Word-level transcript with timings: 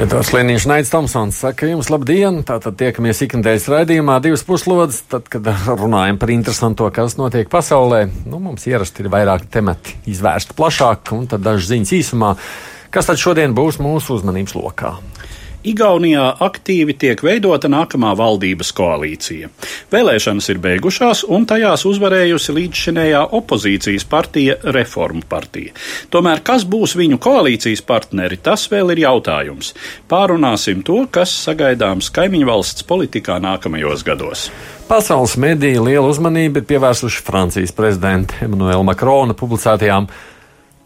Edvards 0.00 0.30
Liniņš, 0.32 0.64
Naits 0.64 0.90
Tomsons 0.94 1.36
saka 1.42 1.66
jums 1.68 1.90
labdien! 1.92 2.38
Tātad 2.48 2.78
tiekamies 2.80 3.18
ikdienas 3.26 3.66
raidījumā 3.68 4.14
divas 4.24 4.40
puslodes, 4.48 5.02
tad, 5.12 5.26
kad 5.28 5.44
runājam 5.68 6.16
par 6.16 6.32
interesanto, 6.32 6.86
kas 6.94 7.18
notiek 7.18 7.50
pasaulē. 7.52 8.06
Nu, 8.24 8.38
mums 8.40 8.64
ierasti 8.70 9.04
ir 9.04 9.10
vairāk 9.12 9.44
temati 9.52 9.98
izvērsti 10.08 10.56
plašāk, 10.56 11.12
un 11.12 11.28
tad 11.28 11.44
dažas 11.44 11.68
ziņas 11.74 11.92
īsumā. 11.98 12.32
Kas 12.88 13.10
tad 13.10 13.20
šodien 13.20 13.52
būs 13.52 13.76
mūsu 13.84 14.16
uzmanības 14.16 14.56
lokā? 14.56 14.94
Igaunijā 15.60 16.24
aktīvi 16.40 16.94
tiek 16.96 17.20
veidota 17.20 17.68
nākamā 17.68 18.14
valdības 18.16 18.70
koalīcija. 18.72 19.50
Vēlēšanas 19.92 20.48
ir 20.54 20.60
beigušās, 20.64 21.26
un 21.28 21.44
tajās 21.50 21.84
uzvarējusi 21.90 22.54
līdzšinējā 22.56 23.26
opozīcijas 23.36 24.06
partija 24.08 24.56
Reformu 24.64 25.20
partija. 25.28 25.74
Tomēr 26.08 26.40
kas 26.46 26.64
būs 26.64 26.96
viņu 26.96 27.20
koalīcijas 27.20 27.84
partneri, 27.84 28.40
tas 28.40 28.64
vēl 28.72 28.94
ir 28.94 29.04
jautājums. 29.04 29.74
Pārunāsim 30.08 30.80
to, 30.86 31.02
kas 31.12 31.36
sagaidāms 31.44 32.08
kaimiņu 32.16 32.48
valsts 32.48 32.88
politikā 32.88 33.36
nākamajos 33.44 34.06
gados. 34.08 34.48
Pasaules 34.88 35.36
mediji 35.36 35.78
lielu 35.78 36.08
uzmanību 36.08 36.62
ir 36.62 36.70
pievērsuši 36.72 37.20
Francijas 37.22 37.76
prezidenta 37.76 38.40
Emmanuela 38.48 38.82
Makrona 38.88 39.36
publicētajām 39.36 40.08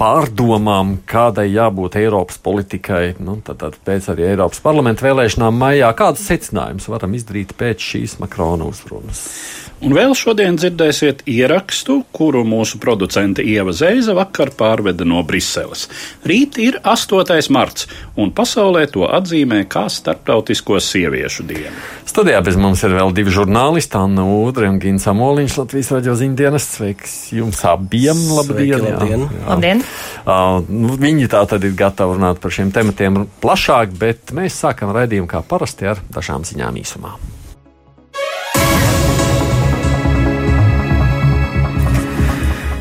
pārdomām, 0.01 0.97
kādai 1.09 1.47
jābūt 1.53 1.99
Eiropas 2.01 2.39
politikai, 2.43 3.15
nu, 3.23 3.39
tad, 3.47 3.61
tad 3.63 3.79
pēc 3.87 4.11
arī 4.13 4.29
Eiropas 4.33 4.63
parlamenta 4.65 5.07
vēlēšanām 5.07 5.61
maijā, 5.61 5.91
kādas 5.99 6.27
secinājumus 6.31 6.89
varam 6.91 7.15
izdarīt 7.19 7.55
pēc 7.59 7.91
šīs 7.93 8.19
Makrona 8.23 8.67
uzrunas? 8.71 9.25
Un 9.85 9.93
vēl 9.93 10.15
šodien 10.17 10.57
dzirdēsiet 10.57 11.27
ierakstu, 11.29 11.99
kuru 12.17 12.41
mūsu 12.49 12.79
producente 12.81 13.45
Ieva 13.45 13.75
Zeiza 13.77 14.15
vakar 14.17 14.49
pārveda 14.57 15.05
no 15.05 15.19
Briseles. 15.29 15.83
Rīt 16.25 16.57
ir 16.63 16.79
8. 16.89 17.21
marts, 17.53 17.85
un 18.17 18.33
pasaulē 18.33 18.87
to 18.89 19.05
atzīmē 19.05 19.59
kā 19.69 19.83
Startautisko 19.93 20.79
sieviešu 20.81 21.45
dienu. 21.51 21.75
Studijā 22.09 22.41
bez 22.47 22.57
mums 22.57 22.81
ir 22.89 22.97
vēl 22.97 23.13
divi 23.13 23.37
žurnālisti, 23.37 24.01
Anna 24.01 24.25
Udre 24.25 24.73
un 24.73 24.81
Gins 24.81 25.05
Amoliņš, 25.13 25.59
Latvijas 25.61 25.93
raidījuma 25.99 26.23
ziņdienas. 26.23 26.71
Sveiks 26.79 27.21
jums 27.37 27.61
abiem! 27.69 28.25
Labdien! 28.39 28.81
Sveiki, 28.81 28.89
labdien. 28.89 29.29
Jā, 29.29 29.37
jā. 29.37 29.47
Labdien! 29.53 29.87
Uh, 30.25 30.73
nu, 30.73 30.97
viņi 31.05 31.29
tā 31.37 31.45
tad 31.53 31.69
ir 31.69 31.77
gatavi 31.77 32.17
runāt 32.17 32.41
par 32.41 32.57
šiem 32.57 32.73
tematiem 32.73 33.27
plašāk, 33.45 33.93
bet 34.01 34.33
mēs 34.33 34.65
sākam 34.65 34.97
raidījumu 34.97 35.29
kā 35.29 35.45
parasti 35.45 35.93
ar 35.93 36.01
dažām 36.09 36.49
ziņām 36.49 36.81
īsumā. 36.87 37.19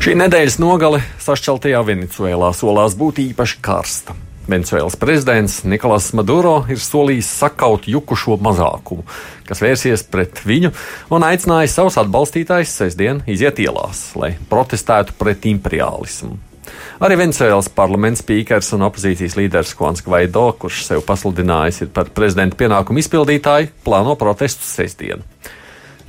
Šī 0.04 0.12
nedēļas 0.20 0.58
nogale 0.60 0.98
sašķeltajā 1.24 1.78
Venecuēlā 1.88 2.50
solās 2.52 2.92
būt 3.00 3.22
īpaši 3.22 3.60
karsta. 3.64 4.12
Venecuēlas 4.44 4.98
prezidents 5.00 5.54
Nikolas 5.64 6.10
Maduro 6.12 6.58
ir 6.68 6.76
solījis 6.76 7.30
sakaut 7.38 7.88
jukušo 7.88 8.36
mazākumu, 8.44 9.06
kas 9.48 9.64
vērsies 9.64 10.04
pret 10.12 10.42
viņu 10.44 10.74
un 11.08 11.24
aicinājis 11.24 11.78
savus 11.80 11.96
atbalstītājus 12.02 12.76
sestdien 12.82 13.22
iziet 13.24 13.64
ielās, 13.64 14.10
lai 14.20 14.34
protestētu 14.52 15.16
pret 15.16 15.48
imperialismu. 15.48 16.36
Arī 17.00 17.22
Venecuēlas 17.22 17.72
parlaments 17.72 18.20
spīkers 18.20 18.74
un 18.76 18.84
opozīcijas 18.90 19.40
līderis 19.40 19.72
Juans 19.72 20.04
Gvaido, 20.04 20.50
kurš 20.60 20.84
sev 20.90 21.06
pasludinājis 21.08 21.86
par 21.96 22.12
prezidenta 22.12 22.60
pienākumu 22.60 23.00
izpildītāju, 23.00 23.72
plāno 23.88 24.20
protestus 24.20 24.68
sestdien. 24.68 25.24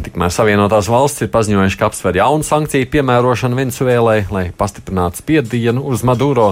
Tikmēr 0.04 0.34
Savienotās 0.34 0.90
valsts 0.92 1.24
ir 1.24 1.32
paziņojuši, 1.32 1.78
ka 1.80 1.88
apsver 1.88 2.18
jaunu 2.20 2.44
sankciju 2.44 2.90
piemērošanu 2.92 3.60
Venecuēlai, 3.62 4.20
lai 4.34 4.46
pastiprinātu 4.58 5.22
spiedienu 5.24 5.86
uz 5.88 6.04
Maduro. 6.04 6.52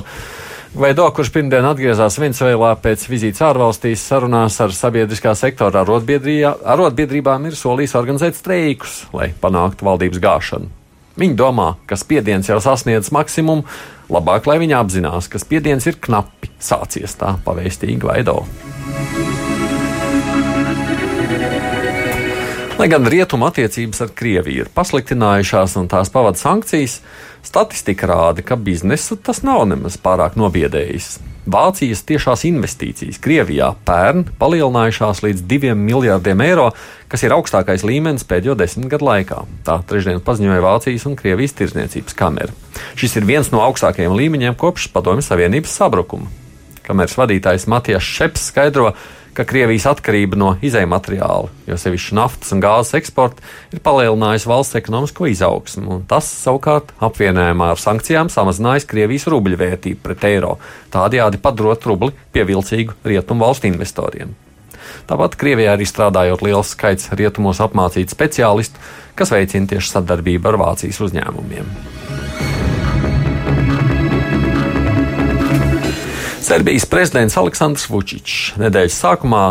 Veido, 0.73 1.05
kurš 1.13 1.29
pirmdien 1.35 1.67
atgriezās 1.69 2.15
Venecuēlā 2.21 2.71
pēc 2.81 3.03
vizītes 3.11 3.43
ārvalstīs, 3.45 4.05
sarunās 4.07 4.55
ar 4.63 4.71
sabiedriskā 4.73 5.35
sektora 5.37 5.83
arotbiedrībām 5.83 7.49
ir 7.49 7.59
solījis 7.59 7.97
organizēt 7.99 8.39
streikus, 8.39 9.03
lai 9.13 9.33
panāktu 9.43 9.85
valdības 9.85 10.23
gāšanu. 10.23 10.71
Viņi 11.19 11.37
domā, 11.37 11.75
ka 11.85 11.99
spiediens 11.99 12.49
jau 12.49 12.57
sasniedz 12.63 13.11
maksimumu, 13.13 13.67
labāk, 14.09 14.49
lai 14.49 14.57
viņi 14.63 14.79
apzinās, 14.79 15.29
ka 15.29 15.41
spiediens 15.41 15.85
ir 15.85 16.01
knapi 16.01 16.49
sācies 16.57 17.19
tā 17.19 17.35
pavēstīgi 17.45 18.09
Veido. 18.09 18.39
Lai 22.83 22.89
gan 22.91 23.05
rietumu 23.07 23.45
attiecības 23.47 24.01
ar 24.03 24.09
Krieviju 24.11 24.65
ir 24.65 24.69
pasliktinājušās 24.75 25.77
un 25.79 25.85
tās 25.87 26.09
pavada 26.11 26.35
sankcijas, 26.35 26.97
statistika 27.39 28.09
rāda, 28.11 28.43
ka 28.43 28.57
biznesu 28.59 29.15
tas 29.23 29.39
nav 29.47 29.61
nemaz 29.69 29.95
pārāk 30.03 30.35
nobiedējis. 30.35 31.07
Vācijas 31.47 32.01
tiešās 32.09 32.43
investīcijas 32.49 33.21
Krievijā 33.23 33.69
pērn 33.87 34.25
palielinājušās 34.35 35.23
līdz 35.23 35.45
2 35.53 35.71
miljārdiem 35.79 36.43
eiro, 36.43 36.67
kas 37.07 37.23
ir 37.23 37.37
augstākais 37.37 37.87
līmenis 37.87 38.27
pēdējo 38.27 38.57
desmit 38.59 38.91
gadu 38.91 39.07
laikā. 39.13 39.39
Tā 39.63 39.79
trešdien 39.87 40.19
paziņoja 40.27 40.67
Vācijas 40.67 41.07
un 41.07 41.15
Krievijas 41.15 41.55
tirzniecības 41.61 42.19
kamera. 42.19 42.51
Šis 42.99 43.15
ir 43.15 43.31
viens 43.31 43.55
no 43.55 43.63
augstākajiem 43.63 44.19
līmeņiem 44.19 44.59
kopš 44.59 44.91
Padomju 44.91 45.23
Savienības 45.23 45.79
sabrukuma. 45.79 46.27
Kameras 46.83 47.15
vadītājs 47.15 47.63
Matijas 47.71 48.03
Šeps 48.03 48.49
skaidro, 48.51 48.91
ka 48.91 49.22
Krievijas 49.33 49.87
atkarība 49.89 50.37
no 50.37 50.51
izējumateriāla, 50.61 51.49
jo 51.65 51.77
sevišķi 51.81 52.17
naftas 52.19 52.53
un 52.53 52.61
gāzes 52.61 52.93
eksporta, 52.99 53.41
ir 53.73 53.81
palielinājusi 53.81 54.49
valsts 54.51 54.77
ekonomisko 54.77 55.31
izaugsmu, 55.31 55.97
un 55.97 56.05
tas 56.09 56.29
savukārt 56.43 56.93
apvienojumā 57.01 57.71
ar 57.73 57.81
sankcijām 57.81 58.29
samazinājis 58.29 58.85
Krievijas 58.91 59.25
rubļu 59.33 59.57
vērtību 59.63 60.03
pret 60.05 60.29
eiro, 60.29 60.59
tādējādi 60.93 61.41
padarot 61.41 61.89
rubli 61.89 62.13
pievilcīgu 62.35 62.99
rietumu 63.09 63.47
valstu 63.47 63.71
investoriem. 63.71 64.37
Tāpat 65.09 65.39
Krievijā 65.39 65.73
arī 65.73 65.89
strādājot 65.89 66.45
liels 66.45 66.75
skaits 66.77 67.09
rietumos 67.17 67.63
apmācītu 67.63 68.13
speciālistu, 68.13 68.79
kas 69.17 69.33
veicina 69.33 69.73
tieši 69.73 69.97
sadarbību 69.97 70.53
ar 70.53 70.61
Vācijas 70.67 71.01
uzņēmumiem. 71.07 72.02
Serbijas 76.43 76.83
prezidents 76.91 77.37
Aleksandrs 77.39 77.85
Vučičs 77.87 78.57
nedēļas 78.59 78.97
sākumā 78.99 79.43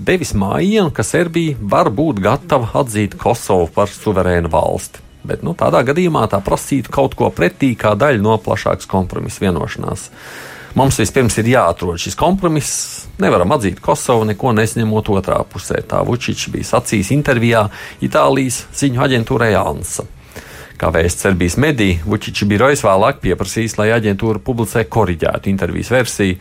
devis 0.00 0.30
mājienu, 0.32 0.88
ka 0.96 1.04
Serbija 1.04 1.58
var 1.60 1.90
būt 1.92 2.22
gatava 2.24 2.70
atzīt 2.80 3.18
Kosovu 3.20 3.66
par 3.74 3.92
suverēnu 3.92 4.48
valsti. 4.48 5.02
Bet 5.28 5.44
nu, 5.44 5.52
tādā 5.52 5.82
gadījumā 5.84 6.24
tā 6.32 6.40
prasītu 6.40 6.94
kaut 6.94 7.18
ko 7.18 7.28
pretī, 7.36 7.74
kā 7.76 7.92
daļa 8.00 8.24
no 8.24 8.38
plašākas 8.40 8.88
kompromisa 8.88 9.44
vienošanās. 9.44 10.08
Mums 10.78 10.96
vispirms 11.02 11.36
ir 11.42 11.52
jāatrod 11.52 12.00
šis 12.00 12.16
kompromiss. 12.16 13.04
Nevaram 13.20 13.52
atzīt 13.52 13.82
Kosovu, 13.84 14.24
neko 14.30 14.56
nesņemot 14.56 15.12
otrā 15.18 15.42
pusē. 15.52 15.82
Tā 15.84 16.00
Vučičs 16.00 16.48
bija 16.54 16.70
sacījis 16.70 17.12
intervijā 17.12 17.66
Itālijas 18.08 18.64
ziņu 18.78 19.04
aģentūrai 19.04 19.52
Ansa. 19.60 20.08
Kā 20.78 20.92
vēsts 20.94 21.24
Serbijas 21.24 21.56
mediji, 21.58 21.96
Vučiča 22.06 22.46
birojas 22.46 22.84
vēlāk 22.86 23.18
pieprasīs, 23.24 23.74
lai 23.80 23.88
aģentūra 23.96 24.38
publicē 24.46 24.84
koriģētu 24.86 25.50
intervijas 25.50 25.90
versiju, 25.90 26.36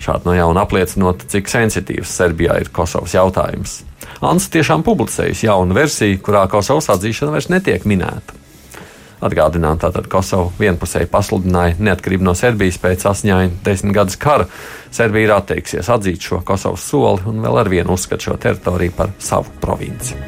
šādi 0.00 0.28
no 0.28 0.34
jauna 0.36 0.66
apliecinot, 0.66 1.24
cik 1.32 1.48
sensitīvs 1.48 2.12
Serbijā 2.12 2.58
ir 2.60 2.68
Kosovas 2.76 3.16
jautājums. 3.16 3.78
Ansa 4.20 4.52
tiešām 4.52 4.84
publicējusi 4.84 5.48
jaunu 5.48 5.76
versiju, 5.76 6.20
kurā 6.26 6.44
Kosovas 6.52 6.90
atzīšana 6.92 7.32
vairs 7.32 7.48
netiek 7.52 7.86
minēta. 7.88 8.36
Atgādinām, 9.24 9.80
tātad 9.80 10.08
Kosovo 10.12 10.48
vienpusēji 10.60 11.08
pasludināja 11.12 11.76
neatkarību 11.80 12.24
no 12.24 12.34
Serbijas 12.36 12.80
pēc 12.80 13.04
asņaina 13.08 13.62
desmit 13.64 13.96
gadus 13.96 14.20
kara. 14.20 14.48
Serbija 14.92 15.28
ir 15.28 15.34
atteiksies 15.36 15.88
atzīt 15.92 16.24
šo 16.24 16.40
Kosovas 16.44 16.84
soli 16.88 17.28
un 17.28 17.40
vēl 17.44 17.60
ar 17.64 17.72
vienu 17.72 17.96
uzskata 17.96 18.28
šo 18.28 18.36
teritoriju 18.40 18.96
par 18.96 19.16
savu 19.20 19.56
provinci. 19.60 20.20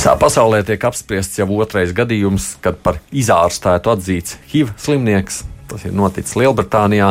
Visā 0.00 0.14
pasaulē 0.16 0.62
tiek 0.64 0.80
apspriests 0.88 1.36
jau 1.36 1.44
otrais 1.60 1.90
gadījums, 1.92 2.54
kad 2.64 2.78
par 2.80 2.96
izārstētu 3.12 3.90
atzīts 3.92 4.38
HIV 4.48 4.70
slimnieks. 4.80 5.42
Tas 5.68 5.82
ir 5.84 5.92
noticis 5.92 6.38
Lielbritānijā, 6.40 7.10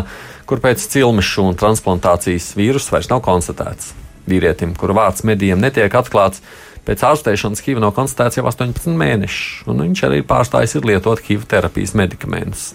kur 0.50 0.58
pēc 0.64 0.88
cilmešu 0.96 1.44
un 1.52 1.60
transplantācijas 1.62 2.48
vīrusu 2.58 2.96
vairs 2.96 3.12
nav 3.12 3.20
konstatēts. 3.28 3.92
Vīrietim, 4.26 4.72
kura 4.74 4.96
vārds 4.98 5.22
medijiem 5.22 5.62
netiek 5.62 5.94
atklāts, 6.00 6.42
pēc 6.88 7.04
ārstēšanas 7.12 7.62
HIV 7.62 7.84
nav 7.84 7.94
konstatēts 7.94 8.40
jau 8.40 8.48
18 8.50 8.98
mēnešus, 8.98 9.68
un 9.70 9.84
viņš 9.86 10.02
arī 10.08 10.24
pārstājis 10.26 10.80
lietot 10.82 11.22
HIV 11.28 11.46
terapijas 11.52 11.94
medikamentus. 11.94 12.72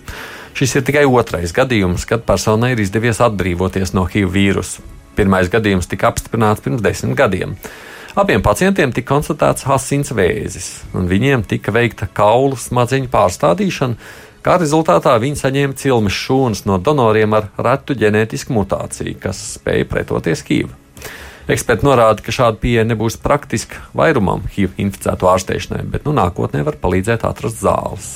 Šis 0.55 0.77
ir 0.79 0.85
tikai 0.87 1.03
otrais 1.11 1.51
gadījums, 1.57 2.05
kad 2.07 2.23
personai 2.23 2.77
ir 2.77 2.85
izdevies 2.85 3.19
atbrīvoties 3.19 3.91
no 3.99 4.07
HIV 4.07 4.31
vīrusu. 4.39 4.87
Pirmais 5.19 5.51
gadījums 5.51 5.91
tika 5.91 6.13
apstiprināts 6.15 6.63
pirms 6.63 6.87
desmit 6.87 7.19
gadiem. 7.19 7.59
Abiem 8.15 8.39
pacientiem 8.47 8.93
tika 8.95 9.09
konstatēts 9.11 9.65
asins 9.75 10.13
vēzis, 10.15 10.69
un 10.95 11.09
viņiem 11.11 11.43
tika 11.51 11.73
veikta 11.75 12.07
kaulu 12.07 12.55
smadzeņu 12.55 13.09
pārstādīšana, 13.11 13.97
kā 14.47 14.55
rezultātā 14.63 15.17
viņi 15.19 15.41
saņēma 15.41 15.75
cilmes 15.81 16.15
šūnas 16.15 16.63
no 16.71 16.77
donoriem 16.79 17.35
ar 17.35 17.49
retu 17.59 17.97
ģenētisku 17.99 18.55
mutāciju, 18.55 19.17
kas 19.19 19.41
spēja 19.57 19.89
pretoties 19.91 20.45
HIV. 20.47 20.71
Eksperti 21.51 21.89
norāda, 21.89 22.23
ka 22.23 22.31
šāda 22.31 22.63
pieeja 22.63 22.87
nebūs 22.87 23.19
praktiska 23.19 23.83
vairumam 23.99 24.47
HIV 24.55 24.79
inficēto 24.87 25.33
ārstēšanai, 25.35 25.83
bet 25.91 26.07
nu, 26.07 26.15
nākotnē 26.15 26.63
var 26.63 26.79
palīdzēt 26.79 27.27
atrast 27.27 27.67
zāles. 27.67 28.13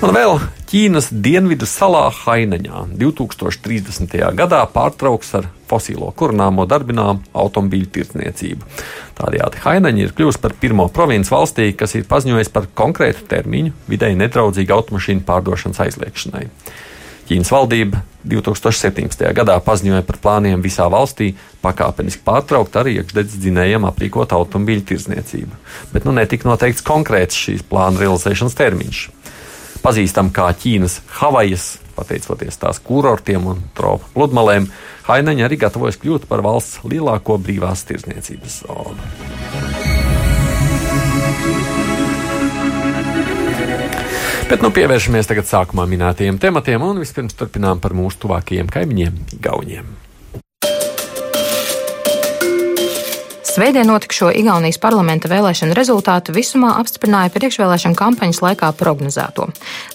Un 0.00 0.16
vēl 0.16 0.38
Ķīnas 0.74 1.12
dienvidu 1.22 1.68
salā 1.70 2.08
Hainaņā 2.10 2.80
2030. 2.98 4.16
gadā 4.34 4.58
pārtrauks 4.74 5.28
ar 5.38 5.46
fosilo 5.70 6.08
kurināmo 6.18 6.64
darbinām 6.66 7.20
automobīļu 7.30 7.92
tirdzniecību. 7.94 8.66
Tādējādi 9.20 9.62
Hainaņa 9.62 10.02
ir 10.02 10.16
kļuvusi 10.18 10.42
par 10.42 10.56
pirmo 10.58 10.88
provinci 10.90 11.30
valstī, 11.30 11.68
kas 11.78 11.94
ir 11.94 12.08
paziņojis 12.10 12.50
par 12.50 12.66
konkrētu 12.74 13.22
termiņu 13.30 13.70
vidēji 13.86 14.18
nedraudzīgu 14.24 14.74
automašīnu 14.74 15.22
pārdošanas 15.30 15.78
aizliegšanai. 15.86 16.48
Ķīnas 17.30 17.54
valdība 17.54 18.02
2017. 18.26 19.30
gadā 19.30 19.60
paziņoja 19.62 20.02
par 20.10 20.18
plāniem 20.26 20.58
visā 20.64 20.90
valstī 20.90 21.36
pakāpeniski 21.62 22.26
pārtraukt 22.26 22.74
arī 22.82 22.98
iekšdedz 22.98 23.38
dzinējiem 23.46 23.86
aprīkot 23.94 24.34
automobīļu 24.34 24.90
tirdzniecību, 24.90 25.64
bet 25.94 26.02
nu 26.02 26.18
netika 26.18 26.50
noteikts 26.50 26.82
konkrēts 26.82 27.38
šīs 27.46 27.62
plāna 27.70 28.02
realizēšanas 28.02 28.58
termiņš 28.58 29.10
pazīstama 29.84 30.32
kā 30.34 30.48
Ķīnas 30.56 31.00
Havajas, 31.20 31.74
pateicoties 31.94 32.58
tās 32.60 32.80
kurortiem 32.82 33.50
un 33.52 33.62
tropu 33.76 34.08
pludmalēm, 34.16 34.70
Hainaņa 35.04 35.44
arī 35.44 35.58
gatavojas 35.60 36.00
kļūt 36.00 36.24
par 36.30 36.40
valsts 36.44 36.80
lielāko 36.88 37.36
brīvās 37.44 37.84
tirzniecības 37.90 38.62
zonu. 38.64 39.10
Bet 44.48 44.60
nu 44.64 44.68
pievēršamies 44.76 45.28
tagad 45.28 45.48
sākumā 45.48 45.86
minētajiem 45.88 46.40
tematiem 46.40 46.82
un 46.84 47.00
vispirms 47.00 47.36
turpinām 47.36 47.80
par 47.84 47.96
mūsu 47.96 48.24
tuvākajiem 48.26 48.68
kaimiņiem, 48.72 49.20
Igauniem. 49.38 50.03
Svētdien 53.54 53.86
notikušo 53.86 54.32
Igaunijas 54.34 54.80
parlamenta 54.82 55.28
vēlēšanu 55.30 55.76
rezultātu 55.78 56.32
visumā 56.34 56.72
apstiprināja 56.80 57.30
priekšvēlēšana 57.36 57.94
kampaņas 57.94 58.40
laikā 58.42 58.72
prognozēto. 58.74 59.44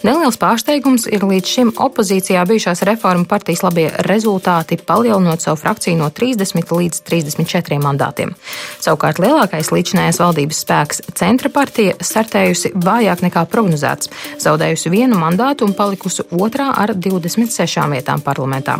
Neliels 0.07 0.37
pārsteigums 0.39 1.03
ir 1.11 1.25
līdz 1.27 1.51
šim 1.51 1.73
opozīcijā 1.75 2.45
bijušās 2.47 2.85
reformu 2.87 3.27
partijas 3.27 3.65
labie 3.65 3.89
rezultāti, 4.07 4.77
palielinot 4.79 5.43
savu 5.43 5.59
frakciju 5.59 5.97
no 5.99 6.07
30 6.07 6.71
līdz 6.71 7.01
34 7.09 7.81
mandātiem. 7.83 8.31
Savukārt 8.79 9.19
lielākais 9.19 9.73
līdzinājās 9.75 10.21
valdības 10.23 10.63
spēks 10.63 11.03
centra 11.19 11.51
partija 11.51 11.97
startējusi 11.99 12.71
vājāk 12.79 13.25
nekā 13.27 13.43
prognozēts, 13.51 14.07
zaudējusi 14.39 14.93
vienu 14.95 15.19
mandātu 15.19 15.67
un 15.67 15.75
palikusi 15.75 16.23
otrā 16.31 16.69
ar 16.79 16.95
26 16.95 17.91
vietām 17.91 18.23
parlamentā. 18.23 18.79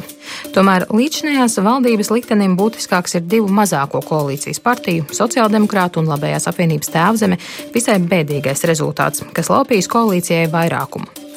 Tomēr 0.55 0.87
līdzinājās 0.87 1.59
valdības 1.67 2.15
liktenim 2.15 2.55
būtiskāks 2.55 3.19
ir 3.19 3.27
divu 3.27 3.51
mazāko 3.51 3.99
koalīcijas 4.07 4.61
partiju, 4.61 4.68
sociāldemokrātu 5.15 6.03
un 6.03 6.11
labējās 6.11 6.49
apvienības 6.51 6.93
tēvzeme 6.93 7.39
visai 7.73 7.97
bēdīgais 8.03 8.67
rezultāts, 8.69 9.25
kas 9.33 9.51
laupījis 9.53 9.89
koalīcijai 9.91 10.51
vairākumu. 10.53 11.28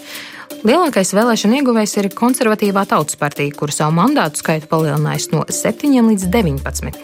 Lielākais 0.63 1.11
vēlēšana 1.11 1.57
ieguvējs 1.59 1.97
ir 1.99 2.07
konservatīvā 2.15 2.85
tautas 2.87 3.19
partija, 3.19 3.51
kura 3.59 3.75
savu 3.75 3.97
mandātu 3.97 4.39
skaitu 4.39 4.69
palielinājusi 4.71 5.33
no 5.35 5.43
7 5.51 5.97
līdz 6.07 6.29
19. 6.31 7.01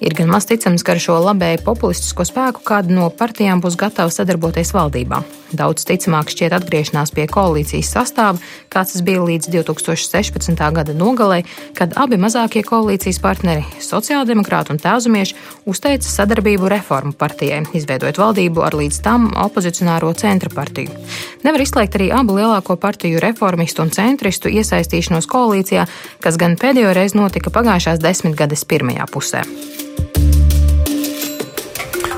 Ir 0.00 0.14
gan 0.16 0.30
maz 0.32 0.46
ticams, 0.48 0.80
ka 0.84 0.94
ar 0.94 1.00
šo 1.02 1.18
labēju 1.20 1.60
populistisko 1.66 2.24
spēku 2.24 2.64
kāda 2.64 2.92
no 2.96 3.10
partijām 3.12 3.60
būs 3.60 3.76
gatava 3.80 4.12
sadarboties 4.12 4.72
valdībā. 4.72 5.20
Daudz 5.52 5.84
ticamāk 5.84 6.32
šķiet 6.32 6.54
atgriešanās 6.56 7.12
pie 7.12 7.26
koalīcijas 7.28 7.90
sastāva, 7.92 8.40
kāds 8.72 8.94
tas 8.94 9.04
bija 9.04 9.20
līdz 9.20 9.50
2016. 9.52 10.62
gada 10.72 10.96
nogalē, 10.96 11.42
kad 11.76 11.92
abi 12.00 12.16
mazākie 12.20 12.64
koalīcijas 12.64 13.20
partneri, 13.20 13.66
sociāldemokrāti 13.84 14.72
un 14.72 14.80
tēvzemieši, 14.80 15.36
uzteica 15.68 16.08
sadarbību 16.08 16.72
reformu 16.72 17.12
partijai, 17.12 17.60
izveidojot 17.76 18.20
valdību 18.22 18.64
ar 18.64 18.78
līdz 18.80 19.02
tam 19.04 19.28
opozicionāro 19.44 20.14
centra 20.16 20.52
partiju. 20.52 20.96
Nevar 21.44 21.64
izslēgt 21.64 22.00
arī 22.00 22.08
abu 22.16 22.38
lielāko 22.40 22.78
partiju 22.80 23.01
partiju 23.02 23.18
reformistu 23.18 23.82
un 23.82 23.88
centristu 23.90 24.46
iesaistīšanos 24.46 25.26
koalīcijā, 25.26 25.88
kas 26.22 26.36
gan 26.38 26.54
pēdējo 26.54 26.92
reizi 26.94 27.18
notika 27.18 27.50
pagājušās 27.50 27.98
desmitgades 27.98 28.62
pirmajā 28.62 29.08
pusē. 29.10 29.42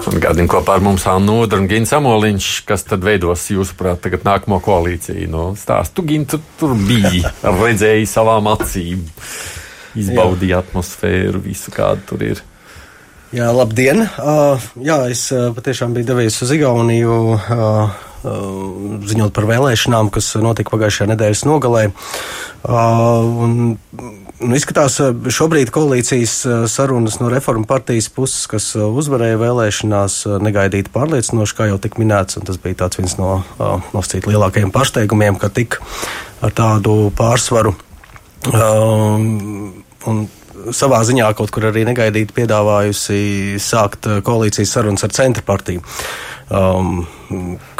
Gādījumā 0.04 0.50
kopā 0.52 0.76
ar 0.76 0.84
mums 0.84 1.06
Annu 1.08 1.38
Udru 1.40 1.62
un 1.62 1.70
Gins 1.70 1.94
Amoliņš, 1.96 2.50
kas 2.68 2.84
tad 2.84 3.00
veidos, 3.00 3.48
jūsuprāt, 3.48 4.02
tagad 4.04 4.28
nākamo 4.28 4.60
koalīciju. 4.60 5.24
No 5.32 5.48
nu, 5.54 5.56
stāstu, 5.56 6.04
Gin, 6.04 6.28
tu 6.28 6.42
tur 6.60 6.76
biji, 6.76 7.24
redzēji 7.62 8.04
savām 8.06 8.52
acīm, 8.52 9.00
izbaudīji 9.96 10.58
atmosfēru, 10.60 11.40
visu 11.48 11.72
kādu 11.72 12.10
tur 12.12 12.28
ir. 12.28 12.44
Jā, 13.32 13.48
labdien! 13.56 14.04
Uh, 14.20 14.72
jā, 14.84 15.06
es 15.10 15.30
uh, 15.32 15.48
patiešām 15.56 15.96
biju 15.96 16.12
devies 16.12 16.42
uz 16.44 16.52
Igauniju. 16.52 17.22
Uh, 17.40 18.02
ziņot 18.24 19.34
par 19.36 19.46
vēlēšanām, 19.48 20.10
kas 20.14 20.32
notika 20.40 20.72
pagājušajā 20.74 21.10
nedēļas 21.12 21.44
nogalē. 21.48 21.84
Uh, 22.64 23.20
un, 23.44 23.56
nu, 24.40 24.52
izskatās, 24.56 24.96
uh, 25.04 25.28
šobrīd 25.28 25.72
koalīcijas 25.74 26.36
sarunas 26.72 27.18
no 27.20 27.28
reformu 27.32 27.68
partijas 27.68 28.08
puses, 28.12 28.46
kas 28.50 28.70
uzvarēja 28.78 29.40
vēlēšanās, 29.42 30.22
negaidīti 30.44 30.92
pārliecinoši, 30.94 31.58
kā 31.58 31.68
jau 31.68 31.80
tika 31.82 32.00
minēts, 32.00 32.40
un 32.40 32.48
tas 32.48 32.60
bija 32.60 32.88
viens 32.96 33.18
no 33.20 33.42
nosacīt 33.92 34.28
lielākajiem 34.30 34.72
pārsteigumiem, 34.74 35.36
ka 35.40 35.52
tik 35.52 35.80
ar 36.44 36.56
tādu 36.56 37.12
pārsvaru. 37.16 37.76
Un 40.04 40.26
savā 40.72 41.00
ziņā 41.04 41.30
kaut 41.36 41.52
kur 41.52 41.68
arī 41.68 41.84
negaidīti 41.88 42.36
piedāvājusi 42.36 43.58
sākt 43.60 44.08
koalīcijas 44.24 44.72
sarunas 44.76 45.04
ar 45.04 45.12
centra 45.16 45.44
partiju. 45.44 45.84
Uh, 45.84 46.33
um, 46.50 47.06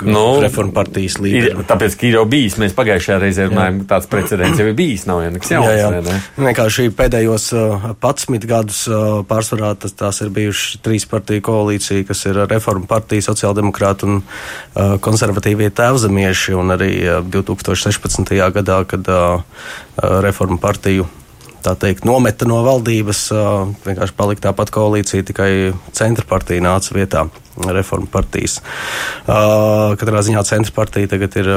nu, 0.02 0.22
reformu 0.42 0.72
partijas 0.74 1.18
līderi. 1.22 1.64
Tāpēc, 1.68 1.96
ka 1.98 2.06
ir 2.08 2.16
jau 2.18 2.24
bijis, 2.28 2.56
mēs 2.60 2.74
pagājušajā 2.76 3.18
reizē 3.22 3.48
runājām, 3.50 3.80
tāds 3.90 4.08
precedents 4.10 4.60
jau 4.60 4.66
ir 4.70 4.76
bijis, 4.78 5.06
nav 5.08 5.22
jau 5.24 5.32
nekas 5.34 5.52
jauns. 5.54 5.68
Jā, 5.68 5.88
jā. 5.92 6.02
Ne? 6.04 6.18
Vienkārši 6.46 6.88
pēdējos 6.96 7.48
uh, 7.56 7.88
11 7.94 8.48
gadus 8.50 8.84
uh, 8.90 9.20
pārsvarā 9.28 9.74
tas, 9.80 9.96
tās 9.98 10.22
ir 10.24 10.32
bijušas 10.34 10.80
trīs 10.84 11.08
partiju 11.10 11.44
koalīcija, 11.50 12.06
kas 12.08 12.24
ir 12.30 12.44
reformu 12.50 12.88
partija, 12.90 13.26
sociāldemokrāti 13.28 14.08
un 14.08 14.22
uh, 14.22 14.96
konservatīvie 15.04 15.70
tēvzemieši, 15.76 16.56
un 16.60 16.76
arī 16.76 16.92
uh, 17.02 17.20
2016. 17.34 18.34
gadā, 18.58 18.80
kad 18.88 19.12
uh, 19.12 19.44
uh 19.94 20.20
reformu 20.24 20.58
partiju 20.58 21.06
tā 21.64 21.74
teikt, 21.80 22.04
nometa 22.08 22.46
no 22.48 22.60
valdības, 22.66 23.22
vienkārši 23.86 24.16
palika 24.18 24.50
tāpat 24.50 24.72
koalīcija, 24.74 25.26
tikai 25.30 25.50
centra 25.96 26.26
partija 26.28 26.64
nāca 26.64 26.96
vietā. 26.96 27.26
Reforma 27.54 28.08
partijas. 28.10 28.56
Katrā 29.28 30.22
ziņā 30.26 30.40
centra 30.42 30.74
partija 30.74 31.06
tagad 31.12 31.36
ir, 31.38 31.50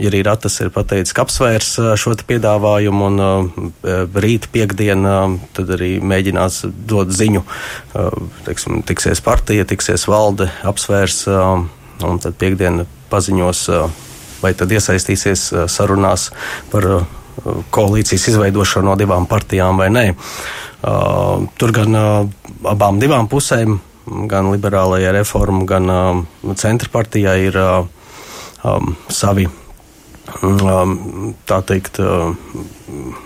ja 0.00 0.08
arī 0.08 0.22
Ratas 0.24 0.56
ir 0.64 0.70
pateicis, 0.72 1.12
ka 1.12 1.26
apsvērs 1.26 1.74
šo 2.00 2.14
piedāvājumu 2.24 3.10
un 3.10 3.20
rīt 4.16 4.48
piekdien 4.54 5.04
tad 5.52 5.74
arī 5.76 5.98
mēģinās 6.00 6.62
dot 6.88 7.12
ziņu, 7.12 7.44
teiksim, 8.48 8.80
tiksies 8.88 9.20
partija, 9.20 9.68
tiksies 9.68 10.08
valde, 10.08 10.48
apsvērs 10.64 11.26
un 11.28 12.22
tad 12.24 12.40
piekdien 12.40 12.86
paziņos, 13.12 13.66
vai 14.40 14.56
tad 14.56 14.72
iesaistīsies 14.72 15.50
sarunās 15.68 16.30
par 16.72 17.04
koalīcijas 17.72 18.28
izveidošanu 18.32 18.90
no 18.90 18.98
divām 18.98 19.26
partijām 19.30 19.80
vai 19.80 19.88
nē. 19.92 20.04
Uh, 20.82 21.46
tur 21.58 21.72
gan 21.74 21.94
uh, 21.94 22.26
abām 22.66 22.98
divām 23.02 23.28
pusēm, 23.30 23.78
gan 24.30 24.50
liberālajai 24.50 25.12
reformu, 25.14 25.64
gan 25.68 25.90
uh, 25.90 26.54
centra 26.58 26.90
partijai 26.92 27.36
ir 27.46 27.58
um, 27.62 28.96
savi 29.06 29.46
um, 30.42 30.96
tā 31.46 31.60
teikt, 31.66 32.02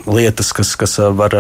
lietas, 0.06 0.52
kas, 0.56 0.75
kas 0.78 0.98
var 1.16 1.34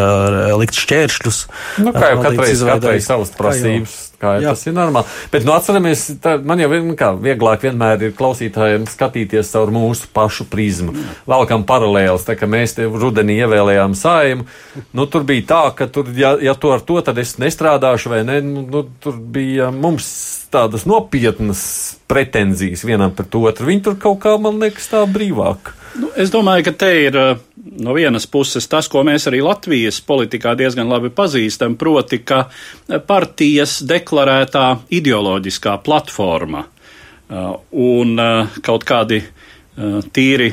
likt 0.56 0.80
šķēršļus. 0.80 1.40
Nu, 1.84 1.92
kā 1.92 2.14
jau 2.14 2.22
katrai, 2.24 2.50
katrai 2.72 2.98
savas 3.04 3.32
prasības. 3.36 4.05
Kā 4.20 4.36
jā. 4.40 4.54
tas 4.54 4.62
ir 4.64 4.72
normāli. 4.76 5.10
Bet, 5.32 5.44
nu, 5.44 5.52
atceramies, 5.52 6.06
tā, 6.24 6.36
man 6.40 6.60
jau 6.62 6.70
nu, 6.72 6.94
kā, 6.96 7.10
vieglāk 7.20 7.66
vienmēr 7.66 8.06
ir 8.08 8.14
klausītājiem 8.16 8.86
skatīties 8.88 9.50
caur 9.52 9.72
mūsu 9.74 10.08
pašu 10.16 10.46
prizmu. 10.48 10.94
Valkam 11.28 11.66
paralēlis, 11.68 12.24
tā 12.24 12.38
kā 12.38 12.48
mēs 12.48 12.78
te 12.78 12.88
rudenī 12.88 13.36
ievēlējām 13.44 13.96
sājumu, 13.98 14.46
nu, 14.96 15.08
tur 15.12 15.26
bija 15.28 15.44
tā, 15.50 15.62
ka 15.76 15.90
tur, 15.92 16.08
ja, 16.16 16.32
ja 16.40 16.56
to 16.56 16.72
ar 16.72 16.84
to, 16.86 16.96
tad 17.04 17.20
es 17.20 17.36
nestrādāšu 17.42 18.14
vai 18.14 18.22
ne, 18.24 18.40
nu, 18.44 18.64
nu 18.72 18.86
tur 19.04 19.20
bija 19.20 19.68
mums 19.74 20.08
tādas 20.52 20.86
nopietnas 20.88 21.66
pretenzijas 22.08 22.86
vienam 22.88 23.12
pret 23.12 23.34
otru. 23.36 23.68
Viņi 23.68 23.84
tur 23.84 23.98
kaut 24.00 24.22
kā, 24.24 24.36
man 24.40 24.62
liekas, 24.62 24.88
tā 24.92 25.04
brīvāk. 25.10 25.74
Nu, 25.96 26.10
es 26.16 26.32
domāju, 26.32 26.66
ka 26.66 26.76
te 26.84 26.90
ir 27.06 27.16
no 27.78 27.94
vienas 27.96 28.26
puses 28.26 28.68
tas, 28.68 28.88
ko 28.88 29.02
mēs 29.06 29.28
arī 29.30 29.42
Latvijas 29.44 30.00
politikā 30.04 30.54
diezgan 30.58 30.88
labi 30.90 31.10
pazīstam, 31.14 31.76
proti, 31.78 32.20
ka 32.26 32.46
partijas 33.06 33.80
deklarētā 33.86 34.66
ideoloģiskā 34.96 35.76
platforma 35.84 36.64
un 37.72 38.22
kaut 38.62 38.86
kādi 38.86 39.20
tīri 40.14 40.50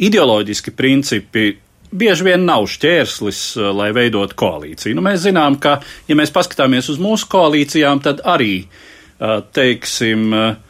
ideoloģiski 0.00 0.74
principi 0.76 1.50
bieži 1.90 2.26
vien 2.28 2.44
nav 2.46 2.68
šķērslis, 2.70 3.42
lai 3.74 3.90
veidot 3.96 4.34
koalīciju. 4.38 4.94
Nu, 4.94 5.04
mēs 5.04 5.24
zinām, 5.24 5.58
ka, 5.62 5.80
ja 6.08 6.16
mēs 6.18 6.32
paskatāmies 6.34 6.92
uz 6.92 7.00
mūsu 7.02 7.26
koalīcijām, 7.32 8.02
tad 8.04 8.22
arī, 8.28 8.62
teiksim, 9.56 10.28
Uh, 10.30 10.69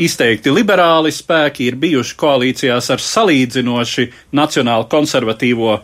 izteikti 0.00 0.52
liberāli 0.52 1.10
spēki 1.12 1.66
ir 1.68 1.76
bijuši 1.80 2.14
koalīcijās 2.16 2.86
ar 2.94 3.02
salīdzinoši 3.04 4.06
nacionāli 4.32 4.88
konservatīvo 4.88 5.74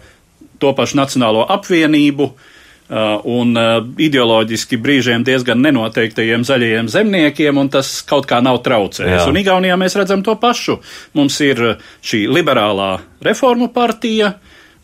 to 0.58 0.70
pašu 0.74 0.96
Nacionālo 0.98 1.44
apvienību 1.52 2.24
uh, 2.26 3.26
un 3.28 3.52
uh, 3.54 3.76
ideoloģiski 4.00 4.78
brīžiem 4.80 5.26
diezgan 5.26 5.60
nenoteiktajiem 5.62 6.46
zaļajiem 6.48 6.88
zemniekiem, 6.90 7.60
un 7.60 7.68
tas 7.76 7.90
kaut 8.08 8.26
kā 8.30 8.40
nav 8.42 8.62
traucējis. 8.64 9.20
Jā. 9.20 9.26
Un 9.28 9.38
Igaunijā 9.38 9.76
mēs 9.78 9.98
redzam 10.00 10.24
to 10.26 10.34
pašu. 10.40 10.80
Mums 11.18 11.36
ir 11.44 11.60
šī 12.00 12.24
liberālā 12.32 12.96
reformu 13.28 13.70
partija, 13.74 14.32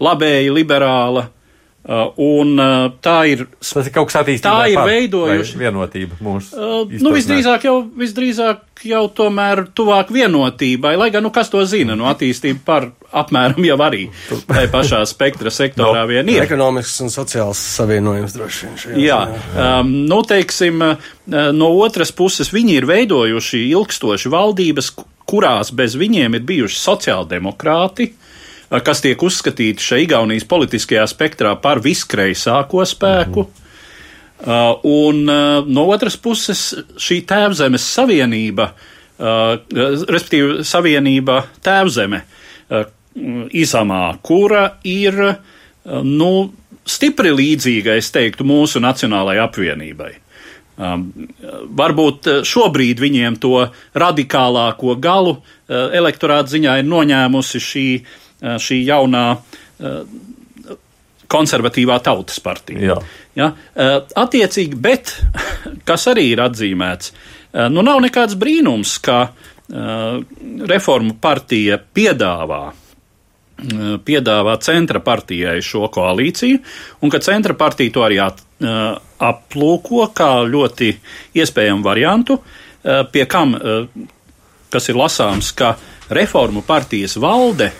labēji 0.04 0.52
liberāla 0.54 1.24
Uh, 1.24 1.43
un 1.84 2.54
uh, 2.56 2.86
tā 3.04 3.18
ir. 3.28 3.44
Tas 3.60 3.84
ir 3.84 3.92
kaut 3.92 4.08
kas 4.08 4.22
attīstīts. 4.22 4.46
Tā 4.46 4.68
ir 4.72 4.80
veidojuši 4.88 5.58
vienotība 5.60 6.16
mūsu. 6.24 6.56
Uh, 6.56 6.94
nu, 7.04 7.12
visdrīzāk 7.12 7.66
jau, 7.68 7.74
visdrīzāk 8.00 8.86
jau 8.88 9.02
tomēr 9.12 9.66
tuvāk 9.76 10.08
vienotībai, 10.14 10.94
lai 10.96 11.10
gan, 11.12 11.26
nu, 11.26 11.32
kas 11.34 11.52
to 11.52 11.60
zina, 11.68 11.96
nu, 11.98 12.08
attīstība 12.08 12.64
par 12.64 12.88
apmēram 13.14 13.60
jau 13.68 13.76
arī 13.84 14.06
tai 14.48 14.64
pašā 14.72 15.02
spektra 15.06 15.52
sektorā 15.52 16.02
no, 16.02 16.08
vien 16.10 16.32
ir. 16.32 16.42
Ekonomisks 16.46 17.04
un 17.04 17.12
sociāls 17.12 17.60
savienojums 17.76 18.34
droši 18.38 18.72
vien. 18.72 18.98
Jā, 19.04 19.20
um, 19.52 19.92
nu, 20.08 20.22
teiksim, 20.26 20.80
uh, 20.80 21.14
no 21.52 21.70
otras 21.84 22.14
puses 22.16 22.52
viņi 22.54 22.80
ir 22.80 22.88
veidojuši 22.90 23.66
ilgstoši 23.68 24.32
valdības, 24.32 24.94
kurās 25.28 25.72
bez 25.76 26.00
viņiem 26.00 26.40
ir 26.40 26.48
bijuši 26.48 26.80
sociāldemokrāti 26.80 28.14
kas 28.82 29.02
tiek 29.04 29.20
uzskatīti 29.22 29.82
šajā 29.84 30.06
Igaunijas 30.08 30.46
politiskajā 30.48 31.04
spektrā 31.10 31.54
par 31.62 31.82
viskreisāko 31.84 32.84
spēku. 32.88 33.46
Mm. 33.46 33.60
Uh, 34.44 34.80
un 34.82 35.22
uh, 35.30 35.64
no 35.66 35.86
otras 35.94 36.16
puses, 36.20 36.66
šī 37.00 37.20
tēvzemes 37.28 37.84
savienība, 37.94 38.66
uh, 38.74 39.54
respektīvi 40.10 40.66
savienība 40.66 41.38
tēvzeme 41.64 42.18
uh, 42.20 42.82
izamā, 43.54 44.02
kura 44.26 44.66
ir 44.84 45.16
uh, 45.22 45.38
nu, 46.04 46.50
stipri 46.84 47.32
līdzīga, 47.32 47.94
es 47.96 48.10
teiktu, 48.12 48.44
mūsu 48.44 48.82
nacionālajai 48.84 49.46
apvienībai. 49.46 50.10
Um, 50.74 51.06
varbūt 51.78 52.26
šobrīd 52.50 52.98
viņiem 52.98 53.38
to 53.38 53.68
radikālāko 53.94 54.98
galu 54.98 55.38
uh, 55.38 55.44
elektorāta 55.94 56.50
ziņā 56.56 56.80
ir 56.82 56.88
noņēmusi 56.90 57.62
šī 57.62 57.86
uh, 58.02 58.20
šī 58.44 58.80
jaunā 58.84 59.24
konservatīvā 61.34 61.98
tautas 62.04 62.38
partija. 62.44 62.92
Jā. 62.92 62.98
Ja? 63.38 63.48
Attiecīgi, 64.24 64.78
bet 64.78 65.16
kas 65.88 66.06
arī 66.12 66.28
ir 66.34 66.44
atzīmēts, 66.44 67.12
nu 67.72 67.84
nav 67.86 68.02
nekāds 68.04 68.36
brīnums, 68.38 68.98
ka 69.02 69.26
reformu 70.68 71.16
partija 71.20 71.78
piedāvā 71.80 72.62
piedāvā 74.04 74.56
centra 74.60 75.00
partijai 75.00 75.60
šo 75.62 75.86
koalīciju, 75.94 76.58
un 77.00 77.12
ka 77.12 77.20
centra 77.22 77.54
partija 77.54 77.92
to 77.94 78.02
arī 78.02 78.18
at, 78.20 78.42
aplūko 79.22 80.08
kā 80.16 80.30
ļoti 80.50 80.90
iespējamu 81.38 81.86
variantu, 81.86 82.40
pie 82.82 83.24
kam, 83.30 83.54
kas 84.74 84.90
ir 84.90 84.98
lasāms, 84.98 85.52
ka 85.56 85.76
reformu 86.10 86.64
partijas 86.66 87.16
valde 87.22 87.70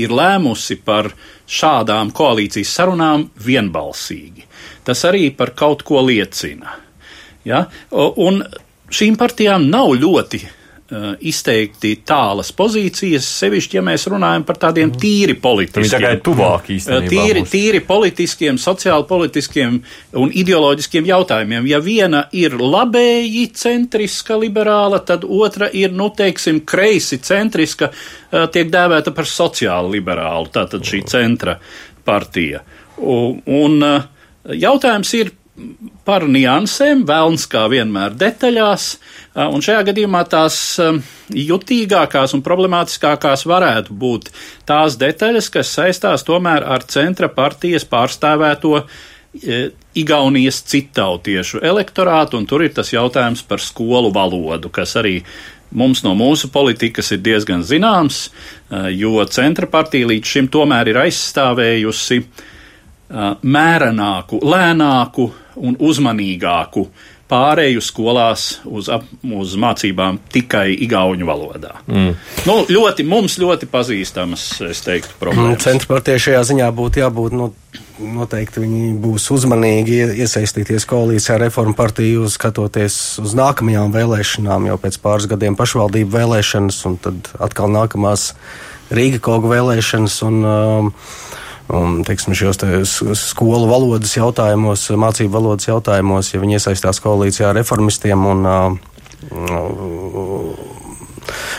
ir 0.00 0.12
lēmusi 0.14 0.78
par 0.84 1.10
šādām 1.48 2.12
koalīcijas 2.16 2.72
sarunām 2.78 3.26
vienbalsīgi. 3.44 4.46
Tas 4.84 5.04
arī 5.08 5.28
par 5.36 5.52
kaut 5.58 5.84
ko 5.86 6.02
liecina. 6.06 6.78
Ja? 7.44 7.66
Un 7.92 8.42
šīm 8.92 9.18
partijām 9.20 9.68
nav 9.70 9.94
ļoti 9.98 10.42
izteikti 11.24 11.94
tālas 12.06 12.50
pozīcijas, 12.56 13.26
sevišķi, 13.40 13.78
ja 13.78 13.82
mēs 13.86 14.04
runājam 14.12 14.44
par 14.48 14.58
tādiem 14.60 14.90
mhm. 14.90 15.00
tīri 15.00 15.36
politiskiem. 15.40 16.04
Viņi 16.04 16.22
tuvāk 16.26 16.70
īstenībā. 16.74 17.06
Uh, 17.06 17.12
tīri, 17.12 17.44
tīri 17.48 17.80
politiskiem, 17.86 18.58
sociāli 18.60 19.06
politiskiem 19.08 19.78
un 20.20 20.34
ideoloģiskiem 20.42 21.08
jautājumiem. 21.08 21.68
Ja 21.70 21.80
viena 21.84 22.26
ir 22.36 22.58
labēji 22.60 23.46
centriska 23.56 24.36
liberāla, 24.40 25.00
tad 25.06 25.24
otra 25.24 25.70
ir, 25.72 25.94
nu, 25.96 26.10
teiksim, 26.16 26.62
kreisi 26.68 27.22
centriska, 27.24 27.92
uh, 27.92 28.46
tiek 28.52 28.72
dēvēta 28.72 29.14
par 29.16 29.28
sociāli 29.30 29.98
liberālu, 29.98 30.50
tātad 30.52 30.84
šī 30.86 31.04
centra 31.08 31.56
partija. 32.04 32.60
Un, 33.02 33.40
un 33.48 33.80
jautājums 34.52 35.14
ir 35.18 35.32
par 36.08 36.26
niansēm, 36.26 37.04
vēlns 37.06 37.46
kā 37.50 37.66
vienmēr 37.70 38.16
detaļās, 38.18 38.88
un 39.52 39.62
šajā 39.62 39.84
gadījumā 39.90 40.24
tās 40.30 40.58
jutīgākās 41.30 42.34
un 42.36 42.42
problemātiskākās 42.46 43.46
varētu 43.48 43.94
būt 43.94 44.30
tās 44.68 44.98
detaļas, 45.00 45.50
kas 45.54 45.72
saistās 45.78 46.26
tomēr 46.26 46.66
ar 46.66 46.86
centra 46.90 47.30
partijas 47.32 47.88
pārstāvēto 47.88 48.82
Igaunijas 49.96 50.58
citautiešu 50.68 51.62
elektorātu, 51.64 52.36
un 52.36 52.44
tur 52.48 52.66
ir 52.66 52.72
tas 52.76 52.90
jautājums 52.92 53.40
par 53.48 53.62
skolu 53.64 54.10
valodu, 54.12 54.68
kas 54.72 54.92
arī 55.00 55.22
mums 55.72 56.02
no 56.04 56.12
mūsu 56.16 56.50
politikas 56.52 57.14
ir 57.16 57.22
diezgan 57.24 57.64
zināms, 57.64 58.26
jo 58.92 59.24
centra 59.32 59.68
partija 59.72 60.10
līdz 60.10 60.34
šim 60.34 60.50
tomēr 60.52 60.92
ir 60.92 61.00
aizstāvējusi 61.06 62.20
mērenāku, 63.42 64.40
lēnāku 64.44 65.30
un 65.56 65.76
uzmanīgāku 65.80 66.86
pārēju 67.32 67.80
skolās 67.84 68.46
uz, 68.68 68.90
ap, 68.92 69.06
uz 69.24 69.54
mācībām 69.60 70.18
tikai 70.32 70.72
igauņu 70.84 71.28
valodā. 71.28 71.78
Mm. 71.88 72.12
Nu, 72.48 72.58
ļoti, 72.68 73.06
mums 73.08 73.38
ļoti 73.40 73.68
pazīstamas, 73.72 74.44
es 74.68 74.82
teiktu, 74.84 75.16
problēmas. 75.20 75.56
Nu, 75.56 75.62
Centra 75.62 75.94
partija 75.94 76.20
šajā 76.26 76.42
ziņā 76.50 76.68
būtu 76.76 77.00
jābūt, 77.00 77.36
nu, 77.38 77.48
noteikti 78.02 78.62
viņi 78.64 78.92
būs 79.00 79.28
uzmanīgi 79.34 80.00
iesaistīties 80.24 80.86
koalīcijā 80.90 81.38
reformu 81.40 81.74
partiju, 81.78 82.28
skatoties 82.32 82.98
uz 83.22 83.36
nākamajām 83.38 83.94
vēlēšanām, 83.94 84.68
jau 84.68 84.78
pēc 84.82 84.98
pāris 85.02 85.28
gadiem 85.30 85.56
pašvaldību 85.58 86.12
vēlēšanas, 86.16 86.80
un 86.90 86.98
tad 87.02 87.32
atkal 87.40 87.72
nākamās 87.72 88.32
Rīga 88.92 89.22
kogu 89.24 89.48
vēlēšanas. 89.48 90.18
Un, 90.26 90.42
uh, 90.44 91.12
un, 91.76 92.02
teiksim, 92.06 92.34
šos 92.36 92.60
te 92.60 92.82
skolu 92.86 93.66
valodas 93.70 94.14
jautājumos, 94.16 94.84
mācību 95.00 95.32
valodas 95.32 95.68
jautājumos, 95.70 96.32
ja 96.34 96.42
viņi 96.42 96.58
iesaistās 96.58 97.00
koalīcijā 97.04 97.50
ar 97.50 97.58
reformistiem 97.60 98.28
un, 98.34 98.46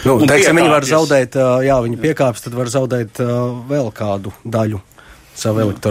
Nu, 0.03 0.17
un 0.20 0.27
teiksim, 0.27 0.58
viņi 0.60 0.72
var 0.72 0.84
zaudēt, 0.84 1.38
jā, 1.63 1.75
viņi 1.86 2.00
piekāpjas, 2.01 2.43
tad 2.43 2.58
var 2.58 2.72
zaudēt 2.72 3.22
vēl 3.70 3.88
kādu 3.96 4.34
daļu. 4.43 4.82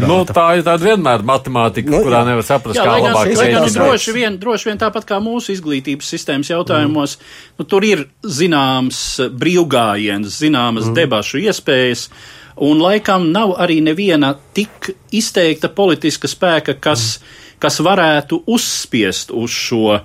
Nu, 0.07 0.21
tā 0.29 0.45
ir 0.59 0.61
tāda 0.63 0.85
vienmēr 0.85 1.25
matemātika, 1.27 1.91
nu, 1.91 2.03
kurā 2.05 2.21
nevar 2.29 2.45
saprast, 2.47 2.79
jā, 2.79 2.85
kā 2.87 2.99
labāk 3.01 3.33
rēķināt. 3.33 3.73
Droši 3.75 4.15
vien, 4.15 4.37
droši 4.39 4.69
vien 4.69 4.79
tāpat 4.79 5.09
kā 5.09 5.19
mūsu 5.25 5.57
izglītības 5.57 6.13
sistēmas 6.15 6.53
jautājumos, 6.53 7.17
mm. 7.17 7.57
nu, 7.59 7.67
tur 7.73 7.89
ir 7.89 8.05
zināms 8.23 9.01
brīvgājiens, 9.41 10.37
zināmas 10.45 10.93
mm. 10.93 10.95
debašu 11.01 11.43
iespējas. 11.43 12.07
Uh, 12.13 12.42
Un 12.57 12.83
laikam 12.83 13.31
nav 13.33 13.55
arī 13.61 13.81
neviena 13.81 14.35
tik 14.55 14.91
izteikta 15.13 15.69
politiska 15.73 16.29
spēka, 16.29 16.77
kas, 16.81 17.07
mm. 17.19 17.57
kas 17.63 17.81
varētu 17.81 18.43
uzspiest 18.47 19.33
uz 19.33 19.51
šo 19.51 20.01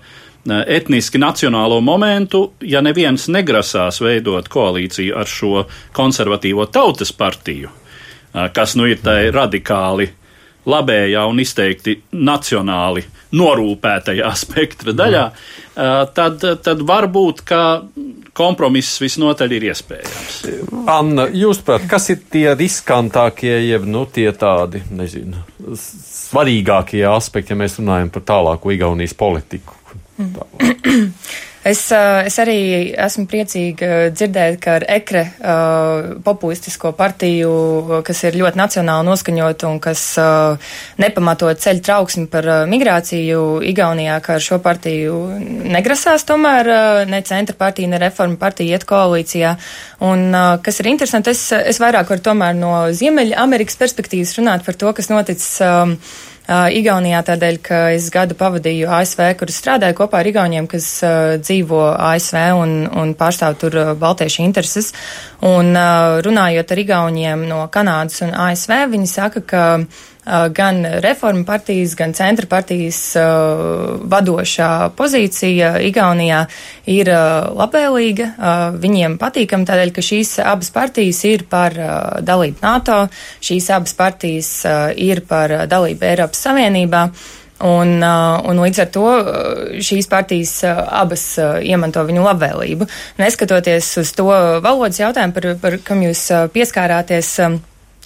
etniski 0.47 1.19
nacionālo 1.19 1.81
momentu, 1.83 2.53
ja 2.61 2.81
neviens 2.81 3.27
negrasās 3.27 3.99
veidot 4.01 4.47
koalīciju 4.47 5.17
ar 5.19 5.27
šo 5.27 5.65
konservatīvo 5.91 6.69
tautas 6.71 7.11
partiju, 7.11 7.69
kas 8.53 8.77
nu 8.79 8.87
ir 8.87 9.01
tai 9.03 9.27
radikāli 9.35 10.07
labējā 10.67 11.25
un 11.27 11.39
izteikti 11.43 11.97
nacionāli 12.11 13.03
norūpētajā 13.35 14.31
spektra 14.43 14.93
daļā, 14.97 15.23
mm. 15.31 16.13
tad, 16.17 16.45
tad 16.63 16.83
varbūt, 16.87 17.43
ka 17.47 17.61
kompromiss 18.37 19.01
visnotaļ 19.01 19.57
ir 19.57 19.67
iespējams. 19.71 20.39
Anna, 20.93 21.27
jūs 21.33 21.63
prāt, 21.65 21.87
kas 21.89 22.11
ir 22.13 22.21
tie 22.31 22.51
riskantākie, 22.53 23.55
jeb 23.65 23.87
nu, 23.89 24.05
tie 24.13 24.29
tādi, 24.37 24.83
nezinu, 24.93 25.41
svarīgākie 25.81 27.01
aspekti, 27.09 27.55
ja 27.55 27.61
mēs 27.63 27.79
runājam 27.81 28.13
par 28.13 28.27
tālāko 28.35 28.73
Igaunijas 28.75 29.17
politiku? 29.17 29.75
Mm. 30.17 31.13
Es, 31.67 31.81
es 31.91 32.37
arī 32.39 32.59
esmu 32.95 33.25
priecīga 33.27 34.09
dzirdēt, 34.13 34.59
ka 34.63 34.77
ar 34.77 34.85
ekre 34.97 35.23
populistisko 36.23 36.93
partiju, 36.95 37.51
kas 38.07 38.23
ir 38.27 38.37
ļoti 38.39 38.59
nacionāli 38.59 39.07
noskaņot 39.09 39.65
un 39.67 39.81
kas 39.83 40.03
nepamatot 41.01 41.59
ceļ 41.63 41.81
trauksmi 41.83 42.27
par 42.31 42.47
migrāciju 42.71 43.41
Igaunijā, 43.67 44.19
ka 44.23 44.37
ar 44.37 44.45
šo 44.45 44.61
partiju 44.63 45.17
negrasās 45.75 46.23
tomēr 46.29 46.71
ne 47.09 47.21
centra 47.27 47.57
partija, 47.59 47.91
ne 47.91 47.99
reforma 48.05 48.39
partija 48.39 48.77
iet 48.77 48.87
koalīcijā. 48.87 49.57
Un 50.07 50.31
kas 50.63 50.79
ir 50.79 50.91
interesanti, 50.93 51.35
es, 51.35 51.49
es 51.51 51.81
vairāk 51.83 52.13
varu 52.13 52.23
tomēr 52.29 52.55
no 52.55 52.73
Ziemeļa 52.95 53.43
Amerikas 53.43 53.79
perspektīvas 53.81 54.37
runāt 54.39 54.63
par 54.67 54.79
to, 54.79 54.95
kas 54.95 55.11
noticis. 55.11 55.57
Uh, 56.47 56.69
Igaunijā 56.71 57.19
tādēļ, 57.27 57.57
ka 57.59 57.77
es 57.91 58.05
gadu 58.07 58.35
pavadīju 58.39 58.87
ASV, 58.87 59.23
kur 59.35 59.49
strādāju 59.51 59.97
kopā 59.97 60.21
ar 60.21 60.29
Igauniem, 60.29 60.69
kas 60.71 60.85
uh, 61.03 61.33
dzīvo 61.43 61.81
ASV 61.91 62.37
un, 62.55 62.75
un 62.87 63.11
pārstāv 63.19 63.57
tur 63.59 63.75
uh, 63.75 63.89
baltiešu 63.99 64.45
intereses. 64.45 64.93
Un 65.43 65.75
runājot 66.23 66.71
ar 66.71 66.79
Igauniem 66.81 67.43
no 67.49 67.65
Kanādas 67.73 68.23
un 68.23 68.31
ASV, 68.31 68.71
viņi 68.93 69.09
saka, 69.11 69.43
ka 69.43 69.65
gan 70.53 70.81
reforma 71.03 71.45
partijas, 71.47 71.95
gan 71.95 72.13
centra 72.13 72.47
partijas 72.49 72.99
uh, 73.15 73.97
vadošā 74.03 74.91
pozīcija 74.97 75.77
Igaunijā 75.87 76.43
ir 76.91 77.11
uh, 77.11 77.47
labvēlīga. 77.55 78.27
Viņiem 78.81 79.17
patīkam 79.21 79.65
tādēļ, 79.67 79.93
ka 79.95 80.03
šīs 80.03 80.37
abas 80.43 80.69
partijas 80.75 81.23
ir 81.27 81.45
par 81.49 81.75
dalību 82.23 82.63
NATO, 82.63 82.99
šīs 83.43 83.69
abas 83.75 83.95
partijas 83.97 84.51
ir 84.95 85.23
par 85.27 85.53
dalību 85.69 86.07
Eiropas 86.11 86.43
Savienībā. 86.47 87.03
Un, 87.65 88.03
un 88.05 88.59
līdz 88.61 88.81
ar 88.83 88.89
to 88.93 89.05
šīs 89.81 90.05
partijas 90.11 90.59
abas 90.67 91.23
iemanto 91.65 92.03
viņu 92.05 92.25
labvēlību. 92.27 92.85
Neskatoties 93.17 93.89
uz 94.03 94.11
to 94.13 94.27
valodas 94.61 94.99
jautājumu, 95.01 95.33
par, 95.33 95.49
par 95.63 95.79
kam 95.87 96.03
jūs 96.05 96.27
pieskārāties, 96.53 97.31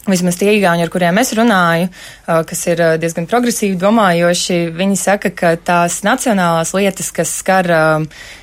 Vismaz 0.10 0.34
tie 0.40 0.56
īgāņi, 0.56 0.82
ar 0.82 0.90
kuriem 0.90 1.20
es 1.22 1.30
runāju, 1.38 1.92
kas 2.26 2.62
ir 2.72 2.80
diezgan 2.98 3.28
progresīvi 3.30 3.76
domājoši, 3.78 4.56
viņi 4.74 4.96
saka, 4.98 5.30
ka 5.30 5.52
tās 5.62 6.00
nacionālās 6.02 6.72
lietas, 6.74 7.12
kas 7.14 7.36
skar 7.44 7.70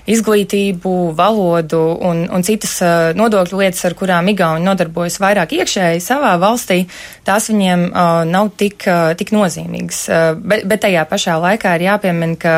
izglītību, 0.06 0.92
valodu 1.18 1.80
un, 1.98 2.22
un 2.30 2.46
citas 2.46 2.76
nodokļu 3.18 3.58
lietas, 3.64 3.82
ar 3.90 3.98
kurām 3.98 4.30
īgāņi 4.30 4.68
nodarbojas 4.68 5.18
vairāk 5.18 5.56
iekšēji 5.58 6.04
savā 6.04 6.36
valstī, 6.38 6.84
tās 7.26 7.50
viņiem 7.50 7.88
nav 8.30 8.52
tik, 8.54 8.86
tik 9.18 9.34
nozīmīgas. 9.34 10.04
Bet, 10.38 10.62
bet 10.62 10.86
tajā 10.86 11.02
pašā 11.10 11.40
laikā 11.42 11.74
ir 11.74 11.88
jāpiemina, 11.88 12.38
ka 12.38 12.56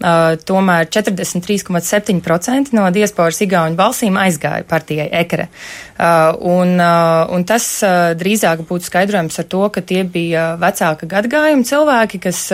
Uh, 0.00 0.32
tomēr 0.48 0.86
43,7% 0.88 2.70
no 2.72 2.86
diasporas 2.88 3.42
igauņu 3.44 3.76
balsīm 3.76 4.14
aizgāja 4.16 4.64
partijai 4.64 5.10
Ekre. 5.20 5.50
Uh, 6.00 6.32
un, 6.48 6.72
uh, 6.80 7.28
un 7.36 7.44
tas 7.44 7.66
drīzāk 8.16 8.62
būtu 8.64 8.88
skaidrojams 8.88 9.36
ar 9.42 9.48
to, 9.52 9.60
ka 9.74 9.84
tie 9.84 10.06
bija 10.08 10.54
vecāka 10.62 11.04
gadgājuma 11.10 11.68
cilvēki, 11.68 12.22
kas 12.24 12.46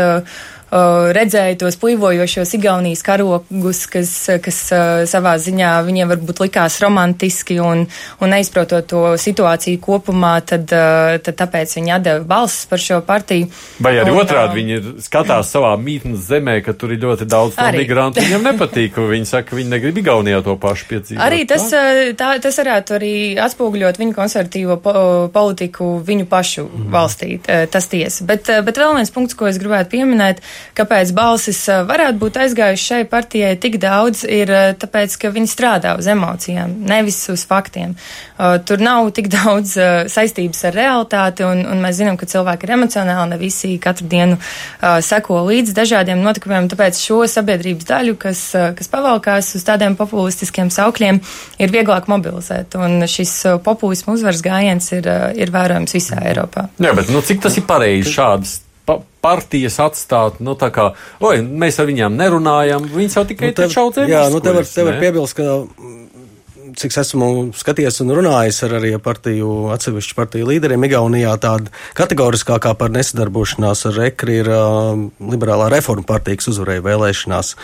redzēju 1.16 1.58
tos 1.60 1.76
plīvojošos 1.80 2.54
Igaunijas 2.58 3.02
karogus, 3.06 3.84
kas, 3.90 4.12
kas 4.42 4.58
uh, 4.74 5.04
savā 5.08 5.36
ziņā 5.40 5.72
viņiem 5.86 6.10
varbūt 6.12 6.42
likās 6.46 6.78
romantiski 6.82 7.58
un, 7.62 7.84
un 8.20 8.32
neizprotot 8.32 8.88
to 8.90 9.02
situāciju 9.20 9.80
kopumā, 9.82 10.34
tad, 10.46 10.70
uh, 10.74 11.16
tad 11.22 11.38
tāpēc 11.40 11.76
viņi 11.78 11.94
atdeva 11.96 12.24
balsis 12.28 12.66
par 12.70 12.82
šo 12.82 13.00
partiju. 13.06 13.50
Vai 13.84 13.96
arī 14.00 14.14
un, 14.14 14.20
otrādi 14.22 14.60
viņi 14.60 14.76
ir, 14.78 14.90
skatās 15.04 15.52
savā 15.54 15.72
mītnes 15.80 16.26
zemē, 16.28 16.58
ka 16.66 16.74
tur 16.78 16.94
ir 16.94 17.02
ļoti 17.04 17.28
daudz 17.30 17.58
migrantu. 17.76 18.24
Viņam 18.26 18.50
nepatīk, 18.50 19.00
viņi 19.12 19.30
saka, 19.30 19.50
ka 19.50 19.60
viņi 19.60 19.72
negrib 19.72 20.02
Igaunijā 20.02 20.42
to 20.46 20.56
pašu 20.60 20.90
piedzīvot. 20.90 21.22
Arī 21.22 21.42
tas, 21.48 21.68
tā, 22.18 22.32
tas 22.42 22.60
varētu 22.62 22.96
arī 22.98 23.14
atspoguļot 23.42 24.00
viņu 24.02 24.16
konservatīvo 24.16 24.78
po, 24.82 24.94
politiku 25.32 25.96
viņu 26.06 26.28
pašu 26.30 26.66
mm. 26.66 26.88
valstī. 26.92 27.38
Tas 27.72 27.88
tiesa. 27.92 28.26
Bet, 28.28 28.50
bet 28.66 28.80
vēl 28.80 28.96
viens 28.98 29.12
punkts, 29.14 29.36
ko 29.38 29.48
es 29.50 29.60
gribētu 29.62 29.94
pieminēt, 29.96 30.42
Kāpēc 30.76 31.12
balsis 31.16 31.60
varētu 31.88 32.18
būt 32.20 32.38
aizgājušas 32.42 32.86
šai 32.90 33.00
partijai 33.10 33.54
tik 33.60 33.78
daudz, 33.82 34.24
ir 34.28 34.50
tāpēc, 34.80 35.14
ka 35.20 35.30
viņi 35.34 35.50
strādā 35.50 35.94
uz 35.98 36.08
emocijām, 36.10 36.74
nevis 36.88 37.18
uz 37.32 37.46
faktiem. 37.48 37.94
Tur 38.36 38.82
nav 38.84 39.10
tik 39.16 39.30
daudz 39.32 39.76
saistības 40.12 40.64
ar 40.68 40.76
realitāti, 40.76 41.46
un, 41.46 41.62
un 41.70 41.80
mēs 41.84 42.00
zinām, 42.00 42.18
ka 42.20 42.28
cilvēki 42.28 42.68
ir 42.68 42.74
emocionāli, 42.76 43.30
ne 43.32 43.40
visi 43.40 43.76
katru 43.82 44.08
dienu 44.10 44.36
seko 44.80 45.42
līdz 45.46 45.72
dažādiem 45.76 46.20
notikumiem, 46.24 46.68
tāpēc 46.72 47.00
šo 47.00 47.22
sabiedrības 47.30 47.88
daļu, 47.88 48.18
kas, 48.20 48.42
kas 48.76 48.92
pavalkās 48.92 49.54
uz 49.56 49.64
tādiem 49.66 49.96
populistiskiem 49.98 50.72
saukļiem, 50.74 51.22
ir 51.62 51.72
vieglāk 51.72 52.10
mobilizēt, 52.12 52.76
un 52.80 53.06
šis 53.08 53.38
populismu 53.64 54.16
uzvaras 54.16 54.44
gājiens 54.44 54.92
ir, 54.96 55.08
ir 55.38 55.54
vērojams 55.54 55.96
visā 55.96 56.20
Eiropā. 56.26 56.68
Jā, 56.82 56.92
bet 56.96 57.12
nu, 57.12 57.24
cik 57.24 57.42
tas 57.46 57.56
ir 57.56 57.66
pareizi 57.68 58.12
šādas 58.12 58.60
pa 58.86 59.00
partijas 59.26 59.80
atstāt, 59.82 60.38
nu 60.44 60.54
tā 60.58 60.70
kā, 60.74 60.90
oi, 61.24 61.40
mēs 61.42 61.80
ar 61.82 61.88
viņām 61.88 62.16
nerunājam, 62.18 62.86
viņas 62.92 63.18
jau 63.18 63.24
tikai 63.26 63.50
nu, 63.50 63.56
tev, 63.58 63.72
šauc 63.74 64.02
Jā, 64.06 64.26
nu 64.30 64.42
te 64.44 64.54
var, 64.54 64.68
te 64.70 64.84
var 64.86 65.00
piebilst, 65.02 65.38
ka 65.38 65.58
cik 66.76 66.92
es 66.92 67.00
esmu 67.00 67.28
skatījies 67.56 68.00
un 68.04 68.12
runājis 68.18 68.58
ar 68.66 68.76
arī 68.78 68.92
partiju, 69.02 69.52
atsevišķu 69.74 70.16
partiju 70.18 70.48
līderiem 70.50 70.86
Igaunijā, 70.88 71.34
tāda 71.42 71.72
kategoriskākā 71.98 72.74
par 72.78 72.92
nesadarbošanās 72.94 73.86
ar 73.90 73.96
rekri 74.00 74.40
ir 74.42 74.50
uh, 74.52 74.92
liberālā 75.32 75.70
reforma 75.72 76.06
partija, 76.08 76.40
kas 76.40 76.50
uzvarēja 76.52 76.84
vēlēšanās. 76.86 77.54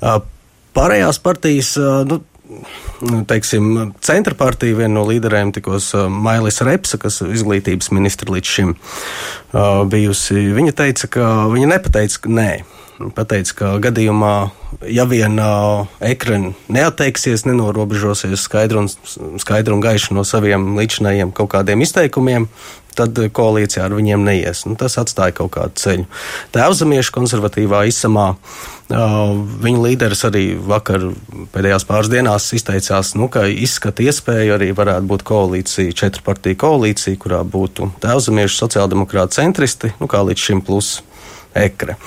Uh, 0.00 0.18
pārējās 0.76 1.20
partijas, 1.22 1.74
uh, 1.80 2.02
nu, 2.08 2.20
teiksim, 3.28 3.92
centra 4.04 4.34
partija, 4.38 4.76
viena 4.78 4.94
no 4.98 5.04
līderiem 5.08 5.52
tikos 5.54 5.90
uh, 5.96 6.06
Mailis 6.12 6.62
Repsa, 6.64 6.98
kas 7.02 7.20
izglītības 7.24 7.90
ministra 7.94 8.32
līdz 8.34 8.52
šim 8.56 8.72
uh, 8.76 9.82
bijusi. 9.90 10.48
Viņa 10.56 10.76
teica, 10.82 11.10
ka 11.18 11.28
viņa 11.52 11.74
nepateica, 11.76 12.22
ka 12.24 12.32
nē. 12.38 12.50
Pateica, 13.12 13.52
ka 13.58 13.70
gadījumā, 13.84 14.32
ja 14.88 15.04
vien 15.04 15.36
uh, 15.36 15.84
ekrāna 16.00 16.54
neatteiksies, 16.72 17.44
nenorobežosies 17.44 18.46
skaidru 18.48 18.86
un, 18.86 18.88
skaidru 19.42 19.76
un 19.76 19.84
gaišu 19.84 20.16
no 20.16 20.24
saviem 20.24 20.70
līdzinājiem 20.78 21.34
kaut 21.36 21.52
kādiem 21.52 21.84
izteikumiem, 21.84 22.48
tad 22.96 23.18
koalīcijā 23.36 23.84
ar 23.86 23.94
viņiem 23.96 24.24
neies. 24.26 24.64
Nu, 24.68 24.76
tas 24.80 24.98
atstāja 25.00 25.34
kaut 25.36 25.52
kādu 25.56 25.76
ceļu. 25.82 26.06
Tēvzemiešu 26.56 27.14
konservatīvā 27.14 27.84
izsamā 27.90 28.32
viņa 28.86 29.82
līderis 29.82 30.22
arī 30.28 30.44
vakar 30.62 31.08
pēdējās 31.54 31.86
pāris 31.88 32.10
dienās 32.12 32.46
izteicās, 32.54 33.14
nu, 33.18 33.26
ka 33.32 33.46
izskata 33.50 34.04
iespēju 34.06 34.54
arī 34.54 34.70
varētu 34.76 35.10
būt 35.10 35.26
koalīcija, 35.26 35.96
četru 35.96 36.22
partiju 36.26 36.60
koalīcija, 36.62 37.18
kurā 37.22 37.42
būtu 37.42 37.90
tēvzemiešu 38.04 38.60
sociāldemokrāti 38.62 39.40
centristi, 39.40 39.92
nu, 40.00 40.10
kā 40.10 40.22
līdz 40.26 40.48
šim 40.48 40.62
plus 40.66 41.00
ekre. 41.56 41.98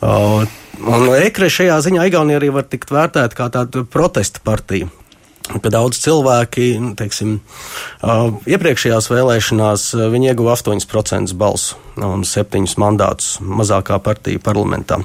Un 0.00 1.10
ekre 1.16 1.50
šajā 1.52 1.80
ziņā 1.84 2.06
Igaunija 2.08 2.40
arī 2.40 2.52
var 2.52 2.68
tikt 2.68 2.92
vērtēta 2.92 3.36
kā 3.36 3.50
tāda 3.52 3.84
protesta 3.88 4.40
partija 4.44 4.88
ka 5.58 5.72
daudz 5.72 5.98
cilvēki, 6.04 6.70
nu, 6.82 6.94
teiksim, 6.98 7.38
uh, 8.04 8.30
iepriekšējās 8.46 9.10
vēlēšanās 9.10 9.86
uh, 9.96 10.08
viņi 10.12 10.32
ieguva 10.32 10.54
8% 10.58 11.34
balsu 11.40 11.78
un 12.00 12.24
7 12.26 12.66
mandātus 12.80 13.38
mazākā 13.42 13.98
partija 14.04 14.42
parlamentā. 14.42 15.00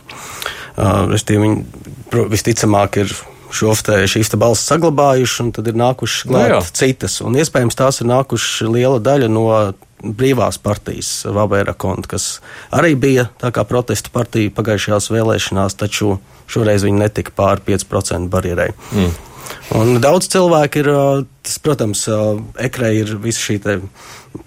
Uh, 0.75 1.15
viņi 1.15 2.27
visticamāk 2.35 3.01
ir 3.03 3.15
šīs 3.55 4.29
te 4.31 4.37
balsis 4.39 4.67
saglabājuši, 4.69 5.41
un 5.45 5.51
tad 5.55 5.67
ir 5.69 5.77
nākušas 5.79 6.27
klāt 6.27 6.51
no, 6.51 6.59
nu 6.59 6.75
citas. 6.75 7.19
Un 7.23 7.37
iespējams 7.39 7.77
tās 7.79 8.01
ir 8.01 8.09
nākušas 8.11 8.67
liela 8.67 8.99
daļa 8.99 9.29
no 9.31 9.45
brīvās 10.05 10.59
partijas 10.61 11.09
Vabēra 11.33 11.73
konta, 11.77 12.15
kas 12.15 12.39
arī 12.75 12.93
bija 12.99 13.29
tā 13.41 13.51
kā 13.55 13.63
protesta 13.67 14.11
partija 14.13 14.53
pagājušajās 14.55 15.09
vēlēšanās, 15.13 15.77
taču 15.79 16.17
šoreiz 16.51 16.85
viņi 16.85 17.01
netika 17.01 17.33
pāri 17.35 17.63
5% 17.73 18.29
barjerai. 18.29 18.69
Mm. 18.91 19.15
Un 19.75 19.99
daudz 20.01 20.29
cilvēku 20.31 20.81
ir, 20.81 20.91
tas, 21.45 21.57
protams, 21.63 22.05
ekrē 22.61 22.93
ir 23.01 23.15
visa 23.21 23.41
šī 23.47 23.59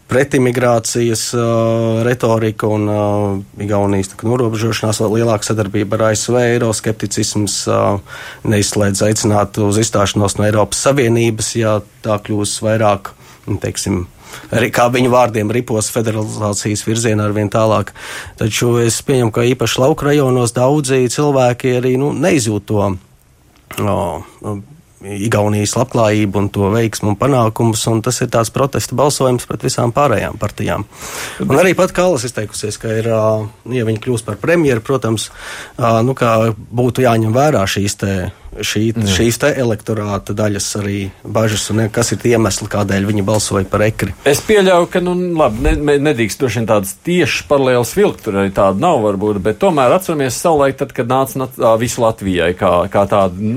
pretimigrācijas 0.09 1.35
uh, 1.37 2.03
retorika 2.05 2.69
un 2.73 2.89
uh, 2.89 3.63
Igaunijas 3.63 4.15
norobežošanās, 4.25 5.03
vēl 5.05 5.19
lielāka 5.21 5.51
sadarbība 5.51 5.99
ar 5.99 6.07
ASV, 6.11 6.39
eiroskepticisms, 6.55 7.59
uh, 7.69 8.21
neizslēdz 8.49 9.05
aicināt 9.09 9.61
uz 9.61 9.81
izstāšanos 9.83 10.39
no 10.39 10.47
Eiropas 10.49 10.81
Savienības, 10.87 11.51
ja 11.61 11.79
tā 12.05 12.17
kļūs 12.25 12.57
vairāk, 12.65 13.13
teiksim, 13.61 14.07
arī 14.55 14.71
kā 14.73 14.89
viņu 14.93 15.13
vārdiem 15.13 15.53
ripos 15.53 15.93
federalizācijas 15.93 16.87
virzienā 16.89 17.29
ar 17.29 17.37
vien 17.37 17.53
tālāk. 17.53 17.93
Taču 18.41 18.79
es 18.81 19.03
pieņemu, 19.05 19.35
ka 19.35 19.45
īpaši 19.53 19.85
lauka 19.85 20.09
rajonos 20.09 20.57
daudzi 20.57 21.05
cilvēki 21.13 21.77
arī 21.83 21.97
nu, 22.01 22.15
neizjūt 22.17 22.69
to. 22.73 22.91
Oh, 23.85 24.25
Igaunijas 24.99 25.77
labklājību 25.79 26.41
un 26.41 26.49
to 26.51 26.71
veiksmu 26.73 27.13
un 27.13 27.19
panākumus, 27.21 27.85
un 27.91 28.01
tas 28.03 28.19
ir 28.25 28.31
tāds 28.35 28.51
protesta 28.55 28.97
balsojums 28.99 29.47
pret 29.47 29.63
visām 29.69 29.93
pārējām 29.95 30.39
partijām. 30.41 30.87
Un 31.45 31.55
arī 31.61 31.77
pat 31.79 31.95
Kalas 31.95 32.27
izteikusies, 32.27 32.81
ka 32.83 32.91
ir, 32.99 33.07
ja 33.07 33.87
viņi 33.87 34.03
kļūs 34.03 34.27
par 34.27 34.41
premjeru, 34.43 34.83
protams, 34.83 35.29
nu, 35.79 36.17
būtu 36.83 37.07
jāņem 37.07 37.37
vērā 37.37 37.63
šīs 37.71 37.99
te 38.03 38.19
šī, 38.57 38.83
šīs 39.15 39.39
te 39.43 39.51
elektorāta 39.61 40.35
daļas 40.37 40.69
arī 40.81 40.99
bažas 41.25 41.69
un 41.73 41.85
kas 41.93 42.13
ir 42.15 42.21
tie 42.23 42.35
iemesli, 42.37 42.69
kādēļ 42.73 43.09
viņi 43.09 43.25
balsoja 43.27 43.69
par 43.69 43.85
ekri. 43.87 44.15
Es 44.29 44.43
pieļauju, 44.47 44.91
ka, 44.93 45.03
nu, 45.05 45.15
labi, 45.39 45.63
ne, 45.67 45.97
nedrīkst 46.09 46.43
droši 46.43 46.61
vien 46.61 46.69
tādas 46.71 46.95
tieši 47.07 47.47
paralēlas 47.51 47.95
vilkt, 47.99 48.25
tur 48.27 48.41
arī 48.43 48.53
tāda 48.57 48.81
nav 48.83 49.03
varbūt, 49.07 49.41
bet 49.45 49.61
tomēr 49.63 49.97
atceramies 49.99 50.41
savulaik, 50.43 50.79
tad, 50.81 50.95
kad 50.97 51.11
nāca 51.11 51.75
visu 51.81 52.05
Latvijai 52.05 52.53
kā, 52.59 52.73
kā 52.93 53.05
tādi 53.11 53.55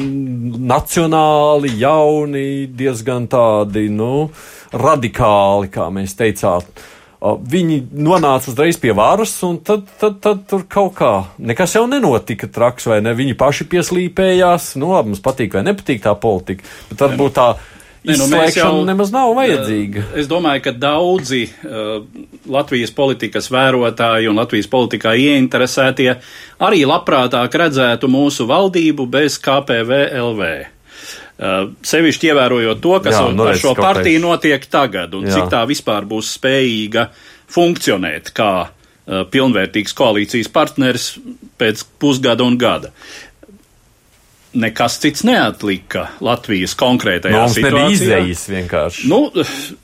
nacionāli, 0.72 1.76
jauni, 1.82 2.48
diezgan 2.78 3.28
tādi, 3.32 3.88
nu, 3.94 4.30
radikāli, 4.72 5.72
kā 5.72 5.90
mēs 5.94 6.16
teicām 6.20 6.66
Viņi 7.22 7.76
nonāca 8.02 8.50
uzreiz 8.50 8.80
pie 8.82 8.96
varas, 8.98 9.36
un 9.46 9.60
tad, 9.62 9.84
tad, 10.02 10.16
tad 10.24 10.40
tur 10.50 10.64
kaut 10.66 10.96
kā 10.98 11.12
nekas 11.38 11.76
jau 11.78 11.84
nenotika 11.86 12.50
traks, 12.50 12.88
vai 12.90 12.98
ne? 13.06 13.14
Viņi 13.14 13.36
paši 13.38 13.68
pieslīpējās. 13.70 14.72
Nu, 14.82 14.90
labi, 14.96 15.14
mums 15.14 15.22
patīk 15.22 15.54
vai 15.54 15.62
nepatīk 15.68 16.02
tā 16.02 16.16
politika, 16.18 16.66
bet 16.90 17.06
varbūt 17.06 17.38
tā. 17.38 17.52
Ne, 18.02 18.16
nu, 18.18 18.26
jau, 18.50 18.72
nemaz 18.82 19.12
nav 19.14 19.36
vajadzīga. 19.38 20.08
Es 20.18 20.26
domāju, 20.26 20.64
ka 20.66 20.74
daudzi 20.74 21.44
uh, 21.46 22.02
Latvijas 22.50 22.90
politikas 22.98 23.52
vērotāji 23.54 24.26
un 24.32 24.42
Latvijas 24.42 24.66
politikā 24.72 25.14
ieinteresētie 25.14 26.16
arī 26.66 26.82
labprātāk 26.90 27.54
redzētu 27.62 28.10
mūsu 28.10 28.50
valdību 28.50 29.06
bez 29.06 29.38
KPVLV. 29.46 30.50
Uh, 31.42 31.72
sevišķi 31.82 32.28
ievērojot 32.30 32.82
to, 32.84 32.92
kas 33.02 33.16
Jā, 33.16 33.22
ar, 33.26 33.40
ar 33.50 33.58
šo 33.58 33.72
partiju 33.74 34.20
kāpēc. 34.20 34.26
notiek 34.28 34.66
tagad 34.70 35.16
un 35.18 35.26
Jā. 35.26 35.40
cik 35.40 35.48
tā 35.50 35.64
vispār 35.66 36.06
būs 36.06 36.36
spējīga 36.38 37.08
funkcionēt 37.50 38.30
kā 38.38 38.52
uh, 38.68 39.24
pilnvērtīgs 39.34 39.98
koalīcijas 39.98 40.52
partneris 40.54 41.08
pēc 41.58 41.82
pusgada 41.98 42.46
un 42.46 42.60
gada. 42.62 42.94
Nekas 44.54 45.00
cits 45.02 45.26
neatlika 45.26 46.10
Latvijas 46.22 46.78
konkrētajā 46.78 47.40
no, 47.40 47.50
situācijā. 47.50 47.74
Mums 47.74 48.06
nebija 48.06 48.22
izējas 48.28 48.46
vienkārši. 48.52 49.10
Nu, 49.10 49.22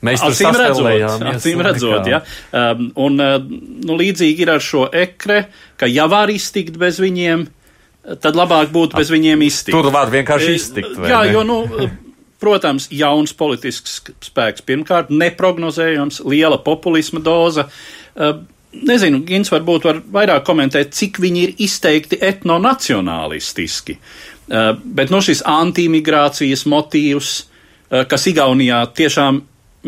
Mēs 0.04 0.24
acīm 0.28 0.58
redzot, 0.60 1.20
acīm 1.32 1.62
redzot, 1.64 2.06
ja. 2.06 2.22
Um, 2.52 2.90
un 3.08 3.18
uh, 3.24 3.38
nu, 3.42 3.98
līdzīgi 3.98 4.44
ir 4.46 4.52
ar 4.54 4.62
šo 4.62 4.86
ekre, 4.92 5.46
ka 5.80 5.90
jau 5.90 6.06
var 6.12 6.30
iztikt 6.30 6.78
bez 6.78 7.00
viņiem, 7.02 7.48
tad 8.22 8.38
labāk 8.38 8.70
būtu 8.74 8.98
bez 8.98 9.10
viņiem 9.12 9.42
iztikt. 9.46 9.74
Tur 9.76 9.90
var 9.94 10.12
vienkārši 10.12 10.52
e, 10.52 10.58
iztikt. 10.58 11.00
Jā, 11.08 11.22
ne? 11.24 11.32
jo, 11.34 11.42
nu, 11.46 11.88
protams, 12.42 12.88
jauns 12.94 13.34
politisks 13.36 13.98
spēks 14.28 14.64
pirmkārt, 14.66 15.12
neprognozējams, 15.12 16.22
liela 16.28 16.60
populisma 16.64 17.22
doza. 17.24 17.66
E, 18.14 18.32
nezinu, 18.88 19.20
Gins 19.28 19.52
varbūt 19.52 19.88
var 19.88 20.00
vairāk 20.18 20.46
komentēt, 20.48 20.94
cik 20.96 21.20
viņi 21.22 21.44
ir 21.44 21.54
izteikti 21.68 22.20
etnonacionālistiski. 22.30 23.98
E, 23.98 24.64
bet 24.84 25.12
no 25.12 25.20
nu, 25.20 25.28
šis 25.28 25.44
antimigrācijas 25.48 26.66
motīvs, 26.70 27.36
kas 27.88 28.26
Igaunijā 28.28 28.82
tiešām 28.92 29.38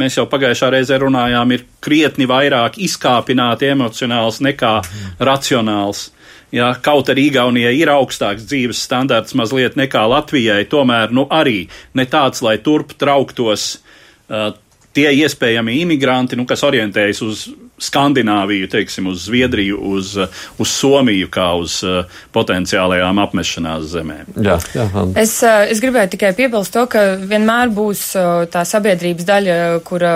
mēs 0.01 0.17
jau 0.19 0.27
pagājušā 0.31 0.71
reizē 0.73 0.99
runājām, 1.03 1.53
ir 1.55 1.67
krietni 1.85 2.29
vairāk 2.31 2.79
izkāpināti 2.81 3.69
emocionāls 3.75 4.41
nekā 4.45 4.79
racionāls. 5.21 6.09
Ja, 6.51 6.73
kaut 6.83 7.11
arī 7.13 7.29
Igaunijai 7.31 7.77
ir 7.79 7.93
augstāks 7.93 8.49
dzīves 8.51 8.81
standarts 8.83 9.37
mazliet 9.39 9.77
nekā 9.79 10.03
Latvijai, 10.11 10.65
tomēr 10.71 11.13
nu, 11.15 11.29
arī 11.31 11.69
ne 11.95 12.07
tāds, 12.11 12.43
lai 12.43 12.57
turp 12.59 12.97
trauktos 12.99 13.77
uh, 13.77 14.51
tie 14.97 15.13
iespējami 15.23 15.79
imigranti, 15.85 16.39
nu, 16.39 16.47
kas 16.51 16.65
orientējas 16.67 17.23
uz 17.23 17.45
Skandināviju, 17.81 18.69
teiksim, 18.71 19.09
uz 19.11 19.25
Zviedriju, 19.25 19.79
uz, 19.95 20.13
uz 20.61 20.69
Somiju, 20.69 21.31
kā 21.33 21.47
uz 21.57 21.79
uh, 21.87 22.05
potenciālajām 22.37 23.21
apmešanās 23.23 23.87
zemēm. 23.95 24.29
Jā, 24.45 24.59
jā, 24.77 24.87
es, 25.21 25.39
uh, 25.47 25.65
es 25.65 25.81
gribēju 25.81 26.13
tikai 26.15 26.35
piebilst 26.37 26.75
to, 26.77 26.85
ka 26.93 27.05
vienmēr 27.17 27.73
būs 27.73 28.05
uh, 28.21 28.45
tā 28.53 28.67
sabiedrības 28.69 29.29
daļa, 29.29 29.57
kura, 29.87 30.13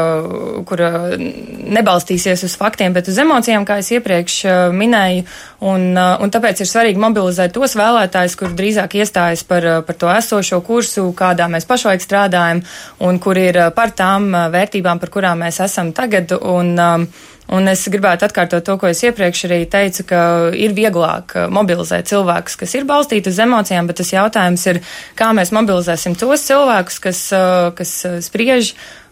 kura 0.69 0.91
nebalstīsies 1.17 2.45
uz 2.45 2.57
faktiem, 2.61 2.93
bet 2.97 3.09
uz 3.09 3.19
emocijām, 3.23 3.65
kā 3.69 3.81
es 3.81 3.91
iepriekš 3.97 4.39
minēju, 4.77 5.25
un, 5.65 5.91
un 5.97 6.33
tāpēc 6.35 6.61
ir 6.61 6.69
svarīgi 6.69 7.01
mobilizēt 7.01 7.55
tos 7.57 7.77
vēlētājus, 7.81 8.37
kur 8.41 8.53
drīzāk 8.57 8.99
iestājas 9.01 9.45
par, 9.49 9.67
par 9.87 9.99
to 9.99 10.11
esošo 10.13 10.61
kursu, 10.67 11.09
kādā 11.17 11.49
mēs 11.51 11.69
pašlaik 11.69 12.05
strādājam, 12.05 12.61
un 13.05 13.21
kur 13.23 13.41
ir 13.41 13.61
par 13.77 13.95
tām 13.97 14.33
vērtībām, 14.53 15.01
par 15.01 15.13
kurām 15.15 15.45
mēs 15.47 15.63
esam 15.65 15.95
tagad. 15.97 16.37
Un, 16.45 16.75
um, 16.79 17.09
Un 17.53 17.69
es 17.69 17.83
gribētu 17.93 18.25
atkārtot 18.25 18.65
to, 18.65 18.79
ko 18.81 18.89
es 18.89 19.03
iepriekš 19.05 19.43
arī 19.51 19.59
teicu, 19.69 20.07
ka 20.09 20.21
ir 20.57 20.73
vieglāk 20.77 21.35
uh, 21.37 21.49
mobilizēt 21.53 22.09
cilvēkus, 22.09 22.57
kas 22.63 22.73
ir 22.79 22.87
balstīti 22.89 23.29
uz 23.29 23.41
emocijām, 23.45 23.91
bet 23.91 24.01
tas 24.01 24.15
jautājums 24.15 24.65
ir, 24.73 24.81
kā 25.19 25.29
mēs 25.37 25.53
mobilizēsim 25.53 26.17
tos 26.17 26.47
cilvēkus, 26.49 27.01
kas, 27.05 27.21
uh, 27.37 27.69
kas 27.77 27.93
uh, 28.09 28.17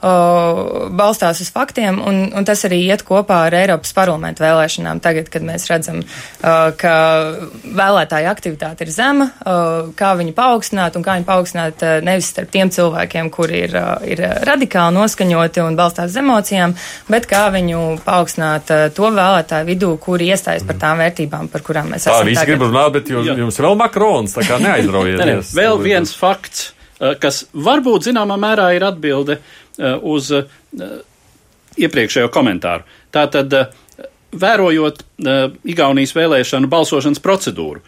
spriež 0.03 0.91
balstās 0.91 1.41
uz 1.41 1.51
faktiem, 1.53 2.01
un, 2.03 2.33
un 2.35 2.47
tas 2.47 2.65
arī 2.67 2.81
iet 2.88 3.05
kopā 3.07 3.45
ar 3.47 3.55
Eiropas 3.55 3.93
parlamentu 3.95 4.43
vēlēšanām. 4.43 5.01
Tagad, 5.03 5.29
kad 5.31 5.45
mēs 5.47 5.69
redzam, 5.71 6.01
ka 6.43 6.95
vēlētāja 7.62 8.33
aktivitāte 8.33 8.87
ir 8.87 8.91
zema, 8.91 9.29
kā 9.99 10.12
viņu 10.19 10.35
paaugstināt 10.35 10.99
un 10.99 11.07
kā 11.07 11.17
viņu 11.19 11.29
paaugstināt 11.29 11.87
nevis 12.03 12.33
starp 12.35 12.51
tiem 12.55 12.73
cilvēkiem, 12.75 13.31
kuri 13.31 13.62
ir, 13.69 13.79
ir 14.09 14.25
radikāli 14.49 14.99
noskaņoti 14.99 15.62
un 15.62 15.79
balstās 15.79 16.11
uz 16.11 16.19
emocijām, 16.23 16.75
bet 17.12 17.31
kā 17.31 17.47
viņu 17.55 18.03
paaugstināt 18.05 18.75
to 18.97 19.15
vēlētāju 19.15 19.71
vidū, 19.71 19.95
kuri 20.03 20.33
iestājas 20.35 20.67
par 20.67 20.83
tām 20.83 21.03
vērtībām, 21.05 21.51
par 21.53 21.67
kurām 21.67 21.95
mēs 21.95 22.09
tā, 22.09 22.17
esam. 22.17 22.27
Tā, 22.27 22.31
visi 22.33 22.47
grib 22.51 22.67
runāt, 22.67 22.93
bet 22.99 23.15
jums, 23.15 23.33
jums 23.47 23.62
vēl 23.62 23.79
Makrons, 23.79 24.35
tā 24.38 24.47
kā 24.51 24.59
neaizraujieties. 24.62 25.55
vēl 25.62 25.83
viens 25.83 26.15
fakts 26.19 26.73
kas 27.19 27.41
varbūt 27.51 28.05
zināmā 28.07 28.37
mērā 28.38 28.69
ir 28.77 28.85
atbilde 28.87 29.41
Uh, 29.43 29.62
uz 29.79 30.33
uh, 30.37 30.45
iepriekšējo 31.81 32.33
komentāru. 32.33 32.85
Tātad, 33.15 33.55
uh, 33.57 33.79
vērojot 34.33 35.03
Igaunijas 35.69 36.15
vēlēšanu 36.17 36.71
balsošanas 36.73 37.21
procedūru, 37.23 37.83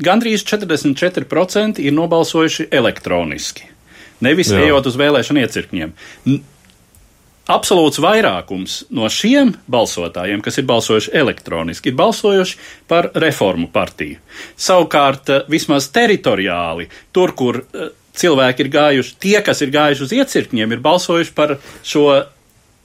gandrīz 0.00 0.44
44% 0.48 1.82
ir 1.84 1.94
nobalsojuši 1.96 2.68
elektroniski, 2.72 3.68
nevis 4.24 4.52
Jā. 4.52 4.62
ejot 4.66 4.88
uz 4.88 4.96
vēlēšanu 5.00 5.42
iecirkņiem. 5.44 5.92
Absolūts 7.46 8.00
vairākums 8.02 8.80
no 8.90 9.06
šiem 9.12 9.52
balsotājiem, 9.70 10.40
kas 10.42 10.56
ir 10.58 10.66
balsojuši 10.66 11.12
elektroniski, 11.14 11.92
ir 11.92 11.98
balsojuši 12.00 12.56
par 12.90 13.12
reformu 13.14 13.68
partiju. 13.70 14.18
Savukārt, 14.58 15.30
vismaz 15.52 15.86
teritoriāli, 15.94 16.88
tur, 17.14 17.36
kur 17.38 17.60
cilvēki 18.20 18.64
ir 18.64 18.72
gājuši, 18.72 19.18
tie, 19.22 19.36
kas 19.44 19.60
ir 19.64 19.74
gājuši 19.74 20.06
uz 20.06 20.16
iecirkņiem, 20.20 20.72
ir 20.76 20.82
balsojuši 20.84 21.36
par 21.36 21.58
šo 21.86 22.08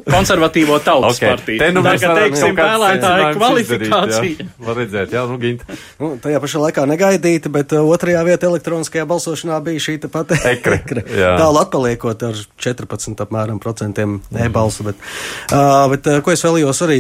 konservatīvo 0.08 0.78
tautas 0.84 1.18
okay. 1.20 1.30
partiju. 1.30 1.60
Te 1.62 1.70
nu 1.76 1.84
mēs 1.86 2.04
teiksim, 2.04 2.56
vēlētāju 2.58 3.28
kvalifikācija. 3.38 4.48
Var 4.66 4.80
redzēt, 4.82 5.14
jā, 5.16 5.24
nu, 5.30 5.38
Ginta. 5.42 5.78
Nu, 6.02 6.12
tajā 6.22 6.42
pašā 6.44 6.64
laikā 6.66 6.86
negaidīti, 6.90 7.52
bet 7.54 7.76
uh, 7.78 7.86
otrajā 7.94 8.24
vietā 8.28 8.50
elektroniskajā 8.50 9.06
balsošanā 9.10 9.60
bija 9.66 9.84
šī 9.88 9.98
pati 10.08 10.40
ekre. 10.54 10.80
ekre. 10.82 11.06
Tālu 11.12 11.62
atpaliekot 11.62 12.26
ar 12.30 12.42
14 12.66 13.26
apmēram 13.26 13.62
procentiem 13.62 14.20
e-balsu, 14.46 14.88
bet, 14.90 15.06
uh, 15.52 15.86
bet 15.94 16.10
uh, 16.10 16.22
ko 16.26 16.34
es 16.34 16.46
vēlījos 16.46 16.84
arī 16.88 17.00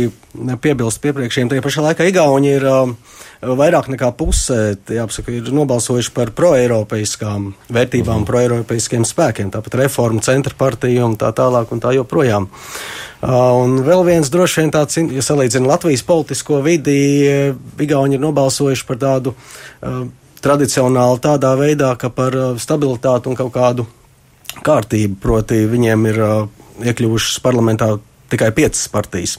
piebilst 0.62 1.02
piepriekšējiem, 1.04 1.56
tajā 1.56 1.65
pašā 1.65 1.89
laikā 1.89 2.10
Igauni 2.12 2.56
ir 2.60 2.67
uh, 2.70 3.20
vairāk 3.41 3.89
nekā 3.89 4.12
puse 4.17 4.77
jāpasaka, 4.89 5.34
ir 5.34 5.49
nobalsojuši 5.54 6.13
par 6.13 6.32
proeiropeiskām 6.38 7.51
vērtībām, 7.73 8.15
uh 8.15 8.21
-huh. 8.21 8.27
proeiropeiskiem 8.27 9.06
spēkiem, 9.06 9.51
tāpat 9.51 9.77
reformu 9.82 10.21
centra 10.21 10.54
partija 10.58 11.06
un 11.06 11.17
tā 11.17 11.34
tālāk 11.34 11.71
un 11.71 11.82
tā 11.82 11.95
joprojām. 11.95 12.47
Uh, 13.21 13.30
un 13.63 13.84
vēl 13.86 14.06
viens 14.06 14.30
droši 14.30 14.62
vien 14.62 14.71
tāds, 14.71 14.97
ja 14.97 15.21
salīdzina 15.21 15.67
Latvijas 15.67 16.04
politisko 16.04 16.62
vidi, 16.62 17.54
Igauni 17.80 18.15
ir 18.15 18.21
nobalsojuši 18.21 18.86
par 18.86 18.97
tādu 18.97 19.34
uh, 19.34 20.08
tradicionāli 20.41 21.19
tādā 21.19 21.56
veidā, 21.58 21.95
ka 21.97 22.10
par 22.10 22.36
uh, 22.36 22.58
stabilitātu 22.58 23.30
un 23.30 23.36
kaut 23.36 23.54
kādu 23.54 23.86
kārtību, 24.65 25.15
proti 25.21 25.65
viņiem 25.65 26.08
ir 26.08 26.21
uh, 26.21 26.47
iekļuvušas 26.82 27.39
parlamentā 27.39 27.97
tikai 28.32 28.51
piecas 28.56 28.88
partijas. 28.88 29.38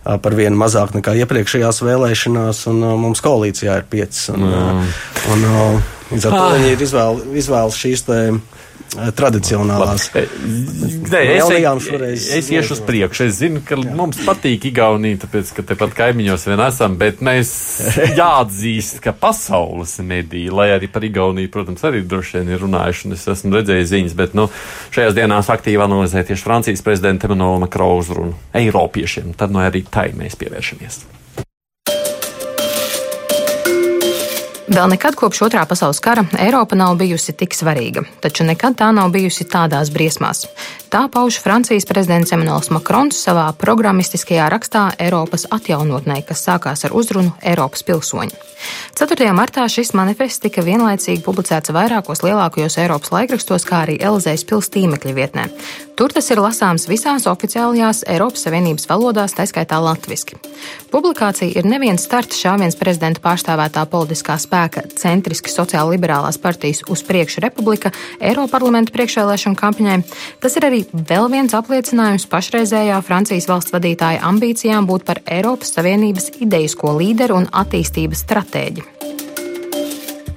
Par 0.00 0.32
vienu 0.32 0.56
mazāk 0.56 0.94
nekā 0.96 1.12
iepriekšējās 1.22 1.82
vēlēšanās, 1.84 2.62
un 2.70 2.84
mums 3.02 3.20
koalīcijā 3.20 3.74
ir 3.82 3.88
piecas. 3.90 4.30
Un, 4.32 4.46
un, 4.48 5.44
un, 5.44 5.82
līdz 6.08 6.30
ar 6.30 6.32
to 6.32 6.40
ah. 6.40 6.54
viņi 6.56 6.72
ir 6.72 6.84
izvēl, 6.86 7.20
izvēl 7.42 7.74
šīs 7.76 8.06
tēmas 8.08 8.58
tradicionālās. 8.90 10.08
Nē, 10.14 11.20
es, 11.36 11.50
es, 11.50 12.24
es 12.40 12.48
iešu 12.50 12.74
uz 12.74 12.80
priekšu. 12.86 13.26
Es 13.28 13.38
zinu, 13.38 13.62
ka 13.66 13.78
Jā. 13.78 13.92
mums 13.96 14.18
patīk 14.26 14.66
Igaunija, 14.70 15.20
tāpēc, 15.24 15.52
ka 15.56 15.64
tepat 15.70 15.94
kaimiņos 15.98 16.48
vien 16.50 16.62
esam, 16.64 16.96
bet 17.00 17.22
mēs 17.24 17.52
jāatzīst, 18.20 18.98
ka 19.04 19.14
pasaules 19.14 19.96
mediji, 20.06 20.50
lai 20.54 20.70
arī 20.74 20.90
par 20.90 21.06
Igauniju, 21.06 21.52
protams, 21.54 21.86
arī 21.86 22.02
droši 22.02 22.40
vien 22.40 22.52
ir 22.56 22.64
runājuši, 22.64 23.06
un 23.06 23.18
es 23.18 23.28
esmu 23.36 23.54
redzējis 23.60 23.94
ziņas, 23.94 24.18
bet, 24.18 24.36
nu, 24.38 24.48
šajās 24.94 25.16
dienās 25.18 25.52
aktīvi 25.54 25.86
analizē 25.86 26.26
tieši 26.26 26.46
Francijas 26.46 26.84
prezidenta 26.86 27.30
Emanuela 27.30 27.62
Makrona 27.66 28.02
uzrunu 28.02 28.36
Eiropiešiem, 28.58 29.32
tad, 29.38 29.54
nu, 29.54 29.62
arī 29.62 29.86
tai 29.86 30.10
mēs 30.18 30.38
pievēršamies. 30.40 31.02
Vēl 34.70 34.86
nekad 34.86 35.16
kopš 35.18 35.40
otrā 35.48 35.64
pasaules 35.66 35.98
kara 35.98 36.22
Eiropa 36.38 36.76
nav 36.78 36.92
bijusi 37.00 37.32
tik 37.34 37.56
svarīga, 37.58 38.04
taču 38.22 38.44
nekad 38.46 38.76
tā 38.78 38.92
nav 38.94 39.08
bijusi 39.10 39.42
tādās 39.50 39.90
briesmās. 39.90 40.44
Tā 40.90 41.00
pauž 41.10 41.40
Francijas 41.42 41.88
prezidents 41.90 42.30
Emmanuels 42.30 42.70
Macrons 42.70 43.18
savā 43.18 43.48
programmistiskajā 43.58 44.46
rakstā 44.50 44.84
Eiropas 45.02 45.48
atjaunotnē, 45.50 46.20
kas 46.26 46.46
sākās 46.46 46.86
ar 46.86 46.94
uzrunu 46.94 47.34
Eiropas 47.42 47.82
pilsoņi. 47.82 48.38
4. 48.98 49.30
martā 49.34 49.64
šis 49.72 49.90
manifests 49.96 50.42
tika 50.44 50.62
vienlaicīgi 50.62 51.22
publicēts 51.24 51.72
vairākos 51.74 52.22
lielākajos 52.22 52.76
Eiropas 52.82 53.10
laikrakstos, 53.14 53.66
kā 53.66 53.84
arī 53.86 53.96
Elizejas 53.98 54.44
pils 54.46 54.70
tīmekļa 54.70 55.14
vietnē. 55.16 55.46
Tur 55.96 56.12
tas 56.12 56.30
ir 56.32 56.40
lasāms 56.40 56.86
visās 56.88 57.26
oficiālajās 57.28 58.04
Eiropas 58.08 58.46
Savienības 58.46 58.86
valodās, 58.90 59.34
tā 59.36 59.46
skaitā 59.48 59.80
latviešu. 59.82 60.38
Publikācija 60.92 61.58
ir 61.58 61.68
neviens 61.68 62.04
starts 62.04 62.40
šāviens 62.40 62.76
prezidenta 62.76 63.22
pārstāvētā 63.24 63.86
politiskā 63.88 64.36
spēka 64.40 64.59
spēka 64.60 64.82
centriski 64.96 65.50
sociāli-liberālās 65.52 66.38
partijas 66.38 66.82
uz 66.88 67.02
priekšu 67.06 67.40
republika 67.40 67.92
Eiroparlamenta 68.20 68.92
priekšvēlēšanu 68.92 69.56
kampaņai. 69.56 70.02
Tas 70.40 70.56
ir 70.56 70.66
arī 70.68 70.82
vēl 70.92 71.30
viens 71.32 71.54
apliecinājums 71.56 72.28
pašreizējā 72.28 73.00
Francijas 73.06 73.48
valsts 73.48 73.72
vadītāja 73.72 74.20
ambīcijām 74.28 74.86
būt 74.86 75.06
par 75.08 75.22
Eiropas 75.24 75.72
Savienības 75.76 76.32
idejisko 76.40 76.96
līderu 76.98 77.40
un 77.40 77.48
attīstības 77.52 78.24
stratēģi. 78.26 79.29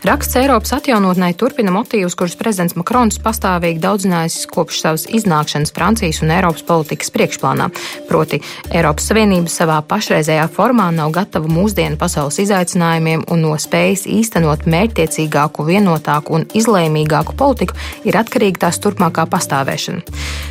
Raksts 0.03 0.35
Eiropas 0.35 0.73
atjaunotnē 0.75 1.29
turpina 1.39 1.71
motīvus, 1.71 2.17
kurus 2.19 2.33
prezidents 2.35 2.75
Makrons 2.75 3.21
pastāvīgi 3.23 3.79
daudzinājis 3.79 4.41
kopš 4.51 4.81
savas 4.81 5.05
iznākšanas 5.07 5.71
Francijas 5.71 6.17
un 6.25 6.33
Eiropas 6.35 6.65
politikas 6.67 7.07
priekšplānā. 7.15 7.69
Proti, 8.09 8.41
Eiropas 8.75 9.07
Savienība 9.07 9.47
savā 9.47 9.77
pašreizējā 9.87 10.49
formā 10.51 10.89
nav 10.91 11.13
gatava 11.15 11.47
mūsdienu 11.47 11.95
pasaules 12.01 12.41
izaicinājumiem 12.43 13.23
un 13.31 13.45
no 13.45 13.53
spējas 13.55 14.03
īstenot 14.11 14.67
mērķtiecīgāku, 14.67 15.63
vienotāku 15.71 16.35
un 16.35 16.43
izlēmīgāku 16.51 17.37
politiku 17.39 17.79
ir 18.03 18.19
atkarīga 18.19 18.65
tās 18.65 18.81
turpmākā 18.83 19.23
pastāvēšana. 19.31 20.03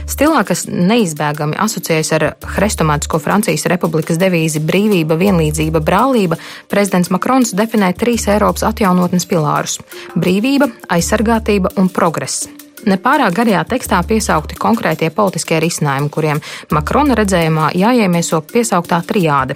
Stilā, 0.08 0.40
kas 0.48 0.64
neizbēgami 0.66 1.60
asociējas 1.60 2.14
ar 2.16 2.26
hrestomātisko 2.56 3.20
Francijas 3.22 3.68
republikas 3.70 4.18
devīzi 4.20 4.64
brīvība, 4.64 5.20
vienlīdzība, 5.20 5.84
brālība, 5.84 6.40
prezidents 6.72 7.12
Makrons 7.12 7.52
definē 7.56 7.92
trīs 8.00 8.26
Eiropas 8.32 8.64
atjaunotnes 8.72 9.28
pilārs 9.28 9.41
pilārus- 9.42 9.80
brīvība, 10.22 10.70
aizsargātība 10.88 11.74
un 11.76 11.88
progress. 11.88 12.48
Nepārāk 12.82 13.30
garajā 13.36 13.62
tekstā 13.64 14.00
piesaukti 14.02 14.56
konkrētie 14.58 15.10
politiskie 15.14 15.60
risinājumi, 15.62 16.10
kuriem 16.10 16.40
Makrona 16.74 17.14
redzējumā 17.14 17.68
jāiemieso 17.78 18.40
piesauktā 18.42 18.98
trijāde. 19.06 19.54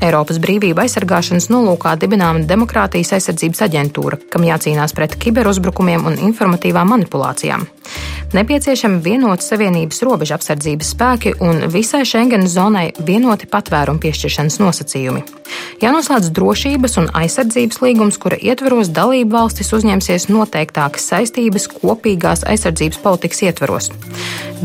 Eiropas 0.00 0.38
brīvība 0.40 0.86
aizsargāšanas 0.86 1.50
nolūkā 1.52 1.92
dibināma 2.00 2.46
demokrātijas 2.48 3.12
aizsardzības 3.18 3.60
aģentūra, 3.68 4.18
kam 4.30 4.48
jācīnās 4.48 4.96
pret 4.96 5.16
kiberuzbrukumiem 5.20 6.06
un 6.06 6.16
informatīvām 6.30 6.88
manipulācijām. 6.88 7.68
Nepieciešami 8.34 8.98
vienoti 8.98 9.46
Savienības 9.46 10.00
robeža 10.02 10.34
apsardzības 10.34 10.88
spēki 10.96 11.36
un 11.38 11.68
visai 11.70 12.00
Schengenas 12.02 12.56
zonai 12.56 12.88
vienoti 12.98 13.46
patvērumu 13.46 14.00
piešķiršanas 14.02 14.56
nosacījumi. 14.58 15.20
Jānoslēdz 15.78 16.32
drošības 16.34 16.98
un 16.98 17.06
aizsardzības 17.14 17.78
līgums, 17.84 18.18
kura 18.18 18.34
ietveros 18.34 18.90
dalību 18.90 19.30
valstis 19.36 19.70
uzņemsies 19.78 20.26
noteiktākas 20.34 21.06
saistības 21.12 21.68
kopīgās 21.76 22.42
aizsardzības 22.50 22.98
politikas 23.04 23.44
ietveros. 23.46 23.90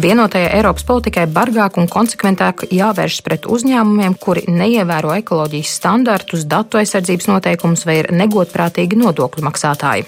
Vienotajai 0.02 0.50
Eiropas 0.58 0.88
politikai 0.90 1.28
bargāk 1.30 1.78
un 1.78 1.86
konsekventāk 1.94 2.66
jāvēršas 2.74 3.22
pret 3.22 3.46
uzņēmumiem, 3.46 4.16
kuri 4.18 4.48
neievēro 4.50 5.14
ekoloģijas 5.20 5.76
standartus, 5.78 6.48
datu 6.50 6.82
aizsardzības 6.82 7.30
noteikumus 7.30 7.86
vai 7.86 8.00
ir 8.02 8.10
negodprātīgi 8.18 8.98
nodokļu 8.98 9.46
maksātāji. 9.46 10.08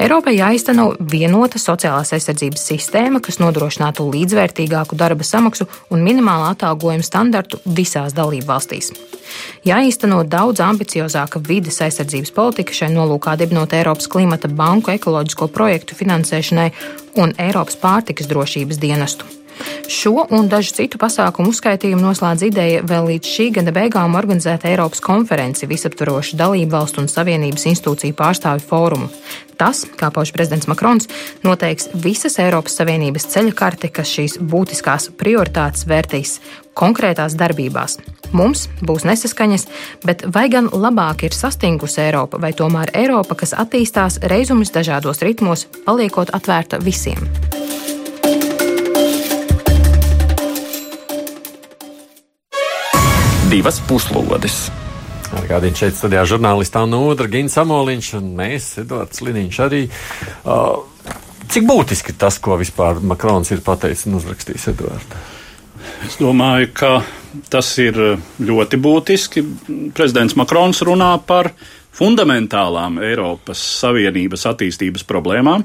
Eiropai 0.00 0.36
jāizteno 0.36 0.90
vienota 1.12 1.60
sociālās 1.60 2.12
aizsardzības 2.16 2.66
sistēma, 2.72 3.20
kas 3.24 3.40
nodrošinātu 3.42 4.06
līdzvērtīgāku 4.10 4.98
darba 4.98 5.26
samaksu 5.26 5.68
un 5.90 6.04
minimālu 6.06 6.50
atalgojumu 6.50 7.06
standartu 7.06 7.60
visās 7.66 8.16
dalību 8.16 8.48
valstīs. 8.48 8.92
Jāīsteno 9.66 10.22
daudz 10.26 10.62
ambiciozāka 10.64 11.42
vides 11.46 11.80
aizsardzības 11.84 12.32
politika 12.34 12.74
šai 12.74 12.90
nolūkā 12.94 13.36
dibinot 13.40 13.76
Eiropas 13.76 14.10
klimata 14.10 14.48
banku 14.48 14.94
ekoloģisko 14.94 15.50
projektu 15.54 15.98
finansēšanai 15.98 16.70
un 17.20 17.36
Eiropas 17.38 17.78
pārtikas 17.80 18.30
drošības 18.30 18.80
dienestu. 18.82 19.39
Šo 19.90 20.26
un 20.30 20.48
dažu 20.50 20.74
citu 20.76 21.00
pasākumu 21.00 21.52
uzskaitījumu 21.52 22.02
noslēdz 22.04 22.46
ideja 22.46 22.82
vēl 22.86 23.08
līdz 23.12 23.34
šī 23.34 23.46
gada 23.58 23.74
beigām 23.74 24.16
organizēt 24.18 24.66
Eiropas 24.70 25.02
konferenci 25.04 25.68
visaptvarošu 25.70 26.38
dalību 26.40 26.72
valstu 26.76 27.02
un 27.02 27.10
savienības 27.10 27.66
institūciju 27.72 28.16
pārstāvju 28.18 28.66
fórumu. 28.70 29.10
Tas, 29.60 29.82
kā 29.84 30.08
pauž 30.08 30.32
prezidents 30.32 30.70
Makrons, 30.70 31.10
noteiks 31.44 31.90
visas 31.92 32.38
Eiropas 32.40 32.78
Savienības 32.80 33.26
ceļa 33.34 33.52
karte, 33.58 33.90
kas 33.92 34.08
šīs 34.08 34.38
būtiskās 34.40 35.10
prioritātes 35.20 35.84
vērtīs 35.90 36.38
konkrētās 36.80 37.36
darbībās. 37.36 37.98
Mums 38.32 38.68
būs 38.80 39.04
nesaskaņas, 39.08 39.66
bet 40.06 40.24
vai 40.32 40.46
gan 40.52 40.70
labāk 40.72 41.26
ir 41.26 41.36
sastingusi 41.36 42.00
Eiropa, 42.06 42.40
vai 42.40 42.54
tomēr 42.56 42.94
Eiropa, 43.02 43.36
kas 43.42 43.52
attīstās 43.58 44.20
reizumus 44.32 44.72
dažādos 44.72 45.20
ritmos, 45.26 45.66
paliekot 45.84 46.32
atvērta 46.36 46.80
visiem? 46.80 47.26
Divas 53.50 53.80
puslodes. 53.82 54.68
Atgādījums 55.34 55.80
šeit 55.82 55.96
studijā 55.98 56.22
žurnālistā 56.28 56.84
Nūdra, 56.86 57.26
Gins 57.32 57.56
Samoliņš 57.58 58.10
un 58.20 58.28
mēs, 58.38 58.66
Edvards 58.78 59.22
Liniņš 59.26 59.56
arī. 59.64 59.80
Uh, 60.44 60.84
cik 61.50 61.66
būtiski 61.66 62.14
tas, 62.18 62.38
ko 62.38 62.54
vispār 62.60 63.00
Makrons 63.02 63.50
ir 63.50 63.62
pateicis 63.66 64.06
un 64.06 64.20
uzrakstījis 64.20 64.68
Edvards? 64.70 65.16
Es 66.06 66.18
domāju, 66.20 66.68
ka 66.78 66.90
tas 67.50 67.70
ir 67.82 67.98
ļoti 68.38 68.78
būtiski. 68.84 69.42
Prezidents 69.98 70.36
Makrons 70.38 70.84
runā 70.86 71.16
par 71.26 71.50
fundamentālām 71.96 73.00
Eiropas 73.02 73.62
Savienības 73.80 74.46
attīstības 74.52 75.06
problēmām, 75.08 75.64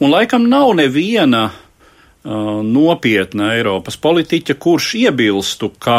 un 0.00 0.14
laikam 0.14 0.48
nav 0.48 0.72
neviena 0.78 1.50
uh, 1.50 2.64
nopietna 2.64 3.52
Eiropas 3.58 4.00
politiķa, 4.00 4.56
kurš 4.56 4.94
iebilstu, 5.02 5.68
ka 5.76 5.98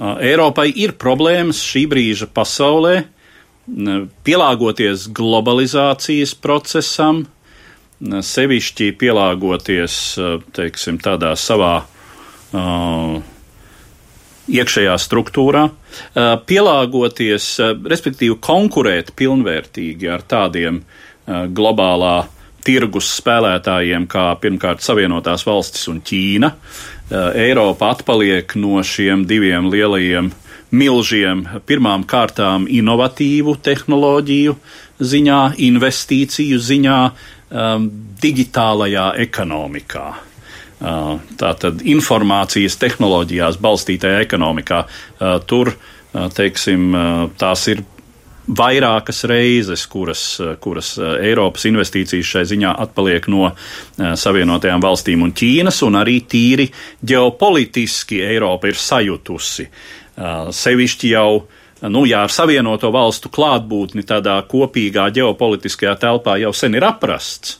Eiropai 0.00 0.70
ir 0.80 0.94
problēmas 0.96 1.60
šī 1.60 1.84
brīža 1.90 2.30
pasaulē 2.32 3.02
pielāgoties 4.24 5.08
globalizācijas 5.14 6.32
procesam, 6.40 7.24
sevišķi 8.00 8.94
pielāgoties, 8.98 9.94
teiksim, 10.56 10.98
tādā 11.04 11.34
savā 11.36 11.74
uh, 11.84 13.20
iekšējā 14.48 14.96
struktūrā, 15.04 15.66
uh, 15.68 16.32
pielāgoties, 16.48 17.52
uh, 17.60 17.76
respektīvi 17.92 18.38
konkurēt 18.40 19.12
pilnvērtīgi 19.20 20.10
ar 20.10 20.24
tādiem 20.24 20.82
globālā 21.30 22.24
tirgus 22.66 23.06
spēlētājiem 23.20 24.06
kā 24.10 24.24
pirmkārt 24.40 24.82
Savienotās 24.82 25.44
valstis 25.46 25.86
un 25.92 26.00
Ķīna, 26.04 26.50
Eiropa 27.10 27.90
atpaliek 27.94 28.54
no 28.60 28.82
šiem 28.86 29.24
diviem 29.26 29.66
lielajiem 29.72 30.30
milžiem 30.70 31.44
pirmām 31.66 32.04
kārtām 32.08 32.66
inovatīvu 32.70 33.56
tehnoloģiju 33.64 34.56
ziņā, 35.00 35.40
investīciju 35.66 36.58
ziņā, 36.62 36.98
um, 37.10 37.86
digitālajā 38.22 39.06
ekonomikā. 39.26 40.08
Uh, 40.80 41.16
Tātad 41.40 41.82
informācijas 41.84 42.78
tehnoloģijās 42.80 43.58
balstītajā 43.60 44.22
ekonomikā. 44.24 44.84
Uh, 44.86 45.36
tur, 45.44 45.74
uh, 45.74 46.28
teiksim, 46.36 46.94
tās 47.40 47.66
ir 47.72 47.82
vairākas 48.56 49.24
reizes, 49.30 49.84
kuras, 49.90 50.24
kuras 50.62 50.94
eh, 50.98 51.28
Eiropas 51.30 51.66
investīcijas 51.70 52.32
šai 52.34 52.44
ziņā 52.50 52.74
atpaliek 52.84 53.28
no 53.30 53.46
eh, 53.50 53.54
Savienotajām 54.18 54.82
valstīm 54.82 55.24
un 55.26 55.34
Ķīnas, 55.36 55.80
un 55.86 55.98
arī 56.00 56.20
tīri 56.28 56.68
ģeopolitiski 57.06 58.20
Eiropa 58.26 58.70
ir 58.70 58.78
sajutusi. 58.80 59.68
Eh, 59.68 60.52
sevišķi 60.56 61.14
jau 61.14 61.30
nu, 61.88 62.04
jā, 62.08 62.26
ar 62.26 62.32
savienoto 62.32 62.90
valstu 62.92 63.30
klātbūtni 63.32 64.04
tādā 64.08 64.36
kopīgā 64.48 65.08
ģeopolitiskajā 65.16 65.96
telpā 66.02 66.36
jau 66.42 66.52
sen 66.56 66.76
ir 66.76 66.84
aprasts. 66.84 67.58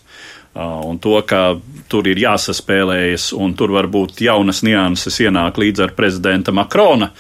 Un 0.51 0.97
to, 0.99 1.15
ka 1.23 1.55
tur 1.89 2.09
ir 2.11 2.19
jāsaspēlējas, 2.19 3.29
un 3.39 3.53
tur 3.55 3.71
varbūt 3.71 4.19
jaunas 4.27 4.65
nianses 4.67 5.21
ienāk 5.23 5.61
līdz 5.63 5.85
ar 5.87 5.93
prezidenta 5.95 6.51
Makrona 6.53 7.13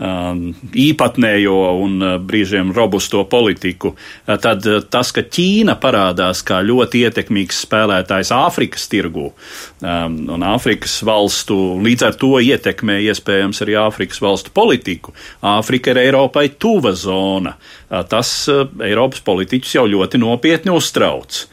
īpatnējo 0.00 1.56
un 1.82 2.04
brīžiem 2.26 2.72
robusto 2.74 3.24
politiku, 3.30 3.94
tad 4.26 4.66
tas, 4.90 5.12
ka 5.14 5.22
Ķīna 5.22 5.76
parādās 5.82 6.42
kā 6.46 6.62
ļoti 6.64 7.04
ietekmīgs 7.06 7.62
spēlētājs 7.66 8.32
Āfrikas 8.34 8.88
tirgū 8.90 9.28
un 9.82 10.46
Āfrikas 10.46 10.98
valstu 11.06 11.58
līdz 11.82 12.06
ar 12.08 12.16
to 12.18 12.32
ietekmē 12.42 12.98
iespējams 13.12 13.62
arī 13.64 13.76
Āfrikas 13.82 14.22
valstu 14.22 14.54
politiku. 14.54 15.14
Āfrika 15.42 15.92
ir 15.92 16.02
Eiropai 16.06 16.48
tuva 16.58 16.94
zona. 16.98 17.54
Tas 18.08 18.30
Eiropas 18.48 19.22
politiķus 19.24 19.76
jau 19.76 19.84
ļoti 19.90 20.20
nopietni 20.22 20.72
uztrauc. 20.74 21.44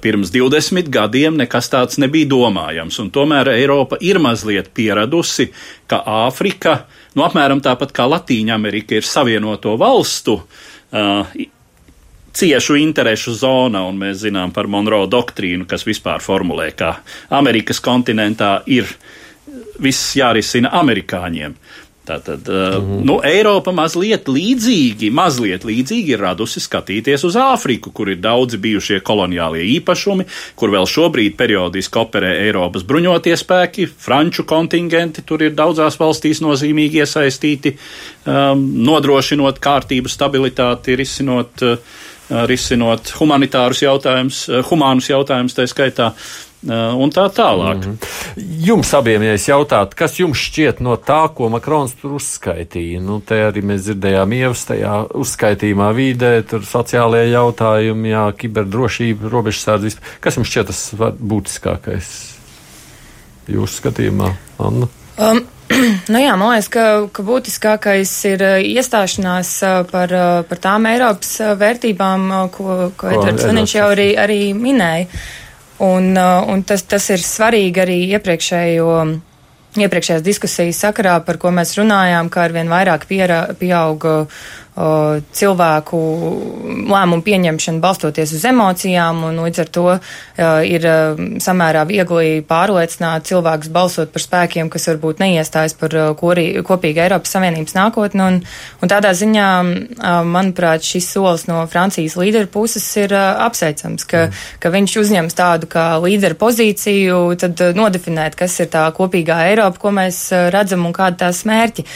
Pirms 0.00 0.30
20 0.34 0.88
gadiem 0.92 1.36
nekas 1.40 1.70
tāds 1.72 1.98
nebija 2.00 2.28
domājams, 2.30 3.00
un 3.02 3.10
tomēr 3.14 3.52
Eiropa 3.56 3.98
ir 4.00 4.20
mazliet 4.22 4.70
pieradusi, 4.76 5.50
ka 5.90 6.02
Āfrika, 6.26 6.84
nu 7.16 7.24
apmēram 7.26 7.62
tāpat 7.64 7.94
kā 7.96 8.06
Latīņa 8.10 8.54
Amerika, 8.54 8.98
ir 8.98 9.06
savienoto 9.06 9.76
valstu 9.80 10.36
uh, 10.40 11.38
ciešu 12.32 12.76
interešu 12.80 13.34
zona, 13.34 13.84
un 13.88 13.98
mēs 14.00 14.22
zinām 14.24 14.54
par 14.54 14.68
Monroe 14.70 15.08
doktrīnu, 15.10 15.66
kas 15.70 15.86
vispār 15.88 16.22
formulē, 16.22 16.70
ka 16.76 16.94
Amerikas 17.34 17.82
kontinentā 17.82 18.60
ir 18.70 18.88
viss 19.80 20.14
jārisina 20.18 20.70
amerikāņiem. 20.80 21.56
Tātad 22.10 22.48
mm 22.48 22.86
-hmm. 22.86 23.04
nu, 23.06 23.20
Eiropa 23.24 23.72
mazliet 23.72 24.28
līdzīgi, 24.28 25.10
mazliet 25.14 25.64
līdzīgi 25.64 26.16
ir 26.16 26.24
radusi 26.24 26.60
skatīties 26.60 27.24
uz 27.28 27.36
Āfriku, 27.38 27.92
kur 27.94 28.10
ir 28.10 28.18
daudzi 28.18 28.58
bijušie 28.58 28.98
koloniālie 29.00 29.62
īpašumi, 29.76 30.26
kur 30.54 30.74
vēl 30.74 30.88
šobrīd 30.90 31.36
periodiski 31.36 31.98
operē 32.02 32.32
Eiropas 32.48 32.82
bruņotie 32.82 33.36
spēki, 33.36 33.86
franču 33.98 34.44
kontingenti 34.44 35.22
tur 35.22 35.42
ir 35.42 35.54
daudzās 35.54 36.00
valstīs 36.00 36.42
nozīmīgi 36.42 37.04
iesaistīti, 37.04 37.76
um, 38.26 38.66
nodrošinot 38.90 39.62
kārtību, 39.62 40.08
stabilitāti, 40.08 40.96
risinot, 40.96 41.62
uh, 41.62 41.78
risinot 42.46 43.14
humanitārus 43.20 43.82
jautājumus, 43.82 44.48
uh, 44.48 44.64
humānus 44.66 45.10
jautājumus, 45.14 45.54
tā 45.54 45.66
skaitā. 45.70 46.10
Uh, 46.10 46.49
un 46.68 47.10
tā 47.10 47.26
tālāk. 47.32 47.76
Mm 47.76 47.96
-hmm. 47.96 48.66
Jums 48.66 48.94
abiem, 48.94 49.22
ja 49.22 49.32
es 49.32 49.48
jautātu, 49.48 49.96
kas 49.96 50.18
jums 50.20 50.38
šķiet 50.38 50.80
no 50.80 50.96
tā, 50.96 51.28
ko 51.34 51.48
Makrons 51.48 51.94
tur 51.94 52.10
uzskaitīja? 52.12 53.00
Nu, 53.00 53.20
te 53.20 53.34
arī 53.34 53.62
mēs 53.62 53.80
dzirdējām 53.88 54.32
ievas 54.32 54.64
tajā 54.64 55.06
uzskaitījumā 55.14 55.92
vidē, 55.94 56.42
tur 56.42 56.60
sociālajie 56.60 57.30
jautājumi, 57.32 58.08
jā, 58.08 58.32
kiberdrošība, 58.32 59.28
robežsardze. 59.28 59.96
Kas 60.20 60.36
jums 60.36 60.48
šķiet 60.48 60.66
tas 60.66 60.94
būtiskākais 61.20 62.36
jūsu 63.48 63.74
skatījumā, 63.74 64.34
Anna? 64.58 64.88
Um. 65.18 65.46
Nu 66.10 66.18
jā, 66.18 66.34
man 66.36 66.50
liekas, 66.50 66.68
ka, 66.68 66.84
ka 67.14 67.22
būtiskākais 67.22 68.12
ir 68.26 68.42
iestāšanās 68.74 69.52
par, 69.90 70.14
par 70.48 70.58
tām 70.58 70.88
Eiropas 70.90 71.36
vērtībām, 71.60 72.50
ko, 72.50 72.90
ko 72.96 73.12
Edvards 73.12 73.46
Vaniņš 73.46 73.74
jau 73.76 73.86
arī, 73.94 74.08
arī 74.18 74.40
minēja. 74.56 75.06
Un, 75.80 76.12
uh, 76.16 76.44
un 76.52 76.62
tas, 76.66 76.84
tas 76.84 77.06
ir 77.12 77.24
svarīgi 77.24 77.80
arī 77.80 77.98
iepriekšējo. 78.16 78.94
Iepriekšējās 79.80 80.24
diskusijas 80.26 80.80
sakarā, 80.82 81.12
par 81.22 81.36
ko 81.38 81.52
mēs 81.54 81.76
runājām, 81.78 82.26
kā 82.32 82.42
arvien 82.48 82.66
vairāk 82.68 83.04
piera, 83.06 83.44
pieauga 83.54 84.24
cilvēku 85.36 85.98
lēmumu 86.90 87.24
pieņemšanu 87.26 87.82
balstoties 87.82 88.32
uz 88.36 88.44
emocijām, 88.48 89.24
un 89.28 89.40
līdz 89.44 89.62
ar 89.64 89.70
to 89.74 89.86
ir 90.66 90.86
samērā 91.42 91.82
viegli 91.88 92.40
pārliecināt 92.46 93.28
cilvēkus 93.28 93.72
balsot 93.74 94.12
par 94.14 94.24
spēkiem, 94.24 94.70
kas 94.72 94.88
varbūt 94.90 95.20
neiestājas 95.22 95.74
par 95.78 95.96
korī, 96.20 96.46
kopīgu 96.66 97.02
Eiropas 97.04 97.34
Savienības 97.36 97.76
nākotni. 97.76 98.24
Un, 98.24 98.38
un 98.80 98.92
tādā 98.92 99.12
ziņā, 99.16 99.48
manuprāt, 100.28 100.86
šis 100.86 101.10
solis 101.14 101.46
no 101.50 101.62
Francijas 101.70 102.16
līderu 102.20 102.50
puses 102.52 102.86
ir 103.00 103.14
apsveicams, 103.16 104.06
ka, 104.08 104.26
ka 104.62 104.72
viņš 104.72 104.96
uzņems 105.02 105.38
tādu 105.38 105.70
kā 105.70 105.86
līderu 106.02 106.38
pozīciju, 106.40 107.20
tad 107.40 107.60
nodefinēt, 107.76 108.38
kas 108.38 108.56
ir 108.62 108.70
tā 108.72 108.86
kopīgā 108.96 109.42
Eiropa, 109.50 109.82
ko 109.82 109.94
mēs 110.00 110.22
redzam 110.54 110.86
un 110.88 110.96
kāda 110.96 111.26
tās 111.26 111.44
mērķi. 111.48 111.86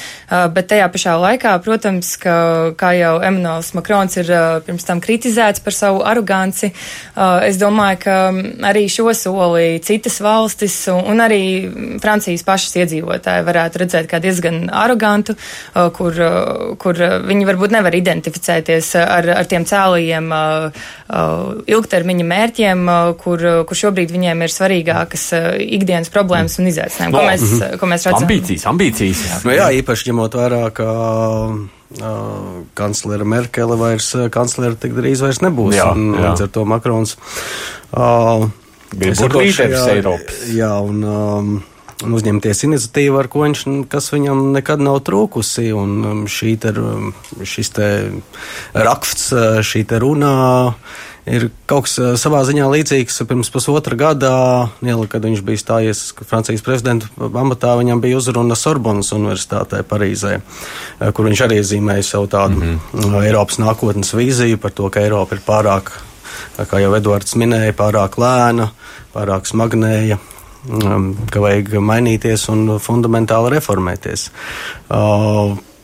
Bet 0.54 0.70
tajā 0.72 0.90
pašā 0.92 1.16
laikā, 1.22 1.56
protams, 1.64 2.14
ka 2.20 2.36
kā 2.78 2.92
jau 2.96 3.14
Emanuels 3.24 3.72
Makrons 3.76 4.16
ir 4.20 4.30
pirms 4.66 4.87
tam 4.87 5.00
kritizēts 5.04 5.62
par 5.64 5.76
savu 5.76 6.02
aroganci, 6.06 6.70
es 7.46 7.58
domāju, 7.60 8.00
ka 8.04 8.16
arī 8.70 8.87
šo 8.92 9.12
soli 9.16 9.80
citas 9.84 10.20
valstis 10.24 10.76
un, 10.92 11.22
arī 11.24 11.40
Francijas 12.02 12.44
pašas 12.46 12.78
iedzīvotāji 12.82 13.46
varētu 13.46 13.82
redzēt 13.84 14.08
kā 14.10 14.20
diezgan 14.22 14.66
arogantu, 14.72 15.37
kur, 15.96 16.20
kur 16.80 17.02
viņi 17.28 17.48
varbūt 17.50 17.76
nevar 17.76 17.96
identificēties 17.98 18.94
ar, 19.02 19.30
ar 19.38 19.50
tiem 19.50 19.66
cēlījiem 19.68 20.32
ilgtermiņa 21.76 22.28
mērķiem, 22.34 22.84
kur, 23.20 23.46
kur 23.68 23.82
šobrīd 23.84 24.14
viņiem 24.14 24.46
ir 24.46 24.54
svarīgākas 24.54 25.28
ikdienas 25.64 26.12
problēmas 26.14 26.58
un 26.60 26.72
izaicinājumi. 26.72 27.14
Ko 27.14 27.24
mēs, 27.28 27.78
ko 27.80 27.90
mēs 27.90 28.08
redzam? 28.08 28.24
Ambīcijas, 28.24 28.66
ambīcijas. 28.70 29.24
Jā, 29.28 29.40
nu 29.44 29.56
jā 29.58 29.70
īpaši 29.82 30.10
ņemot 30.10 30.40
vērā, 30.40 30.62
ka 30.74 30.84
Uh, 30.94 31.66
kanclere 32.78 33.26
Merkele 33.28 33.78
vairs 33.80 34.11
kanclere 34.35 34.78
tik 34.80 34.96
drīz 34.96 35.22
vairs 35.24 35.40
nebūs. 35.44 35.76
Jā, 35.76 35.90
un, 35.92 36.14
jā. 36.14 36.33
Līdz 36.33 36.46
ar 36.46 36.52
to 36.57 36.64
Makrons 36.68 37.14
uh, 37.94 38.48
bija 38.94 39.14
līderis 39.14 39.87
Eiropas. 39.92 40.42
Jā, 40.54 40.72
un 40.83 41.07
um, 41.07 41.54
uzņemties 42.02 42.64
iniciatīvu, 42.66 43.18
ar 43.20 43.30
ko 43.30 43.44
viņš, 43.46 43.64
kas 43.92 44.11
viņam 44.14 44.50
nekad 44.57 44.83
nav 44.83 45.00
trūkusi. 45.07 45.70
Un 45.76 45.96
um, 46.04 46.22
šī 46.30 46.57
te, 46.61 46.74
šis 47.46 47.74
te 47.76 47.88
raksts, 48.74 49.30
šī 49.62 49.85
te 49.88 50.02
runā 50.02 50.35
ir 51.26 51.48
kaut 51.68 51.87
kas 51.87 51.96
eh, 51.98 52.12
savā 52.20 52.42
ziņā 52.46 52.66
līdzīgs 52.70 53.22
pirms 53.28 53.50
pusotra 53.52 53.96
gada, 53.98 54.33
Niela, 54.85 55.07
kad 55.11 55.24
viņš 55.24 55.42
bija 55.46 55.61
stājies 55.61 56.02
Francijas 56.28 56.64
prezidenta 56.64 57.09
amatā, 57.18 57.74
viņam 57.80 58.02
bija 58.04 58.20
uzruna 58.20 58.57
Sorbonas 58.59 59.12
Universitātē 59.16 59.83
Parīzē, 59.88 60.37
eh, 60.40 61.12
kur 61.12 61.28
viņš 61.28 61.44
arī 61.46 61.62
zīmēja 61.64 62.09
savu 62.11 62.28
tādu 62.33 62.61
mm 62.61 62.80
-hmm. 62.92 63.22
Eiropas 63.24 63.59
nākotnes 63.59 64.12
vīziju 64.14 64.61
par 64.61 64.70
to, 64.70 64.90
ka 64.90 65.00
Eiropa 65.00 65.35
ir 65.35 65.42
pārāk, 65.46 65.92
kā 66.59 66.80
jau 66.80 66.94
Edvards 66.94 67.35
minēja, 67.35 67.72
pārāk 67.72 68.18
lēna, 68.20 68.68
pārāk 69.14 69.46
smagnēja, 69.46 70.18
ka 70.64 71.42
vajag 71.44 71.77
mainīties 71.85 72.48
un 72.53 72.77
fundamentāli 72.83 73.53
reformēties. 73.57 74.29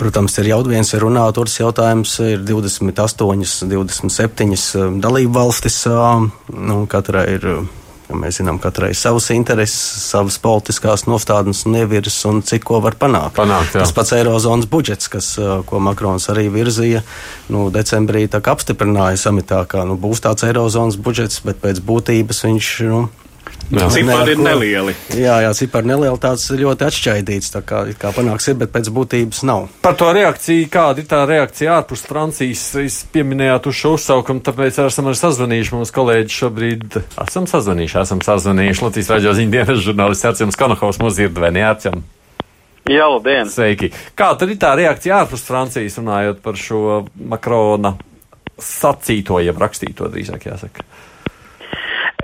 Protams, 0.01 0.39
ir 0.41 0.47
jau 0.49 0.63
viens 0.65 0.95
ir 0.97 1.03
runāt, 1.05 1.37
otrs 1.37 1.59
jautājums 1.59 2.15
ir 2.25 2.41
28, 2.49 3.67
27 3.69 4.97
dalību 5.03 5.35
valstis. 5.35 5.83
Nu, 5.85 6.79
katrai 6.89 7.27
ir, 7.35 7.45
ja 8.09 8.17
mēs 8.17 8.39
zinām, 8.41 8.57
katrai 8.63 8.95
savas 8.97 9.29
intereses, 9.35 9.77
savas 10.07 10.41
politiskās 10.41 11.05
nostādnes 11.05 11.67
un 11.69 11.77
ievirs 11.83 12.17
un 12.31 12.41
cik 12.41 12.65
ko 12.71 12.81
var 12.81 12.97
panākt. 12.97 13.37
panākt 13.37 13.77
jā. 13.77 13.85
Tas 13.85 13.93
pats 13.93 14.17
Eirozonas 14.17 14.71
budžets, 14.73 15.13
kas, 15.13 15.35
ko 15.69 15.85
Makrons 15.85 16.31
arī 16.33 16.49
virzīja, 16.49 17.05
nu, 17.53 17.69
decembrī 17.69 18.25
apstiprināja 18.41 19.21
samitā, 19.29 19.67
ka 19.69 19.85
nu, 19.85 20.01
būs 20.01 20.25
tāds 20.25 20.49
Eirozonas 20.49 20.97
budžets, 20.97 21.45
bet 21.45 21.61
pēc 21.61 21.85
būtības 21.85 22.47
viņš. 22.49 22.77
Nu, 22.89 23.09
Jā. 23.71 23.87
Cipari 23.95 24.35
ir 24.35 24.41
nelieli. 24.43 24.95
Jā, 25.15 25.37
jā 25.45 25.51
cipari 25.55 25.87
nelieli, 25.87 26.19
tāds 26.23 26.49
ļoti 26.59 26.87
atšķaidīts, 26.89 27.53
tā 27.55 27.63
kā, 27.67 27.83
kā 28.01 28.11
panāks 28.17 28.49
ir, 28.51 28.57
bet 28.59 28.73
pēc 28.75 28.91
būtības 28.95 29.43
nav. 29.47 29.69
Par 29.85 29.95
to 30.01 30.09
reakciju, 30.17 30.69
kāda 30.73 31.03
ir 31.03 31.11
tā 31.11 31.21
reakcija 31.29 31.77
ārpus 31.79 32.03
Francijas, 32.09 32.65
es 32.83 33.01
pieminējāt 33.15 33.69
uz 33.71 33.79
šo 33.79 33.95
uzsaukumu, 33.99 34.43
tāpēc 34.47 34.81
esam 34.87 35.11
arī 35.11 35.21
sazvanījuši 35.21 35.77
mūsu 35.79 35.97
kolēģi 36.01 36.39
šobrīd, 36.41 36.99
esam 37.27 37.47
sazvanījuši, 37.51 38.01
esam 38.03 38.25
sazvanījuši 38.27 38.87
Latvijas 38.89 39.13
raidījos 39.15 39.39
ziņu 39.39 39.55
dienas 39.55 39.85
žurnālists 39.87 40.31
Arcjams 40.33 40.59
Konohaus 40.59 40.99
mūsu 41.03 41.29
irdvēni 41.29 41.63
Arcjam. 41.71 42.03
Jā, 42.91 43.07
labdien! 43.07 43.47
Sveiki! 43.47 43.93
Kā 44.19 44.33
tad 44.39 44.51
ir 44.51 44.59
tā 44.59 44.73
reakcija 44.79 45.21
ārpus 45.23 45.45
Francijas 45.47 46.01
runājot 46.01 46.41
par 46.43 46.59
šo 46.59 47.05
Makrona 47.31 47.95
sacīto, 48.59 49.39
jeb 49.45 49.63
rakstīto 49.63 50.09
drīzāk 50.11 50.49
jāsaka? 50.49 50.83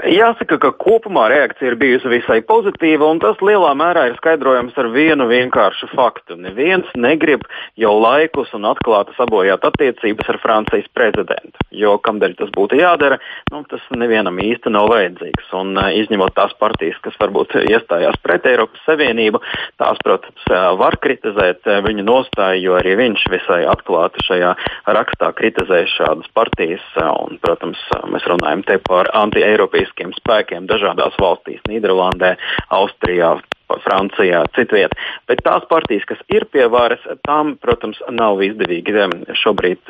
Jāsaka, 0.06 0.60
ka 0.62 0.70
kopumā 0.78 1.24
reakcija 1.32 1.72
ir 1.72 1.76
bijusi 1.80 2.10
visai 2.10 2.38
pozitīva, 2.46 3.08
un 3.10 3.18
tas 3.18 3.40
lielā 3.42 3.72
mērā 3.74 4.04
ir 4.06 4.18
skaidrojams 4.20 4.76
ar 4.78 4.86
vienu 4.94 5.26
vienkāršu 5.26 5.88
faktu. 5.96 6.36
Neviens 6.38 6.86
negrib 6.94 7.42
jau 7.80 7.94
laikus 7.98 8.52
un 8.54 8.68
atklāti 8.70 9.16
sabojāt 9.16 9.66
attiecības 9.66 10.30
ar 10.30 10.38
Francijas 10.42 10.86
prezidentu, 10.94 11.58
jo 11.74 11.96
kamdēļ 12.06 12.36
tas 12.38 12.52
būtu 12.54 12.78
jādara, 12.78 13.18
nu, 13.50 13.64
tas 13.66 13.82
nevienam 13.90 14.38
īsti 14.38 14.70
nav 14.70 14.92
vajadzīgs. 14.92 15.50
Un, 15.58 15.74
izņemot 15.74 16.36
tās 16.38 16.54
partijas, 16.60 17.00
kas 17.02 17.18
varbūt 17.22 17.56
iestājās 17.64 18.20
pret 18.22 18.46
Eiropas 18.46 18.86
Savienību, 18.86 19.42
tās, 19.82 19.98
protams, 20.06 20.46
var 20.78 20.98
kritizēt 21.02 21.66
viņu 21.88 22.06
nostāju, 22.06 22.62
jo 22.68 22.78
arī 22.78 22.94
viņš 23.02 23.26
visai 23.34 23.64
atklāti 23.66 24.22
šajā 24.28 24.54
rakstā 24.86 25.32
kritizē 25.34 25.82
šādas 25.96 26.30
partijas. 26.36 26.86
Un, 27.26 27.40
protams, 27.42 27.82
mēs 28.12 28.30
runājam 28.30 28.62
te 28.66 28.78
par 28.86 29.10
anti-eiropeisku 29.24 29.95
politiskiem 29.96 30.12
spēkiem 30.20 30.66
dažādās 30.68 31.16
valstīs- 31.18 31.60
Nīderlandē, 31.68 32.36
Austrijā, 32.70 33.40
Francijā, 33.82 34.44
citviet. 34.54 34.92
Bet 35.26 35.42
tās 35.42 35.64
partijas, 35.68 36.04
kas 36.06 36.18
ir 36.28 36.44
pie 36.52 36.68
varas, 36.70 37.00
tām, 37.26 37.56
protams, 37.58 37.98
nav 38.10 38.38
izdevīgi 38.38 38.94
šobrīd 39.34 39.80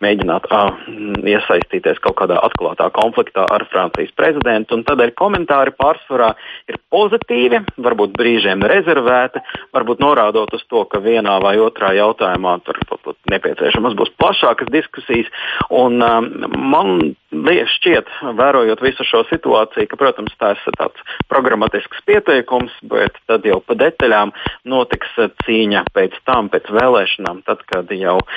mēģināt 0.00 0.46
uh, 0.50 0.72
iesaistīties 1.20 2.00
kaut 2.00 2.16
kādā 2.16 2.40
atklātā 2.40 2.88
konfliktā 2.96 3.44
ar 3.44 3.66
Francijas 3.68 4.14
prezidentu. 4.16 4.80
Tādēļ 4.88 5.12
komentāri 5.20 5.74
pārsvarā 5.76 6.34
ir 6.68 6.78
pozitīvi, 6.90 7.60
varbūt 7.76 8.16
brīžiem 8.16 8.64
rezervēti, 8.64 9.42
varbūt 9.74 10.00
norādot 10.00 10.54
uz 10.54 10.64
to, 10.70 10.86
ka 10.88 10.98
vienā 11.04 11.36
vai 11.42 11.58
otrā 11.60 11.92
jautājumā 11.92 12.56
tur 12.64 12.80
nepieciešamas 13.28 13.94
būs 13.98 14.16
plašākas 14.16 14.72
diskusijas. 14.72 15.28
Un, 15.68 16.00
um, 16.00 16.32
man 16.56 17.16
šķiet, 17.44 18.10
vērojot 18.38 18.82
visu 18.84 19.04
šo 19.06 19.22
situāciju, 19.30 19.88
ka, 19.90 19.98
protams, 20.00 20.34
tas 20.40 20.60
ir 20.66 20.76
tāds 20.78 21.00
programmatisks 21.30 22.02
pieteikums, 22.06 22.72
bet 22.88 23.16
tad 23.26 23.46
jau 23.46 23.60
pa 23.60 23.76
detaļām 23.78 24.32
notiks 24.64 25.10
uh, 25.18 25.30
cīņa 25.44 25.84
pēc 25.94 26.16
tam, 26.28 26.50
pēc 26.52 26.70
vēlēšanām, 26.72 27.42
tad, 27.46 27.62
kad 27.70 27.90
jau 27.94 28.18
uh, 28.20 28.28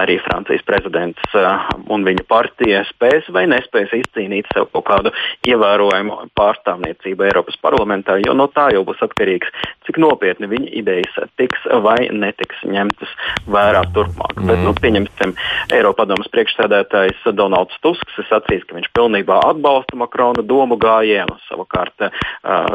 arī 0.00 0.18
Francijas 0.24 0.64
prezidents 0.66 1.34
uh, 1.34 1.64
un 1.88 2.04
viņa 2.06 2.26
partija 2.28 2.84
spēs 2.90 3.30
vai 3.34 3.46
nespēs 3.50 3.92
izcīnīt 4.00 4.50
sev 4.54 4.68
kaut 4.72 4.86
kādu 4.88 5.14
ievērojumu 5.46 6.30
pārstāvniecību 6.38 7.28
Eiropas 7.28 7.58
parlamentā, 7.62 8.18
jo 8.24 8.34
no 8.36 8.48
tā 8.52 8.70
jau 8.74 8.84
būs 8.86 9.02
atkarīgs, 9.04 9.50
cik 9.86 10.00
nopietni 10.02 10.48
viņa 10.50 10.72
idejas 10.80 11.30
tiks 11.40 11.66
vai 11.84 12.08
netiks 12.12 12.62
ņemtas 12.68 13.10
vērā 13.50 13.84
turpmāk. 13.94 14.36
Mm. 14.38 14.50
Bet, 14.50 14.62
nu, 14.64 14.74
pieņemsim, 14.78 15.34
Eiropadomas 15.74 16.30
priekšsēdētājs 16.34 17.28
Donalds 17.36 17.76
Tusks 17.84 18.18
sacījis, 18.44 18.64
ka 18.68 18.76
viņš 18.76 18.90
pilnībā 18.94 19.40
atbalsta 19.48 19.96
Makrona 19.96 20.42
domu 20.42 20.76
gājienu. 20.76 21.36
Savukārt 21.48 21.94
uh, 22.04 22.10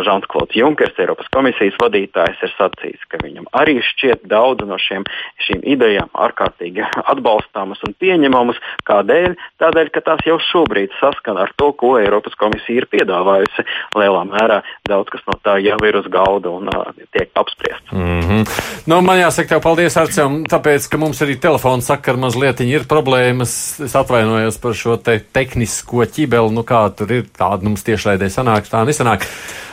Žants 0.03 0.27
Klods 0.27 0.55
Junkers, 0.55 0.97
Eiropas 0.99 1.29
komisijas 1.33 1.77
vadītājs, 1.81 2.41
ir 2.43 2.53
sacījis, 2.57 3.05
ka 3.09 3.19
viņam 3.23 3.47
arī 3.53 3.79
šķiet 3.81 4.25
daudz 4.29 4.65
no 4.67 4.77
šiem, 4.77 5.05
šīm 5.45 5.61
idejām 5.63 6.09
ārkārtīgi 6.13 6.83
atbalstāmas 7.13 7.81
un 7.87 7.95
pieņemamas. 7.99 8.59
Kādēļ? 8.89 9.35
Tādēļ, 9.61 9.91
ka 9.93 10.03
tās 10.05 10.25
jau 10.27 10.39
šobrīd 10.49 10.93
saskana 10.99 11.45
ar 11.45 11.53
to, 11.57 11.71
ko 11.73 11.97
Eiropas 11.99 12.35
komisija 12.39 12.83
ir 12.83 12.89
piedāvājusi. 12.91 13.65
Lielā 13.99 14.25
mērā 14.29 14.61
daudz 14.89 15.11
kas 15.13 15.25
no 15.29 15.37
tā 15.43 15.59
jau 15.63 15.77
ir 15.85 15.99
uz 15.99 16.09
galda 16.11 16.51
un 16.51 16.69
uh, 16.71 16.89
tiek 17.13 17.29
apspriests. 17.35 17.91
Mm 17.91 18.21
-hmm. 18.21 18.43
nu, 18.87 19.01
man 19.01 19.19
jāsaka 19.19 19.55
tev 19.55 19.61
paldies, 19.63 19.97
Arcem, 19.97 20.43
tāpēc, 20.45 20.89
ka 20.89 20.97
mums 20.97 21.21
arī 21.21 21.39
telefona 21.39 21.81
sakara 21.81 22.17
mazliet 22.17 22.61
ir 22.61 22.85
problēmas. 22.89 23.79
Es 23.85 23.95
atvainojos 23.95 24.57
par 24.61 24.73
šo 24.73 24.97
te 24.97 25.19
tehnisko 25.49 26.05
ķibeli, 26.05 26.53
nu 26.53 26.65
kā 26.67 26.85
tur 26.95 27.11
ir 27.13 27.25
tāda 27.35 27.65
mums 27.65 27.85
tiešraidē 27.87 28.29
sanāk, 28.31 28.69
tā 28.69 28.83
nesanāk. 28.87 29.25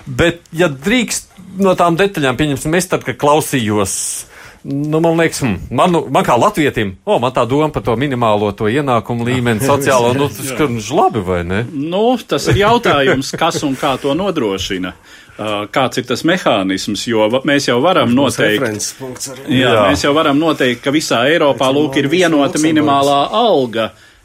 Bet, 0.06 0.40
ja 0.52 0.68
drīkst 0.68 1.36
no 1.60 1.76
tām 1.76 1.98
detaļām, 1.98 2.38
pieņemsim, 2.38 2.74
es 2.78 2.88
tad, 2.88 3.04
kad 3.06 3.18
klausījos. 3.20 3.92
Nu, 4.66 4.98
man 4.98 5.14
liekas, 5.20 5.44
hmm, 5.44 5.68
man, 5.78 5.94
man 6.10 6.24
kā 6.26 6.34
latvietim, 6.34 6.96
o, 7.06 7.20
man 7.22 7.30
tā 7.30 7.44
doma 7.46 7.68
par 7.70 7.84
to 7.86 7.94
minimālo 7.94 8.48
to 8.56 8.66
ienākumu 8.66 9.26
līmeni, 9.28 9.62
sociālo, 9.70 10.10
nu, 10.16 10.26
tas 10.32 10.48
ir 10.50 10.96
labi 10.96 11.22
vai 11.22 11.44
ne? 11.46 11.60
Nu, 11.70 12.16
tas 12.18 12.48
ir 12.50 12.64
jautājums, 12.64 13.30
kas 13.38 13.62
un 13.66 13.76
kā 13.78 13.94
to 14.02 14.16
nodrošina. 14.18 14.96
Uh, 15.36 15.66
kāds 15.68 16.00
ir 16.00 16.06
tas 16.08 16.22
mehānisms, 16.24 17.02
jo 17.10 17.26
mēs 17.44 17.66
jau 17.68 17.76
varam 17.84 18.08
noteikt, 18.16 18.86
jā, 19.52 19.68
jā. 19.68 19.82
mēs 19.84 20.06
jau 20.06 20.14
varam 20.16 20.38
noteikt, 20.40 20.80
ka 20.80 20.94
visā 20.94 21.26
Eiropā 21.28 21.68
lūk 21.76 21.98
ir 22.00 22.08
vienota 22.08 22.56
minimālā 22.62 23.18
alga. 23.36 23.90
Uh, 23.92 24.15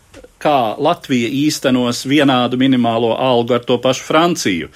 kā 0.42 0.58
Latvija 0.82 1.30
īstenos 1.42 2.04
vienādu 2.10 2.60
minimālo 2.62 3.14
algu 3.16 3.56
ar 3.58 3.66
to 3.68 3.78
pašu 3.82 4.06
Franciju. 4.08 4.72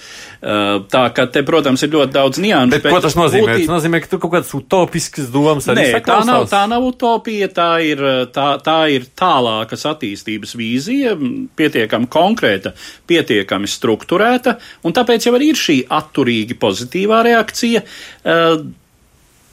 Uh, 0.46 0.86
tā 0.92 1.08
ka 1.16 1.26
te, 1.32 1.42
protams, 1.46 1.82
ir 1.86 1.94
ļoti 1.96 2.14
daudz 2.14 2.42
nianšu. 2.44 2.76
Bet, 2.76 2.86
bet 2.86 2.94
ko 2.94 3.02
tas 3.06 3.18
nozīmē? 3.18 3.50
Būtī... 3.50 3.66
Tas 3.66 3.74
nozīmē, 3.74 4.02
ka 4.04 4.12
tur 4.12 4.22
kaut 4.24 4.36
kādas 4.36 4.54
utopiskas 4.58 5.32
domas 5.34 5.70
arī 5.74 5.88
Nē, 5.88 6.04
tā 6.06 6.20
nav, 6.28 6.46
tā 6.52 6.62
nav 6.70 6.86
utopija, 6.86 7.50
tā 7.56 7.70
ir, 7.86 8.06
tā, 8.36 8.48
tā 8.66 8.78
ir 8.94 9.10
tālākas 9.18 9.88
attīstības 9.90 10.56
vīzija, 10.60 11.18
pietiekami 11.58 12.10
konkrēta, 12.14 12.76
pietiekami 13.10 13.70
strukturēta, 13.70 14.60
un 14.86 14.96
tāpēc 14.96 15.30
jau 15.30 15.36
arī 15.38 15.52
ir 15.54 15.62
šī 15.62 15.82
atturīgi 15.98 16.58
pozitīvā 16.62 17.26
reakcija. 17.32 17.86
Uh, 18.26 18.66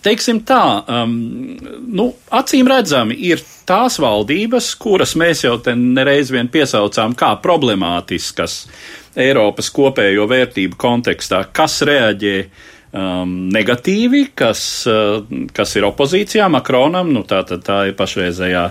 teiksim 0.02 0.42
tā, 0.46 0.62
um, 1.02 1.14
nu, 1.94 2.08
acīm 2.34 2.68
redzami 2.70 3.16
ir 3.30 3.42
tās 3.68 3.98
valdības, 4.02 4.72
kuras 4.82 5.14
mēs 5.18 5.44
jau 5.46 5.56
te 5.62 5.74
nereiz 5.78 6.32
vien 6.34 6.50
piesaucām 6.52 7.16
kā 7.18 7.34
problemātiskas 7.42 8.64
Eiropas 9.18 9.68
kopējo 9.74 10.26
vērtību 10.30 10.78
kontekstā, 10.80 11.42
kas 11.54 11.82
reaģē 11.86 12.36
um, 12.42 13.34
negatīvi, 13.52 14.24
kas, 14.38 14.62
uh, 14.90 15.20
kas 15.54 15.76
ir 15.76 15.86
opozīcijā 15.90 16.48
Makronam, 16.52 17.12
nu, 17.14 17.22
tā, 17.28 17.42
tā, 17.48 17.60
tā 17.62 17.78
ir 17.90 17.96
pašreizējā 17.98 18.64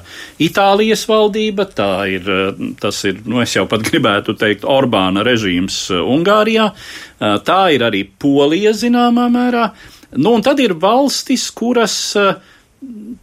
Itālijas 0.48 1.06
valdība, 1.10 1.68
tā 1.78 1.94
ir, 2.18 2.28
uh, 2.28 2.68
tas 2.82 3.04
ir, 3.08 3.22
nu, 3.30 3.40
es 3.46 3.56
jau 3.56 3.68
pat 3.72 3.86
gribētu 3.88 4.36
teikt, 4.42 4.68
Orbāna 4.68 5.24
režīms 5.28 5.84
uh, 5.94 6.04
Ungārijā, 6.18 6.72
uh, 6.74 7.40
tā 7.46 7.64
ir 7.78 7.88
arī 7.88 8.04
Polija 8.20 8.76
zināmā 8.78 9.30
mērā. 9.32 9.72
Uh, 9.72 9.98
Nu, 10.12 10.34
un 10.36 10.44
tad 10.44 10.60
ir 10.60 10.74
valstis, 10.76 11.48
kuras, 11.56 12.16
eh, 12.20 12.36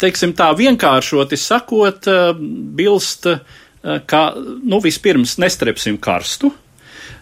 teiksim 0.01 0.32
tā, 0.32 0.49
vienkāršoti 0.57 1.36
sakot, 1.36 2.07
eh, 2.07 2.32
bilst, 2.78 3.26
eh, 3.26 4.01
ka, 4.07 4.34
nu, 4.62 4.80
vispirms 4.80 5.36
nestrepsim 5.39 5.99
karstu. 5.99 6.53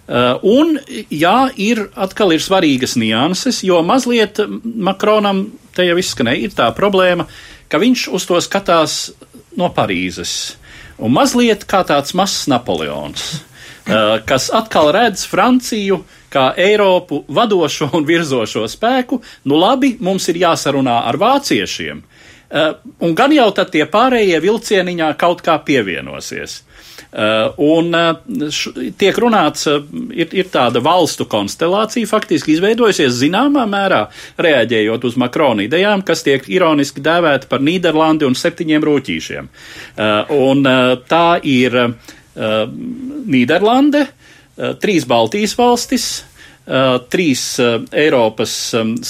Un, 0.09 0.79
jā, 1.11 1.51
ir 1.59 1.89
atkal 1.97 2.31
ir 2.33 2.39
svarīgas 2.39 2.95
nianses, 2.95 3.65
jo 3.65 3.83
mazliet 3.83 4.39
Makronam 4.63 5.51
te 5.75 5.83
jau 5.83 5.97
izskanēja, 5.97 6.43
ir 6.45 6.51
tā 6.51 6.73
problēma, 6.73 7.27
ka 7.69 7.79
viņš 7.79 8.15
uz 8.15 8.25
to 8.25 8.35
skatās 8.35 9.11
no 9.57 9.69
Parīzes. 9.69 10.55
Un 10.99 11.11
mazliet 11.11 11.67
kā 11.67 11.83
tāds 11.85 12.15
mazs 12.15 12.47
Napoleons, 12.47 13.43
kas 14.27 14.49
atkal 14.55 14.93
redz 14.93 15.27
Franciju 15.27 16.05
kā 16.37 16.51
Eiropu 16.61 17.23
vadošo 17.33 17.91
un 17.97 18.07
virzošo 18.09 18.67
spēku, 18.71 19.21
nu 19.49 19.59
labi, 19.61 19.97
mums 20.05 20.29
ir 20.33 20.43
jāsarunā 20.45 21.01
ar 21.09 21.19
vāciešiem, 21.21 22.03
uh, 22.03 22.71
un 23.05 23.17
gan 23.17 23.35
jau 23.35 23.49
tad 23.57 23.73
tie 23.75 23.87
pārējie 23.91 24.41
vilcieniņā 24.45 25.13
kaut 25.21 25.45
kā 25.47 25.59
pievienosies. 25.65 26.63
Uh, 27.17 27.55
un 27.63 27.95
uh, 27.97 28.19
š, 28.51 28.73
tiek 28.99 29.17
runāts, 29.23 29.65
ir, 30.13 30.33
ir 30.37 30.51
tāda 30.53 30.83
valstu 30.85 31.25
konstelācija 31.31 32.09
faktiski 32.11 32.53
izveidojusies 32.57 33.15
zināmā 33.23 33.65
mērā, 33.71 34.03
reaģējot 34.43 35.07
uz 35.09 35.17
Makrona 35.21 35.65
idejām, 35.65 36.05
kas 36.05 36.27
tiek 36.27 36.45
ironiski 36.53 37.01
dēvēta 37.05 37.49
par 37.49 37.65
Nīderlandi 37.65 38.29
un 38.29 38.37
septiņiem 38.37 38.85
rūķīšiem. 38.85 39.49
Un 40.37 40.69
tā 41.09 41.27
ir 41.47 41.79
Nīderlande, 42.37 44.03
Eh, 44.05 44.36
trīs 44.81 45.07
Baltijas 45.09 45.57
valstis, 45.59 46.07
uh, 46.67 46.97
trīs 47.13 47.43
uh, 47.63 47.81
Eiropas, 47.93 48.55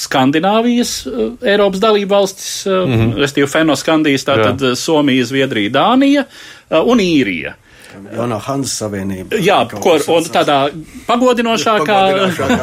Skandināvijas, 0.01 0.97
Eiropas 1.43 1.83
dalību 1.83 2.11
valstis, 2.15 2.51
mm 2.67 2.97
-hmm. 2.97 3.15
respektīvi 3.21 3.53
Fenoskandijas, 3.53 4.27
tātad 4.27 4.67
Jā. 4.71 4.75
Somija, 4.75 5.25
Zviedrija, 5.25 5.71
Dānija 5.71 6.27
un 6.85 6.99
Īrija. 7.01 7.57
Jaunā 8.17 8.39
Hanzas 8.45 8.77
Savienība. 8.81 9.39
Jā, 9.41 9.59
kur, 9.71 10.03
un 10.13 10.29
tādā 10.33 10.59
pagodinošākā 11.07 11.99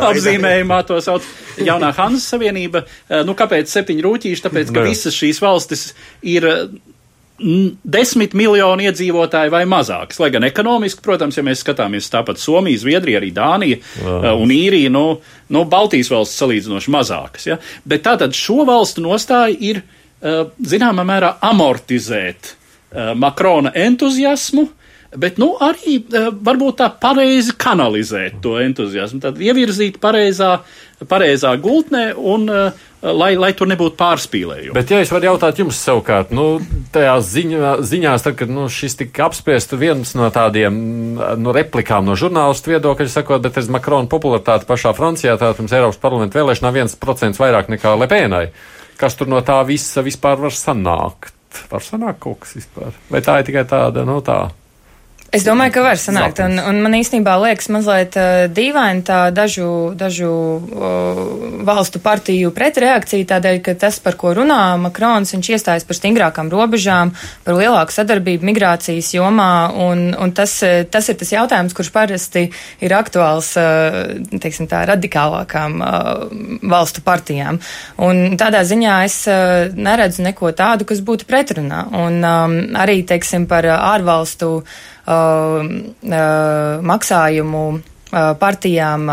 apzīmējumā 0.09 0.79
to 0.87 0.99
sauc 1.01 1.25
Jaunā 1.57 1.93
Hanzas 1.97 2.27
Savienība. 2.33 2.83
Nu, 3.25 3.35
kāpēc 3.37 3.71
septiņi 3.71 4.05
rūtīši? 4.05 4.45
Tāpēc, 4.45 4.73
ka 4.75 4.85
visas 4.85 5.17
šīs 5.17 5.41
valstis 5.43 5.87
ir 6.21 6.47
desmit 7.83 8.33
miljoni 8.37 8.87
iedzīvotāji 8.87 9.51
vai 9.53 9.63
mazāks. 9.69 10.19
Lai 10.21 10.29
gan 10.33 10.45
ekonomiski, 10.47 11.03
protams, 11.03 11.37
ja 11.37 11.43
mēs 11.45 11.63
skatāmies 11.63 12.09
tāpat 12.13 12.39
Somija, 12.41 12.79
Zviedrija, 12.79 13.19
arī 13.19 13.31
Dānija 13.35 13.79
wow. 14.03 14.19
Uh, 14.19 14.29
un 14.43 14.53
Īrija, 14.55 14.91
nu, 14.93 15.05
nu, 15.53 15.65
Baltijas 15.69 16.11
valsts 16.13 16.39
salīdzinoši 16.41 16.93
mazākas. 16.93 17.47
Ja? 17.49 17.59
Bet 17.87 18.05
tātad 18.07 18.35
šo 18.37 18.63
valstu 18.69 19.03
nostāja 19.03 19.57
ir, 19.59 19.81
uh, 20.23 20.45
zināmā 20.59 21.05
mērā, 21.07 21.35
amortizēt 21.43 22.53
uh, 22.53 23.11
Makrona 23.19 23.73
entuziasmu, 23.85 24.69
bet 25.19 25.41
nu, 25.41 25.53
arī 25.61 25.99
varbūt 26.09 26.79
tā 26.81 26.89
pareizi 27.01 27.55
kanalizēt 27.59 28.39
to 28.43 28.57
entuziasmu, 28.61 29.21
tad 29.23 29.41
ievirzīt 29.41 29.99
pareizā, 30.03 30.57
pareizā 31.09 31.53
gultnē 31.61 32.09
un 32.17 32.49
uh, 32.49 32.83
lai, 33.03 33.33
lai 33.39 33.51
tur 33.57 33.67
nebūtu 33.69 33.97
pārspīlējumi. 33.99 34.73
Bet, 34.75 34.91
ja 34.93 35.01
es 35.03 35.11
varu 35.11 35.31
jautāt 35.31 35.59
jums 35.59 35.79
savukārt, 35.83 36.31
nu, 36.35 36.61
tajās 36.95 37.27
ziņā, 37.33 37.73
ziņās, 37.83 38.25
tad, 38.25 38.37
kad 38.39 38.53
nu, 38.53 38.69
šis 38.71 38.97
tika 39.01 39.27
apspriests, 39.27 39.75
viens 39.79 40.13
no 40.17 40.29
tādiem 40.33 40.79
nu, 41.19 41.55
replikām 41.55 42.07
no 42.07 42.15
žurnālistu 42.19 42.73
viedokļa, 42.73 43.09
sakot, 43.11 43.43
bet 43.43 43.59
es 43.59 43.69
Makrona 43.73 44.09
popularitāte 44.11 44.67
pašā 44.69 44.95
Francijā, 44.97 45.35
tātad 45.35 45.59
pirms 45.59 45.75
Eiropas 45.75 46.01
parlamenta 46.01 46.39
vēlēšanā 46.39 46.73
viens 46.75 46.97
procents 46.99 47.41
vairāk 47.41 47.71
nekā 47.73 47.95
Lepēnai. 48.05 48.47
Kas 48.99 49.17
tur 49.19 49.31
no 49.31 49.41
tā 49.45 49.59
visa 49.67 50.03
vispār 50.05 50.39
var 50.39 50.55
sanākt? 50.55 51.33
Var 51.69 51.85
sanākt 51.85 52.21
kaut 52.23 52.43
kas 52.45 52.55
vispār? 52.57 52.95
Vai 53.11 53.21
tā 53.25 53.41
ir 53.41 53.49
tikai 53.49 53.65
tāda, 53.69 54.05
nu, 54.07 54.21
tā? 54.25 54.45
Es 55.33 55.41
domāju, 55.41 55.71
ka 55.73 55.81
var 55.81 55.97
sanākt, 55.97 56.37
un, 56.45 56.59
un 56.61 56.77
man 56.85 56.93
īstenībā 56.93 57.33
liekas 57.41 57.65
mazliet 57.73 58.13
uh, 58.21 58.43
dīvaini 58.53 59.01
tā 59.07 59.31
dažu, 59.33 59.65
dažu 59.97 60.29
uh, 60.29 61.21
valstu 61.65 61.97
partiju 62.03 62.51
pretreakcija 62.53 63.25
tādēļ, 63.31 63.57
ka 63.65 63.73
tas, 63.81 63.97
par 64.03 64.13
ko 64.21 64.35
runā 64.37 64.59
Makrons, 64.83 65.33
viņš 65.33 65.49
iestājas 65.55 65.87
par 65.89 65.97
stingrākām 65.97 66.51
robežām, 66.53 67.15
par 67.47 67.57
lielāku 67.57 67.95
sadarbību 67.95 68.45
migrācijas 68.51 69.09
jomā, 69.15 69.49
un, 69.87 70.05
un 70.13 70.35
tas, 70.37 70.53
tas 70.93 71.09
ir 71.09 71.17
tas 71.17 71.33
jautājums, 71.33 71.73
kurš 71.73 71.89
parasti 71.97 72.45
ir 72.85 72.93
aktuāls, 72.93 73.55
uh, 73.57 74.13
teiksim 74.37 74.69
tā, 74.69 74.85
radikālākām 74.93 75.81
uh, 75.81 76.13
valstu 76.61 77.01
partijām. 77.01 77.57
Un 78.05 78.37
tādā 78.37 78.61
ziņā 78.69 79.01
es 79.09 79.17
uh, 79.25 79.65
neredzu 79.73 80.29
neko 80.29 80.53
tādu, 80.53 80.85
kas 80.93 81.01
būtu 81.01 81.25
pretrunā. 81.25 81.87
Un 82.05 82.21
um, 82.21 82.57
arī, 82.85 83.01
teiksim, 83.01 83.49
par 83.49 83.65
ārvalstu 83.73 84.59
Uh, 84.61 84.69
uh, 84.69 85.02
maksājumu 86.93 87.63
uh, 87.73 87.81
partijām 88.39 89.09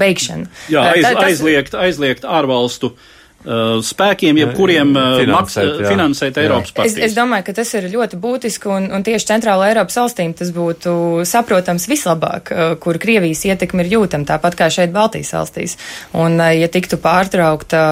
beigšanu. 0.00 0.48
Jā, 0.72 0.88
aiz, 0.94 1.04
aizliegt, 1.28 1.76
aizliegt 1.78 2.26
ārvalstu 2.26 2.92
uh, 2.94 2.98
Uh, 2.98 3.17
spēkiem, 3.38 4.38
jebkuriem 4.42 4.90
uh, 4.96 5.12
finansēt, 5.20 5.68
maks, 5.70 5.86
finansēt 5.86 6.38
jā. 6.38 6.42
Eiropas 6.42 6.72
partijas. 6.74 6.96
Es, 6.98 7.12
es 7.12 7.14
domāju, 7.14 7.44
ka 7.46 7.54
tas 7.60 7.70
ir 7.78 7.86
ļoti 7.92 8.18
būtiski, 8.18 8.70
un, 8.74 8.88
un 8.94 9.04
tieši 9.06 9.28
centrāla 9.30 9.68
Eiropas 9.70 9.98
valstīm 10.00 10.32
tas 10.36 10.50
būtu 10.54 10.94
saprotams 11.28 11.86
vislabāk, 11.90 12.50
uh, 12.50 12.72
kur 12.82 12.98
Krievijas 12.98 13.44
ietekme 13.46 13.84
ir 13.86 13.92
jūtama, 13.94 14.26
tāpat 14.26 14.58
kā 14.58 14.66
šeit 14.74 14.90
Baltijas 14.94 15.30
valstīs. 15.36 15.76
Un, 16.18 16.34
ja 16.42 16.66
tiktu 16.72 16.98
pārtraukta 17.02 17.82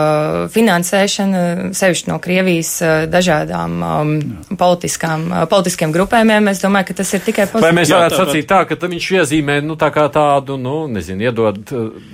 finansēšana, 0.52 1.44
sevišķi 1.78 2.10
no 2.10 2.18
Krievijas 2.22 2.72
dažādām 3.12 3.76
um, 3.86 4.14
politiskām, 4.58 5.28
politiskiem 5.50 5.94
grupējumiem, 5.94 6.50
es 6.50 6.64
domāju, 6.64 6.90
ka 6.90 6.98
tas 7.02 7.14
ir 7.14 7.22
tikai 7.22 7.46
pozitīvi. 7.52 7.70
Vai 7.70 7.76
mēs 7.78 7.94
varētu 7.94 8.18
jā, 8.18 8.24
sacīt 8.24 8.50
tā, 8.50 8.64
ka 8.66 8.80
viņš 8.82 9.10
iezīmē, 9.20 9.60
nu, 9.62 9.78
tā 9.78 9.92
kā 9.94 10.08
tādu, 10.12 10.58
nu, 10.58 10.82
nezinu, 10.90 11.28
iedod 11.28 11.62
uh, 11.70 12.10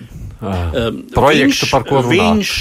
projektu, 1.16 1.49
viņš, 1.49 1.64
par 1.72 1.89
ko 1.89 2.05
runā? 2.05 2.28
Viņš, 2.37 2.53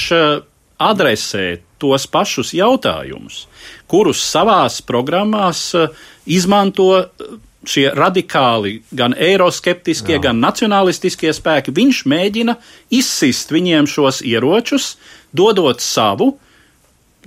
adresē 0.89 1.59
tos 1.81 2.07
pašus 2.09 2.53
jautājumus, 2.55 3.45
kurus 3.89 4.21
savās 4.25 4.81
programmās 4.85 5.63
eh, 5.77 5.89
izmanto 6.29 6.89
eh, 7.01 7.33
šie 7.67 7.91
radikāli, 7.93 8.79
gan 8.97 9.13
eiroskeptiskie, 9.13 10.15
Jā. 10.17 10.23
gan 10.29 10.41
nacionālistiskie 10.41 11.29
spēki. 11.37 11.73
Viņš 11.77 12.01
mēģina 12.09 12.57
izsist 12.97 13.53
viņiem 13.53 13.89
šos 13.89 14.23
ieročus, 14.25 14.95
dodot 15.29 15.83
savu 15.85 16.33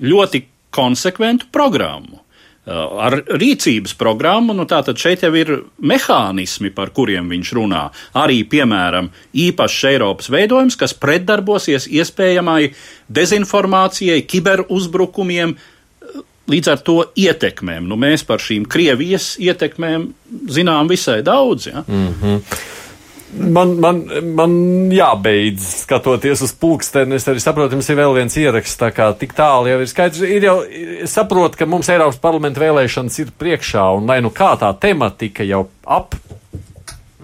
ļoti 0.02 0.42
konsekventu 0.74 1.46
programmu. 1.54 2.23
Uh, 2.64 2.94
ar 3.04 3.18
rīcības 3.28 3.92
programmu, 4.00 4.54
nu 4.56 4.64
tātad 4.64 4.96
šeit 4.96 5.20
jau 5.20 5.28
ir 5.36 5.50
mehānismi, 5.84 6.70
par 6.72 6.94
kuriem 6.96 7.26
viņš 7.28 7.50
runā. 7.58 7.82
Arī, 8.16 8.38
piemēram, 8.48 9.10
īpašs 9.36 9.82
Eiropas 9.90 10.30
veidojums, 10.32 10.78
kas 10.80 10.96
pretdarbosies 10.96 11.84
iespējamai 11.92 12.70
dezinformācijai, 13.12 14.22
kiberuzbrukumiem, 14.24 15.52
līdz 16.48 16.72
ar 16.72 16.80
to 16.88 16.96
ietekmēm. 17.20 17.84
Nu, 17.88 18.00
mēs 18.00 18.24
par 18.24 18.40
šīm 18.40 18.64
Krievijas 18.64 19.34
ietekmēm 19.44 20.08
zinām 20.56 20.88
visai 20.88 21.20
daudz. 21.26 21.68
Ja? 21.68 21.84
Mm 21.84 22.14
-hmm. 22.22 22.40
Man, 23.34 23.74
man, 23.82 24.00
man 24.36 24.52
jābeidz 24.94 25.64
skatoties 25.84 26.44
uz 26.46 26.52
pulksteni. 26.58 27.18
Es 27.18 27.26
arī 27.30 27.42
saprotu, 27.42 27.74
jums 27.74 27.88
ir 27.90 27.98
vēl 27.98 28.14
viens 28.18 28.36
ieraksts, 28.38 28.78
tā 28.80 28.92
kā 28.94 29.08
tik 29.18 29.34
tālu 29.36 29.72
jau 29.72 29.80
ir 29.82 29.90
skaidrs. 29.90 30.22
Ir 30.28 30.46
jau 30.46 30.56
saprot, 31.10 31.58
ka 31.58 31.66
mums 31.68 31.90
Eiropas 31.92 32.20
parlamenta 32.22 32.62
vēlēšanas 32.62 33.18
ir 33.24 33.34
priekšā, 33.40 33.88
un 33.98 34.06
lai 34.10 34.20
nu 34.24 34.30
kā 34.34 34.54
tā 34.60 34.70
tematika 34.80 35.46
jau 35.46 35.66
ap 35.84 36.14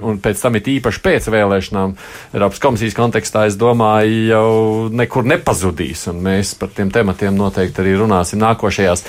un 0.02 0.20
pēc 0.22 0.40
tam 0.42 0.56
ir 0.58 0.70
īpaši 0.76 1.02
pēc 1.04 1.28
vēlēšanām 1.32 1.94
Eiropas 2.34 2.62
komisijas 2.62 2.96
kontekstā, 2.98 3.46
es 3.50 3.58
domāju, 3.60 4.22
jau 4.30 4.48
nekur 4.94 5.26
nepazudīs. 5.28 6.06
Un 6.12 6.22
mēs 6.24 6.54
par 6.58 6.72
tiem 6.76 6.92
tematiem 6.94 7.36
noteikti 7.36 7.82
arī 7.82 7.96
runāsim 8.00 8.40
nākošajās 8.42 9.04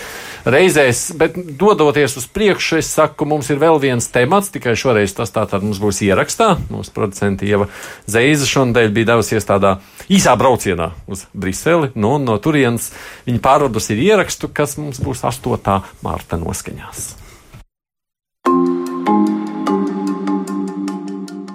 reizēs. 0.45 1.03
Bet 1.17 1.37
dodoties 1.59 2.17
uz 2.19 2.27
priekšu, 2.31 2.79
es 2.81 2.91
saku, 2.91 3.27
mums 3.29 3.49
ir 3.53 3.61
vēl 3.61 3.79
viens 3.83 4.09
temats, 4.11 4.51
tikai 4.53 4.75
šoreiz 4.79 5.15
tas 5.17 5.33
tātad 5.33 5.65
mums 5.65 5.81
būs 5.81 6.03
ierakstā. 6.07 6.53
Mūsu 6.73 6.93
producenti 6.95 7.49
Ieva 7.49 7.69
Zeiza 8.09 8.49
šonadēļ 8.49 8.93
bija 8.95 9.13
devusies 9.13 9.47
tādā 9.47 9.77
īsā 10.11 10.35
braucienā 10.39 10.91
uz 11.11 11.25
Briseli, 11.33 11.93
nu, 11.95 12.17
un 12.17 12.27
no 12.27 12.37
turienes 12.41 12.91
viņa 13.27 13.43
pārvadus 13.43 13.91
ir 13.93 14.05
ierakstu, 14.11 14.51
kas 14.53 14.77
mums 14.81 15.01
būs 15.03 15.25
8. 15.27 15.81
mārta 16.05 16.41
noskaņās. 16.41 17.20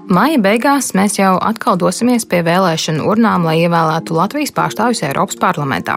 Māja 0.06 0.38
beigās 0.38 0.92
mēs 0.94 1.16
jau 1.18 1.32
atkal 1.42 1.74
dosimies 1.80 2.22
pie 2.30 2.38
vēlēšanu 2.46 3.02
urnām, 3.10 3.42
lai 3.42 3.56
ievēlētu 3.64 4.14
Latvijas 4.14 4.52
pārstāvjus 4.54 5.02
Eiropas 5.08 5.38
parlamentā. 5.42 5.96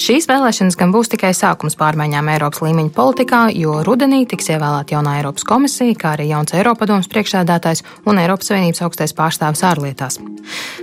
Šīs 0.00 0.28
vēlēšanas 0.28 0.76
gan 0.76 0.92
būs 0.92 1.08
tikai 1.14 1.30
sākums 1.36 1.78
pārmaiņām 1.80 2.28
Eiropas 2.34 2.60
līmeņa 2.66 2.92
politikā, 2.92 3.40
jo 3.56 3.78
rudenī 3.86 4.26
tiks 4.28 4.50
ievēlēta 4.52 4.92
jaunā 4.92 5.14
Eiropas 5.22 5.46
komisija, 5.48 5.96
kā 5.96 6.12
arī 6.18 6.28
jauns 6.34 6.52
Eiropadoms 6.52 7.08
priekšsēdētājs 7.12 7.84
un 8.04 8.20
Eiropas 8.20 8.52
Savienības 8.52 8.84
augstais 8.84 9.16
pārstāvis 9.16 9.64
ārlietās. 9.70 10.20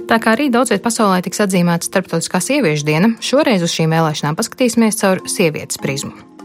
Tā 0.09 0.17
kā 0.17 0.33
arī 0.33 0.49
daudz 0.49 0.73
viet 0.73 0.85
pasaulē 0.85 1.21
tiks 1.27 1.43
atzīmēta 1.45 1.85
Starptautiskā 1.91 2.41
sieviešu 2.41 2.89
diena, 2.89 3.13
šoreiz 3.21 3.61
uz 3.67 3.77
šīm 3.77 3.93
vēlēšanām 3.93 4.39
paskatīsimies 4.39 4.97
caur 5.03 5.21
sievietes 5.29 5.77
prizmu. 5.83 6.36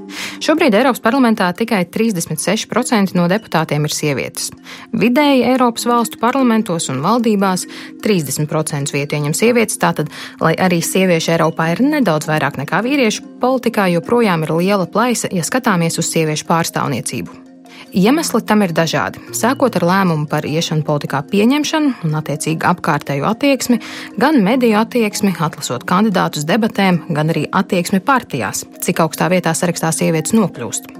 Šobrīd 0.42 0.74
Eiropas 0.78 1.02
parlamentā 1.04 1.50
tikai 1.56 1.84
36% 1.92 3.16
no 3.18 3.28
deputātiem 3.30 3.86
ir 3.88 3.94
sievietes. 3.94 4.50
Vidēji 4.96 5.44
Eiropas 5.52 5.86
valstu 5.88 6.20
parlamentos 6.22 6.88
un 6.92 7.02
valdībās 7.04 7.66
30% 8.04 8.94
vietu 8.96 9.18
ieņem 9.18 9.36
sievietes, 9.36 9.78
tātad, 9.82 10.10
lai 10.42 10.54
arī 10.58 10.82
sieviešu 10.84 11.36
Eiropā 11.36 11.72
ir 11.74 11.84
nedaudz 11.86 12.30
vairāk 12.30 12.60
nekā 12.62 12.82
vīriešu, 12.86 13.38
politikā 13.42 13.88
joprojām 13.96 14.46
ir 14.46 14.56
liela 14.58 14.90
plaisa, 14.90 15.30
ja 15.32 15.46
skatāmies 15.46 16.00
uz 16.02 16.10
sieviešu 16.12 16.48
pārstāvniecību. 16.50 17.51
Iemesli 17.90 18.40
tam 18.46 18.62
ir 18.64 18.74
dažādi. 18.76 19.20
Sākot 19.36 19.76
ar 19.78 19.86
lēmumu 19.88 20.28
par 20.30 20.46
iešanu 20.48 20.84
politikā 20.86 21.22
pieņemšanu 21.32 21.92
un 22.06 22.14
attiecīgi 22.20 22.68
apkārtējo 22.70 23.26
attieksmi, 23.28 23.80
gan 24.22 24.40
mediju 24.44 24.78
attieksmi, 24.82 25.34
atlasot 25.38 25.86
kandidātus 25.88 26.46
debatēm, 26.48 27.02
gan 27.10 27.34
arī 27.34 27.48
attieksmi 27.50 28.02
partijās, 28.04 28.64
cik 28.84 29.02
augstā 29.04 29.30
vietā 29.32 29.54
sarakstā 29.56 29.92
sievietes 29.94 30.36
nokļūst. 30.36 30.92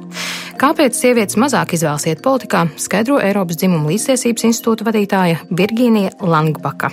Kāpēc 0.60 0.98
sievietes 0.98 1.38
mazāk 1.40 1.76
izvēlas 1.76 2.04
iet 2.10 2.20
politikā, 2.24 2.66
skaidro 2.80 3.20
Eiropas 3.22 3.58
dzimuma 3.62 3.94
līdztiesības 3.94 4.50
institūta 4.50 4.86
vadītāja 4.90 5.40
Virgīnija 5.50 6.18
Langbaka. 6.20 6.92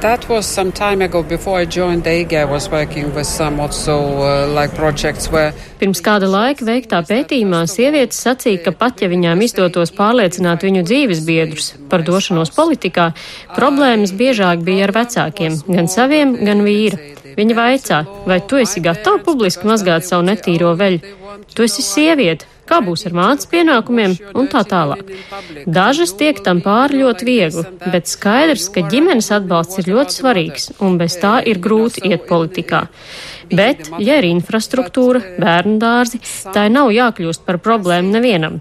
That 0.00 0.28
was 0.28 0.46
some 0.46 0.70
time 0.70 1.02
ago 1.02 1.24
before 1.24 1.58
I 1.58 1.64
joined 1.64 2.06
AIG. 2.06 2.32
I 2.32 2.44
was 2.44 2.70
working 2.70 3.12
with 3.14 3.26
some 3.26 3.58
also 3.58 3.98
uh, 4.22 4.46
like 4.46 4.72
projects 4.76 5.26
where. 5.26 5.50
Pirms 5.80 5.98
kāda 6.06 6.28
laika 6.30 6.62
veiktā 6.62 7.00
pētījumā 7.02 7.64
sievietes 7.66 8.20
sacīja, 8.22 8.60
ka 8.62 8.72
pat 8.78 9.02
ja 9.02 9.08
viņām 9.10 9.42
izdotos 9.42 9.90
pārliecināt 9.96 10.62
viņu 10.62 10.84
dzīves 10.86 11.24
biedrus 11.26 11.72
par 11.90 12.06
došanos 12.06 12.54
politikā, 12.54 13.08
problēmas 13.56 14.14
biežāk 14.14 14.62
bija 14.62 14.86
ar 14.86 14.94
vecākiem, 15.00 15.58
gan 15.66 15.90
saviem, 15.90 16.36
gan 16.46 16.62
vīra. 16.62 17.00
Viņa 17.34 17.58
vaicā, 17.58 17.98
vai 18.26 18.38
tu 18.46 18.62
esi 18.62 18.84
gatava 18.84 19.18
publiski 19.26 19.66
mazgāt 19.66 20.06
savu 20.06 20.28
netīro 20.30 20.76
veļu? 20.78 21.02
Tu 21.54 21.66
esi 21.66 21.82
sieviete, 21.82 22.46
kā 22.68 22.80
būs 22.84 23.06
ar 23.08 23.16
mācības 23.18 23.50
pienākumiem 23.52 24.16
un 24.38 24.50
tā 24.52 24.64
tālāk. 24.68 25.14
Dažas 25.78 26.14
tiek 26.20 26.42
tam 26.44 26.62
pāri 26.64 27.02
ļoti 27.02 27.28
viegli, 27.28 27.64
bet 27.92 28.10
skaidrs, 28.10 28.68
ka 28.74 28.84
ģimenes 28.92 29.32
atbalsts 29.38 29.82
ir 29.82 29.90
ļoti 29.94 30.20
svarīgs 30.20 30.70
un 30.84 31.00
bez 31.00 31.18
tā 31.22 31.38
ir 31.48 31.62
grūti 31.64 32.06
iet 32.10 32.28
politikā. 32.30 32.86
Bet, 33.48 33.88
ja 34.02 34.18
ir 34.20 34.26
infrastruktūra, 34.28 35.22
bērnu 35.40 35.78
dārzi, 35.80 36.20
tā 36.52 36.66
nav 36.72 36.90
jākļūst 36.92 37.44
par 37.46 37.60
problēmu 37.64 38.12
nevienam. 38.12 38.60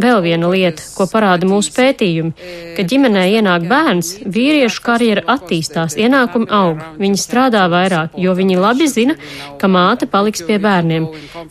Vēl 0.00 0.22
viena 0.24 0.48
lieta, 0.52 0.84
ko 0.96 1.06
parāda 1.10 1.48
mūsu 1.48 1.74
pētījumi, 1.76 2.32
ka 2.76 2.86
ģimenē 2.88 3.26
ienāk 3.36 3.66
bērns, 3.68 4.14
vīriešu 4.24 4.82
karjera 4.86 5.24
attīstās, 5.34 5.98
ienākumi 6.00 6.48
aug, 6.52 6.80
viņi 7.02 7.20
strādā 7.20 7.66
vairāk, 7.72 8.16
jo 8.16 8.32
viņi 8.38 8.58
labi 8.60 8.88
zina, 8.88 9.18
ka 9.60 9.68
māte 9.68 10.08
paliks 10.10 10.44
pie 10.46 10.56
bērniem. 10.62 11.08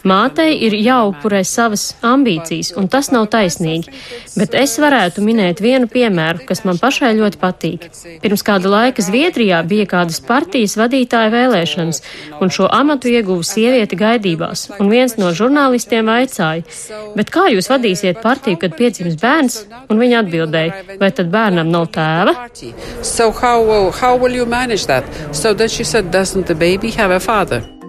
Mātei 0.07 0.55
ir 0.65 0.75
jāupurē 0.79 1.43
savas 1.47 1.91
ambīcijas, 2.05 2.73
un 2.79 2.89
tas 2.91 3.11
nav 3.13 3.29
taisnīgi. 3.33 3.93
Bet 4.39 4.55
es 4.57 4.77
varētu 4.81 5.23
minēt 5.25 5.61
vienu 5.61 5.89
piemēru, 5.91 6.45
kas 6.47 6.63
man 6.65 6.79
pašai 6.81 7.13
ļoti 7.19 7.41
patīk. 7.41 7.87
Pirms 8.23 8.45
kāda 8.47 8.71
laika 8.71 9.05
Zviedrijā 9.05 9.61
bija 9.67 9.87
kādas 9.91 10.21
partijas 10.25 10.77
vadītāja 10.79 11.33
vēlēšanas, 11.33 12.01
un 12.41 12.53
šo 12.53 12.70
amatu 12.71 13.11
ieguva 13.11 13.45
sieviete 13.45 13.97
gaidībās, 13.99 14.67
un 14.79 14.91
viens 14.91 15.17
no 15.19 15.31
žurnālistiem 15.35 16.07
vaicāja, 16.11 16.65
bet 17.17 17.33
kā 17.33 17.47
jūs 17.53 17.69
vadīsiet 17.71 18.21
partiju, 18.23 18.59
kad 18.61 18.77
piedzims 18.77 19.19
bērns? 19.21 19.59
Un 19.91 19.99
viņa 20.01 20.23
atbildēja, 20.23 20.97
vai 21.01 21.11
tad 21.15 21.31
bērnam 21.33 21.71
nav 21.71 21.89
tēva? 21.95 22.35
So 23.01 23.31
how, 23.31 23.91
how 23.91 24.15
so 25.31 25.53
said, 25.83 27.80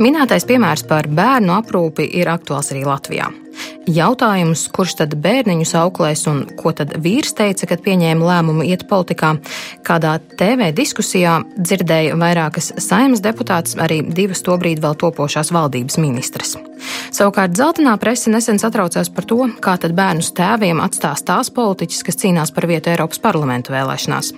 Minētais 0.00 0.46
piemērs 0.48 0.86
par 0.88 1.04
bērnu 1.12 1.52
aprūpi 1.52 2.06
ir 2.16 2.30
aktuāls 2.32 2.70
arī 2.72 2.86
Latvijā. 2.88 3.26
Jautājums, 3.92 4.62
kurš 4.72 4.94
tad 5.02 5.16
bērniņus 5.20 5.74
auklēs 5.76 6.22
un 6.30 6.38
ko 6.56 6.70
tad 6.76 6.94
vīrs 7.02 7.34
teica, 7.36 7.66
kad 7.68 7.82
pieņēma 7.84 8.24
lēmumu 8.24 8.64
iet 8.64 8.86
politikā, 8.88 9.34
kādā 9.84 10.14
TV 10.38 10.70
diskusijā 10.72 11.40
dzirdēja 11.58 12.16
vairākas 12.16 12.70
saimas 12.80 13.20
deputātas, 13.24 13.76
arī 13.76 14.00
divas 14.06 14.40
tobrīd 14.46 14.80
vēl 14.80 14.96
topošās 15.02 15.52
valdības 15.52 15.98
ministras. 16.00 16.54
Savukārt 17.12 17.58
zeltainā 17.58 17.98
presa 18.00 18.32
nesen 18.32 18.62
satraucās 18.62 19.12
par 19.12 19.28
to, 19.28 19.42
kā 19.60 19.76
tad 19.82 19.92
bērnus 19.98 20.32
tēviem 20.38 20.80
atstās 20.80 21.26
tās 21.26 21.52
politiķis, 21.52 22.04
kas 22.06 22.22
cīnās 22.22 22.54
par 22.54 22.70
vietu 22.70 22.94
Eiropas 22.94 23.20
parlamentu 23.20 23.74
vēlēšanās. 23.76 24.32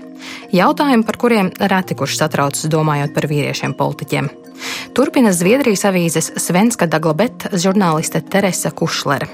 Jautājumi, 0.56 1.06
par 1.06 1.20
kuriem 1.20 1.52
reti 1.60 1.94
kurš 1.94 2.18
satraucas 2.24 2.66
domājot 2.72 3.14
par 3.14 3.28
vīriešiem 3.30 3.76
politiķiem. 3.78 4.32
Turpina 4.94 5.32
Zviedrijas 5.32 5.84
avīzes 5.88 6.32
Svenska 6.38 6.86
Daglabet 6.86 7.48
žurnāliste 7.52 8.22
Teresa 8.30 8.70
Kušlere. 8.70 9.28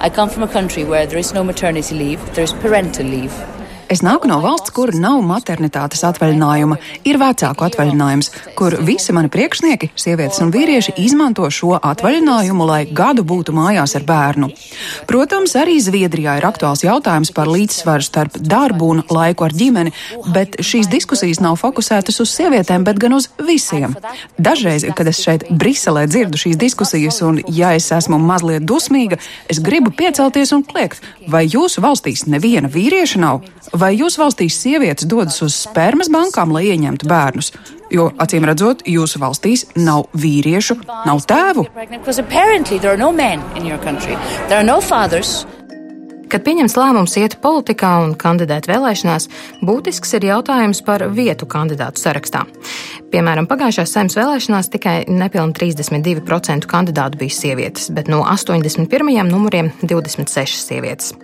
I 0.00 0.08
come 0.08 0.30
from 0.30 0.44
a 0.44 0.48
country 0.48 0.84
where 0.84 1.06
there 1.06 1.18
is 1.18 1.34
no 1.34 1.44
maternity 1.44 1.94
leave, 1.94 2.20
there 2.34 2.44
is 2.44 2.52
parental 2.62 3.06
leave. 3.06 3.59
Es 3.90 4.04
nāku 4.06 4.28
no 4.30 4.36
valsts, 4.38 4.70
kur 4.70 4.92
nav 4.94 5.18
maternitātes 5.26 6.04
atvaļinājuma, 6.06 6.76
ir 7.10 7.16
vecāku 7.18 7.64
atvaļinājums, 7.66 8.28
kur 8.54 8.76
visi 8.86 9.10
mani 9.10 9.26
priekšnieki, 9.34 9.88
sievietes 9.98 10.38
un 10.44 10.52
vīrieši, 10.54 10.92
izmanto 11.02 11.48
šo 11.50 11.72
atvaļinājumu, 11.74 12.68
lai 12.68 12.84
gadu 12.86 13.24
būtu 13.26 13.50
mājās 13.56 13.96
ar 13.98 14.06
bērnu. 14.06 14.52
Protams, 15.10 15.56
arī 15.58 15.80
Zviedrijā 15.82 16.36
ir 16.38 16.46
aktuāls 16.46 16.84
jautājums 16.86 17.32
par 17.34 17.50
līdzsvaru 17.50 18.06
starp 18.06 18.38
darbu 18.38 18.92
un 18.94 19.02
laiku 19.10 19.48
ar 19.48 19.56
ģimeni, 19.58 19.90
bet 20.36 20.60
šīs 20.62 20.86
diskusijas 20.92 21.42
nav 21.42 21.58
fokusētas 21.58 22.22
uz 22.22 22.30
sievietēm, 22.36 22.86
bet 22.86 23.02
gan 23.02 23.18
uz 23.18 23.26
visiem. 23.42 23.98
Dažreiz, 24.38 24.86
kad 24.94 25.10
es 25.10 25.18
šeit 25.18 25.48
Briselē 25.50 26.06
dzirdu 26.06 26.38
šīs 26.38 26.60
diskusijas, 26.62 27.18
un 27.26 27.42
ja 27.50 27.74
es 27.74 27.90
esmu 27.98 28.22
mazliet 28.22 28.62
dusmīga, 28.70 29.18
es 29.50 29.58
gribu 29.58 29.90
piecelties 29.90 30.54
un 30.54 30.62
kliegt, 30.62 31.02
vai 31.26 31.48
jūsu 31.50 31.82
valstīs 31.82 32.28
neviena 32.30 32.70
vīrieša 32.70 33.26
nav? 33.26 33.42
Vai 33.80 33.94
jūsu 33.96 34.20
valstīs 34.20 34.58
sievietes 34.60 35.06
dodas 35.08 35.38
uz 35.44 35.54
spermas 35.56 36.10
bankām, 36.12 36.50
lai 36.52 36.66
ieņemtu 36.68 37.08
bērnus? 37.08 37.52
Jo, 37.90 38.10
acīm 38.20 38.44
redzot, 38.46 38.82
jūsu 38.86 39.20
valstīs 39.22 39.64
nav 39.78 40.10
vīriešu, 40.12 40.76
nav 41.06 41.22
tēvu. 41.30 41.64
Kad 46.30 46.44
pieņems 46.46 46.76
lēmums 46.78 47.16
iet 47.18 47.34
politikā 47.42 47.88
un 48.04 48.12
kandidēt 48.18 48.68
vēlēšanās, 48.70 49.24
būtisks 49.66 50.12
ir 50.14 50.28
jautājums 50.28 50.78
par 50.86 51.02
vietu 51.10 51.48
kandidātu 51.50 51.98
sarakstā. 51.98 52.44
Piemēram, 53.10 53.48
pagājušās 53.50 53.90
saimnes 53.96 54.14
vēlēšanās 54.14 54.70
tikai 54.70 54.94
nepilni 55.10 55.56
32% 55.58 56.70
kandidātu 56.70 57.18
bija 57.24 57.34
sievietes, 57.34 57.88
bet 57.96 58.06
no 58.12 58.22
81 58.22 59.26
numuriem 59.26 59.72
26 59.82 60.62
sievietes. 60.68 61.16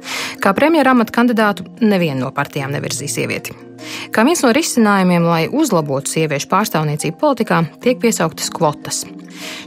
Kā 0.42 0.50
premjera 0.58 0.96
amata 0.96 1.14
kandidātu 1.14 1.68
neviena 1.86 2.24
no 2.24 2.34
partijām 2.34 2.74
nevirzīja 2.74 3.14
sievieti. 3.20 3.54
Kā 4.14 4.24
viens 4.26 4.42
no 4.44 4.52
risinājumiem, 4.56 5.26
lai 5.26 5.44
uzlabotu 5.52 6.12
sieviešu 6.14 6.48
pārstāvniecību 6.52 7.18
politikā, 7.20 7.62
tiek 7.84 8.00
piesauktas 8.02 8.50
kvotas. 8.54 9.04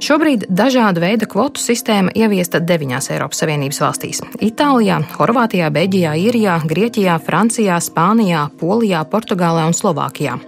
Šobrīd 0.01 0.47
dažāda 0.49 1.03
veida 1.03 1.27
kvotu 1.29 1.61
sistēma 1.61 2.13
ieviesta 2.17 2.61
deviņās 2.63 3.11
Eiropas 3.13 3.43
Savienības 3.43 3.81
valstīs- 3.83 4.21
Itālijā, 4.49 5.01
Horvātijā, 5.17 5.69
Beļģijā, 5.69 6.13
Īrijā, 6.25 6.59
Grieķijā, 6.65 7.19
Francijā, 7.21 7.77
Spānijā, 7.77 8.49
Polijā, 8.57 9.05
Portugālē 9.05 9.67
un 9.67 9.73
Slovākijā. 9.73 10.39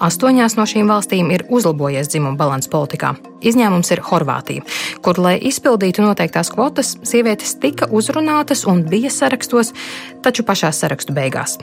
Astoņās 0.00 0.56
no 0.56 0.64
šīm 0.68 0.88
valstīm 0.88 1.32
ir 1.34 1.44
uzlabojies 1.48 2.08
dzimuma 2.08 2.36
balanss 2.36 2.70
politikā. 2.70 3.14
Izņēmums 3.42 3.90
ir 3.94 4.00
Horvātija, 4.00 4.62
kur, 5.02 5.18
lai 5.18 5.38
izpildītu 5.50 6.04
noteiktās 6.06 6.52
kvotas, 6.54 6.96
sievietes 7.02 7.56
tika 7.62 7.90
uzrunātas 7.90 8.64
un 8.66 8.84
bija 8.88 9.10
sarakstos, 9.10 9.74
taču 10.22 10.46
pašā 10.46 10.72
sarakstu 10.72 11.12
beigās. 11.12 11.58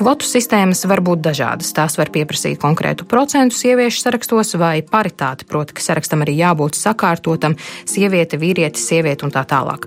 Kvotu 0.00 0.24
sistēmas 0.24 0.86
var 0.88 1.02
būt 1.04 1.20
dažādas. 1.20 1.74
Tās 1.76 1.98
var 2.00 2.08
pieprasīt 2.08 2.56
konkrētu 2.62 3.04
procentu 3.04 3.52
sieviešu 3.52 4.00
sarakstos 4.00 4.54
vai 4.56 4.78
paritāti, 4.80 5.44
proti, 5.44 5.74
ka 5.76 5.84
sarakstam 5.84 6.24
arī 6.24 6.38
jābūt 6.38 6.78
sakārtotam- 6.78 7.58
sieviete, 7.92 8.38
vīrietis, 8.40 8.86
sieviete 8.88 9.28
un 9.28 9.30
tā 9.34 9.44
tālāk. 9.44 9.84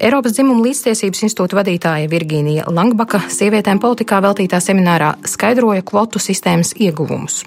Eiropas 0.00 0.32
dzimuma 0.32 0.64
līdztiesības 0.64 1.20
institūta 1.28 1.58
vadītāja 1.60 2.08
Virgīnija 2.08 2.64
Langbaka 2.72 3.20
sievietēm 3.28 3.78
politikā 3.78 4.22
veltītā 4.24 4.56
seminārā 4.56 5.12
skaidroja 5.28 5.82
kvotu 5.82 6.16
sistēmas 6.18 6.72
ieguvumus. 6.80 7.44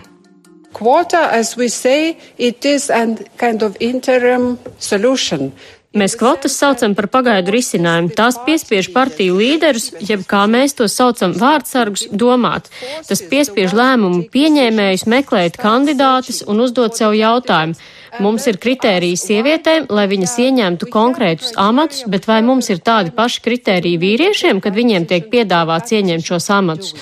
Quota, 0.71 1.31
as 1.31 1.57
we 1.57 1.69
say, 1.69 2.15
it 2.37 2.63
is 2.65 2.91
a 2.91 3.17
kind 3.37 3.63
of 3.63 3.75
interim 3.79 4.59
solution. 4.77 5.51
Mēs 5.97 6.13
kvotas 6.13 6.53
saucam 6.53 6.93
par 6.93 7.07
pagaidu 7.09 7.49
risinājumu. 7.55 8.11
Tās 8.13 8.35
piespiež 8.45 8.91
partiju 8.93 9.39
līderus, 9.39 9.87
jeb 10.05 10.21
kā 10.29 10.43
mēs 10.45 10.77
to 10.77 10.85
saucam, 10.85 11.33
vārdsargus, 11.33 12.05
domāt. 12.13 12.69
Tas 13.07 13.23
piespiež 13.25 13.73
lēmumu 13.73 14.27
pieņēmējus 14.29 15.07
meklēt 15.09 15.57
kandidātus 15.57 16.43
un 16.45 16.61
uzdot 16.67 16.93
sev 16.99 17.17
jautājumu 17.17 17.73
Mums 18.17 18.47
ir 18.49 18.57
kritēriji 18.61 19.17
sievietēm, 19.21 19.85
lai 19.93 20.05
viņas 20.09 20.33
ieņemtu 20.41 20.89
konkrētus 20.91 21.53
amatus, 21.61 22.03
bet 22.09 22.25
vai 22.29 22.39
mums 22.45 22.71
ir 22.73 22.81
tādi 22.81 23.13
paši 23.15 23.43
kritēriji 23.45 24.01
vīriešiem, 24.01 24.61
kad 24.63 24.75
viņiem 24.75 25.05
tiek 25.09 25.29
piedāvāts 25.31 25.93
ieņemt 25.93 26.25
šos 26.25 26.49
amatus? 26.55 26.95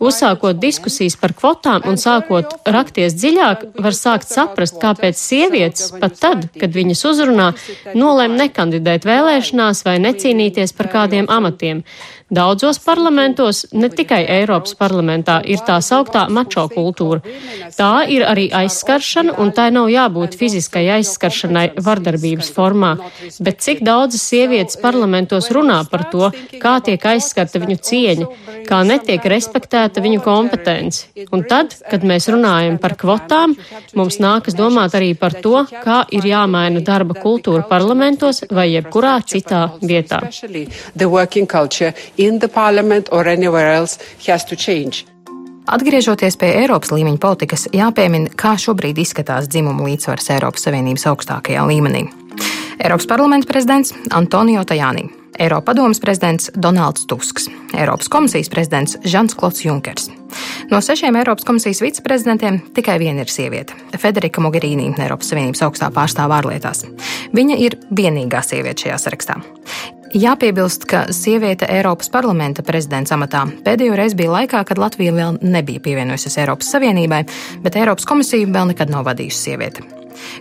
Uzsākot 0.00 0.58
diskusijas 0.62 1.18
par 1.20 1.34
kvotām 1.36 1.84
un 1.88 2.00
sākot 2.00 2.56
rakties 2.66 3.16
dziļāk, 3.20 3.66
var 3.78 3.96
sākt 3.96 4.32
saprast, 4.32 4.80
kāpēc 4.82 5.20
sievietes 5.20 5.92
pat 6.00 6.16
tad, 6.22 6.48
kad 6.58 6.72
viņas 6.74 7.04
uzrunā, 7.12 7.50
nolēma 7.98 8.44
nekandidēt 8.46 9.08
vēlēšanās 9.08 9.84
vai 9.86 9.98
necīnīties 10.02 10.74
par 10.78 10.90
kādiem 10.94 11.28
amatiem. 11.28 11.84
Daudzos 12.28 12.76
parlamentos, 12.84 13.62
ne 13.72 13.88
tikai 13.88 14.20
Eiropas 14.28 14.74
parlamentā, 14.76 15.38
ir 15.48 15.62
tā 15.64 15.78
sauktā 15.80 16.26
mačo 16.28 16.66
kultūra. 16.68 17.22
Tā 17.72 18.04
ir 18.04 18.26
arī 18.28 18.50
aizskaršana, 18.52 19.38
un 19.40 19.48
tai 19.56 19.70
nav 19.72 19.88
jābūt 19.88 20.36
fiziskai 20.36 20.82
aizskaršanai 20.98 21.70
vardarbības 21.80 22.50
formā. 22.52 22.90
Bet 23.40 23.62
cik 23.64 23.80
daudzas 23.86 24.26
sievietes 24.28 24.76
parlamentos 24.82 25.48
runā 25.56 25.78
par 25.88 26.04
to, 26.12 26.28
kā 26.60 26.74
tiek 26.84 27.06
aizskarta 27.14 27.62
viņu 27.62 27.78
cieņa, 27.88 28.28
kā 28.68 28.82
netiek 28.84 29.24
respektēta 29.32 30.04
viņu 30.04 30.20
kompetence. 30.20 31.08
Un 31.32 31.46
tad, 31.48 31.78
kad 31.88 32.04
mēs 32.04 32.28
runājam 32.28 32.76
par 32.82 32.98
kvotām, 33.00 33.56
mums 33.96 34.20
nākas 34.20 34.58
domāt 34.58 34.98
arī 35.00 35.14
par 35.16 35.32
to, 35.32 35.64
kā 35.80 36.02
ir 36.12 36.28
jāmaina 36.28 36.84
darba 36.84 37.16
kultūra 37.16 37.64
parlamentos 37.72 38.44
vai 38.52 38.68
jebkurā 38.74 39.16
citā 39.24 39.64
vietā 39.80 40.20
in 42.18 42.38
the 42.38 42.48
parliament 42.48 43.08
or 43.12 43.28
anywhere 43.28 43.72
else 43.74 43.98
has 44.26 44.44
to 44.44 44.56
change. 44.56 45.06
Atgriežoties 45.68 46.38
pie 46.40 46.54
Eiropas 46.62 46.92
līmeņa 46.94 47.20
politikas, 47.20 47.66
jāpiemina, 47.76 48.32
kā 48.40 48.54
šobrīd 48.56 48.98
izskatās 49.02 49.50
dzimuma 49.52 49.84
līdzsvars 49.84 50.30
Eiropas 50.38 50.64
Savienības 50.64 51.04
augstākajā 51.10 51.66
līmenī. 51.68 52.06
Eiropas 52.78 53.08
parlamenta 53.10 53.50
prezidents 53.50 53.92
Antonio 54.16 54.62
Tajāni, 54.64 55.10
Eiropas 55.38 55.66
padomas 55.66 56.00
prezidents 56.00 56.48
Donalds 56.56 57.04
Tusks, 57.06 57.50
Eiropas 57.76 58.08
komisijas 58.08 58.48
prezidents 58.48 58.96
Žans 59.04 59.36
Klots 59.36 59.64
Junkers. 59.64 60.08
No 60.70 60.80
sešiem 60.80 61.16
Eiropas 61.16 61.44
komisijas 61.44 61.82
viceprezidentiem 61.84 62.60
tikai 62.74 62.98
viena 62.98 63.20
ir 63.20 63.28
sieviete- 63.28 63.74
Federika 64.02 64.40
Mogherīnī, 64.40 64.94
Eiropas 64.98 65.28
Savienības 65.30 65.62
augstā 65.68 65.92
pārstāvā 65.92 66.40
ārlietās. 66.40 66.84
Viņa 67.32 67.58
ir 67.58 67.76
vienīgā 67.92 68.42
sieviete 68.42 68.88
šajā 68.88 68.98
sarakstā. 68.98 69.36
Jāpiebilst, 70.16 70.86
ka 70.88 71.02
sieviete 71.12 71.66
Eiropas 71.68 72.08
parlamenta 72.08 72.62
prezidents 72.64 73.12
amatā 73.12 73.42
pēdējo 73.64 73.96
reizi 73.98 74.16
bija 74.16 74.32
laikā, 74.32 74.62
kad 74.64 74.80
Latvija 74.80 75.12
vēl 75.12 75.36
nebija 75.44 75.82
pievienojusies 75.84 76.38
Eiropas 76.40 76.70
Savienībai, 76.72 77.20
bet 77.64 77.76
Eiropas 77.76 78.08
komisiju 78.08 78.48
vēl 78.54 78.72
nekad 78.72 78.92
nav 78.92 79.04
vadījusi 79.10 79.42
sieviete. 79.50 79.84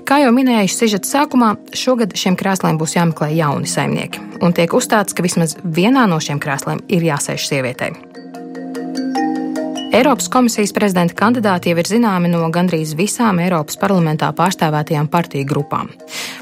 Kā 0.08 0.22
jau 0.24 0.32
minēju 0.34 0.72
sižeta 0.72 1.10
sākumā, 1.10 1.52
šogad 1.76 2.16
šiem 2.18 2.40
krēsliem 2.40 2.80
būs 2.80 2.96
jāmeklē 2.96 3.34
jauni 3.36 3.68
saimnieki, 3.68 4.24
un 4.42 4.56
tiek 4.56 4.72
uzstāts, 4.74 5.14
ka 5.14 5.26
vismaz 5.26 5.58
vienā 5.64 6.08
no 6.08 6.22
šiem 6.24 6.40
krēsliem 6.40 6.86
ir 6.88 7.10
jāsēž 7.12 7.50
sievietei. 7.52 7.92
Eiropas 9.98 10.28
komisijas 10.30 10.70
prezidenta 10.78 11.16
kandidāti 11.18 11.72
jau 11.72 11.80
ir 11.82 11.88
zināmi 11.90 12.30
no 12.30 12.44
gandrīz 12.54 12.92
visām 13.00 13.40
Eiropas 13.42 13.80
parlamentā 13.82 14.28
pārstāvētajām 14.38 15.08
partiju 15.10 15.48
grupām. 15.50 15.90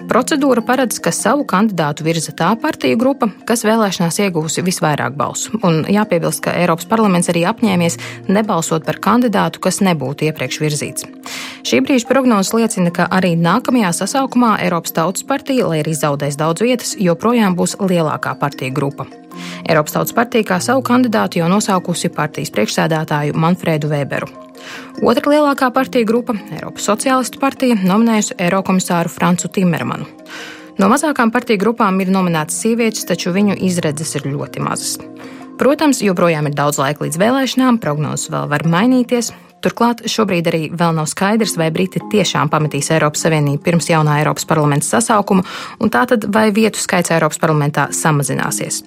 Procedūra 0.09 0.59
paredz, 0.67 0.97
ka 0.99 1.13
savu 1.15 1.45
kandidātu 1.47 2.03
virza 2.03 2.33
tā 2.35 2.49
partiju 2.59 2.99
grupa, 2.99 3.29
kas 3.47 3.63
vēlēšanās 3.63 4.19
iegūsi 4.25 4.65
visvairāk 4.67 5.15
balsu. 5.15 5.55
Un 5.63 5.85
jāpiebilst, 5.87 6.43
ka 6.43 6.57
Eiropas 6.59 6.89
parlaments 6.91 7.31
arī 7.31 7.45
apņēmies 7.47 7.95
nebalsot 8.27 8.83
par 8.83 8.99
kandidātu, 8.99 9.63
kas 9.63 9.79
nebūtu 9.87 10.27
iepriekš 10.27 10.59
virzīts. 10.65 11.07
Šī 11.63 11.79
brīža 11.85 12.11
prognozes 12.11 12.51
liecina, 12.57 12.91
ka 12.91 13.07
arī 13.07 13.37
nākamajā 13.39 13.95
sasaukumā 14.03 14.57
Eiropas 14.67 14.99
Tautas 14.99 15.23
partija, 15.23 15.71
lai 15.71 15.79
arī 15.85 15.95
zaudēs 15.95 16.35
daudz 16.35 16.67
vietas, 16.67 16.97
joprojām 16.99 17.55
būs 17.55 17.79
lielākā 17.79 18.35
partija 18.35 18.75
grupa. 18.75 19.07
Eiropas 19.65 19.95
Tautas 19.95 20.15
partija 20.15 20.47
kā 20.51 20.59
savu 20.63 20.83
kandidātu 20.85 21.41
jau 21.41 21.49
nosaukusi 21.51 22.11
partijas 22.15 22.53
priekšsēdētāju 22.55 23.37
Manfredu 23.37 23.91
Weberu. 23.91 24.29
Otra 25.05 25.31
lielākā 25.31 25.69
partija 25.75 26.07
grupa, 26.07 26.33
Eiropas 26.55 26.87
Socialistu 26.89 27.39
partija, 27.41 27.77
nominējusi 27.81 28.37
Eirokomisāru 28.47 29.11
Francu 29.11 29.51
Timermanu. 29.51 30.07
No 30.79 30.89
mazākām 30.91 31.31
partiju 31.31 31.61
grupām 31.61 32.01
ir 32.03 32.11
nominētas 32.11 32.57
sievietes, 32.65 33.05
taču 33.07 33.31
viņu 33.35 33.55
izredzes 33.63 34.15
ir 34.17 34.27
ļoti 34.27 34.63
mazas. 34.63 34.97
Protams, 35.55 36.01
joprojām 36.03 36.49
ir 36.49 36.55
daudz 36.57 36.81
laika 36.81 37.05
līdz 37.05 37.19
vēlēšanām, 37.21 37.79
prognozes 37.79 38.27
vēl 38.33 38.49
var 38.51 38.65
mainīties. 38.67 39.31
Turklāt 39.65 40.03
šobrīd 40.05 40.45
arī 40.51 40.59
vēl 40.77 40.93
nav 40.93 41.07
skaidrs, 41.09 41.55
vai 41.57 41.71
Briti 41.73 41.97
tiešām 42.11 42.51
pametīs 42.53 42.91
Eiropas 42.93 43.25
Savienību 43.25 43.63
pirms 43.65 43.89
jaunā 43.89 44.19
Eiropas 44.21 44.45
parlamenta 44.45 44.85
sasaukuma, 44.85 45.41
un 45.81 45.89
tātad 45.89 46.27
vai 46.29 46.51
vietu 46.53 46.77
skaits 46.81 47.09
Eiropas 47.15 47.41
parlamentā 47.41 47.87
samazināsies. 47.89 48.83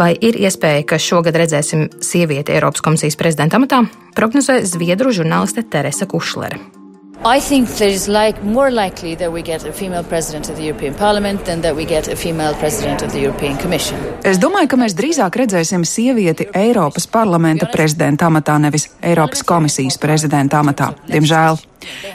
Vai 0.00 0.12
ir 0.18 0.38
iespēja, 0.38 0.82
ka 0.90 0.98
šogad 0.98 1.38
redzēsim 1.38 1.86
sievieti 2.02 2.56
Eiropas 2.56 2.82
komisijas 2.82 3.18
prezidenta 3.18 3.62
amatā, 3.62 3.84
prognozē 4.18 4.60
Zviedru 4.66 5.14
žurnāliste 5.14 5.66
Teresa 5.70 6.10
Kušlere. 6.10 6.79
I 7.22 7.38
think 7.38 7.68
there 7.68 7.90
is 7.90 8.08
like 8.08 8.42
more 8.42 8.70
likely 8.70 9.14
that 9.16 9.30
we 9.30 9.42
get 9.42 9.66
a 9.66 9.72
female 9.72 10.02
president 10.02 10.48
of 10.48 10.56
the 10.56 10.62
European 10.62 10.94
Parliament 10.94 11.44
than 11.44 11.60
that 11.60 11.76
we 11.76 11.84
get 11.84 12.08
a 12.08 12.16
female 12.16 12.54
president 12.54 13.02
of 13.02 13.12
the 13.12 13.20
European 13.20 13.58
Commission. 13.58 13.98
Es 14.24 14.40
domāju, 14.40 14.70
ka 14.72 14.78
mēs 14.80 14.96
drīzāk 14.96 15.36
redzēsim 15.36 15.84
sievieti 15.84 16.46
Eiropas 16.56 17.04
parlamenta 17.04 17.68
prezidenta 17.68 18.30
amatā, 18.30 18.56
nevis 18.56 18.88
Eiropas 19.04 19.44
komisijas 19.44 20.00
prezidenta 20.00 20.62
amatā. 20.64 20.94
Diemžēl. 21.12 21.60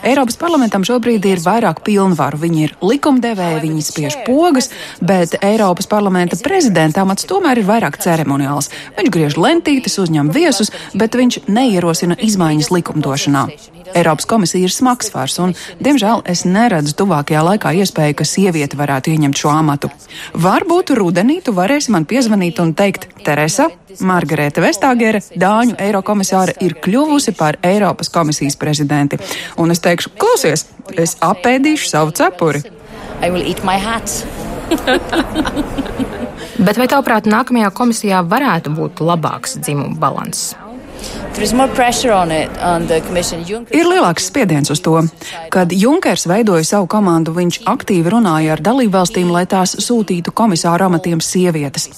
Eiropas 0.06 0.40
parlamentam 0.42 0.82
šobrīd 0.82 1.30
ir 1.30 1.44
vairāk 1.46 1.84
pilnvaru. 1.86 2.42
Viņi 2.42 2.66
ir 2.66 2.76
likumdevēji, 2.82 3.62
viņi 3.62 3.86
spiež 3.86 4.18
pogas, 4.26 4.72
bet 5.06 5.38
Eiropas 5.46 5.86
parlamenta 5.86 6.42
prezidenta 6.42 7.06
amats 7.06 7.30
tomēr 7.30 7.62
ir 7.62 7.70
vairāk 7.70 8.02
ceremoniāls. 8.02 8.74
Viņš 8.98 9.14
griež 9.14 9.38
lentītes, 9.38 10.02
uzņem 10.02 10.34
viesus, 10.34 10.74
bet 10.98 11.14
viņš 11.14 11.44
neierosina 11.46 12.18
izmaiņas 12.18 12.74
likumdošanā. 12.74 13.48
Eiropas 13.94 14.26
komisija 14.26 14.66
ir 14.66 14.74
smags 14.74 15.12
svars, 15.12 15.38
un, 15.44 15.54
diemžēl, 15.84 16.24
es 16.32 16.44
neredzu 16.48 16.96
tuvākajā 17.02 17.44
laikā 17.46 17.74
iespēju, 17.82 18.18
ka 18.18 18.28
sieviete 18.28 18.80
varētu 18.80 19.14
ieņemt 19.14 19.40
šo 19.40 19.52
amatu. 19.54 19.92
Varbūt 20.34 20.96
rudenī 20.98 21.42
tu 21.46 21.54
varēsi 21.56 21.94
man 21.94 22.08
piezvanīt 22.10 22.62
un 22.64 22.74
teikt, 22.78 23.08
Teresa, 23.26 23.70
Margarete 24.06 24.64
Vestāgere, 24.64 25.22
Dāņu 25.40 25.78
Eirokomisāra, 25.82 26.56
ir 26.66 26.78
kļuvusi 26.82 27.36
par 27.38 27.60
Eiropas 27.66 28.10
komisijas 28.14 28.58
prezidenti. 28.60 29.20
Un 29.62 29.76
es 29.76 29.84
teikšu, 29.84 30.16
klausies, 30.20 30.68
es 30.98 31.18
apēdīšu 31.24 31.92
savu 31.92 32.16
cepuri. 32.18 32.66
Bet 36.66 36.80
vai 36.80 36.88
tavuprāt, 36.90 37.28
nākamajā 37.30 37.70
komisijā 37.76 38.24
varētu 38.26 38.74
būt 38.74 39.04
labāks 39.06 39.60
dzimumu 39.62 40.00
balanss? 40.02 40.56
Ir 43.76 43.90
lielāks 43.90 44.30
spiediens 44.30 44.72
uz 44.72 44.80
to. 44.84 44.94
Kad 45.52 45.74
Junkers 45.76 46.24
veidoja 46.32 46.64
savu 46.64 46.88
komandu, 46.92 47.34
viņš 47.36 47.60
aktīvi 47.68 48.14
runāja 48.14 48.54
ar 48.56 48.64
dalībvalstīm, 48.64 49.32
lai 49.34 49.44
tās 49.52 49.76
sūtītu 49.84 50.32
komisāru 50.36 50.88
amatiem 50.88 51.20
sievietes. 51.24 51.90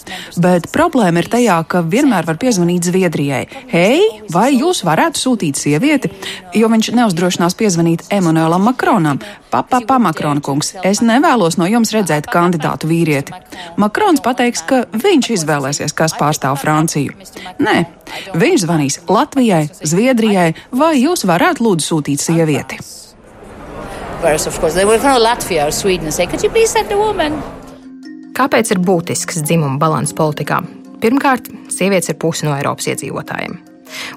Bet 0.42 0.70
problēma 0.74 1.22
ir 1.22 1.30
tajā, 1.32 1.58
ka 1.70 1.84
vienmēr 1.86 2.26
var 2.28 2.40
piezvanīt 2.42 2.90
Zviedrijai. 2.90 3.44
Hei, 3.70 4.24
vai 4.34 4.50
jūs 4.56 4.82
varētu 4.88 5.22
sūtīt 5.22 5.62
sievieti? 5.62 6.12
Jo 6.58 6.72
viņš 6.74 6.92
neuzdrošinās 6.98 7.58
piezvanīt 7.60 8.08
Emanuēlam 8.18 8.66
Makronam. 8.72 9.22
Papa, 9.54 9.80
pa, 9.88 10.00
Makrona 10.02 10.42
kungs, 10.44 10.74
es 10.84 11.00
nevēlos 11.06 11.56
no 11.62 11.70
jums 11.70 11.94
redzēt 11.96 12.28
kandidātu 12.32 12.90
vīrieti. 12.90 13.38
Makrons 13.80 14.26
pateiks, 14.26 14.66
ka 14.68 14.84
viņš 14.92 15.32
izvēlēsies, 15.38 15.96
kas 15.96 16.18
pārstāv 16.18 16.58
Franciju. 16.60 17.16
Nē, 17.64 17.78
viņš 18.38 18.64
zvanīs 18.66 19.00
Latvijai. 19.10 19.68
Zviedrijai, 19.82 20.54
vai 20.72 20.94
jūs 21.00 21.26
varētu 21.28 21.66
lūdzu 21.66 21.88
sūtīt 21.92 22.24
sievieti? 22.24 22.80
Kāpēc 28.38 28.74
ir 28.74 28.82
būtisks 28.86 29.44
dzimuma 29.46 29.78
balans 29.82 30.14
politikā? 30.18 30.62
Pirmkārt, 31.02 31.50
sievietes 31.74 32.10
ir 32.10 32.18
pusi 32.22 32.48
no 32.48 32.56
Eiropas 32.58 32.90
iedzīvotājiem. 32.90 33.60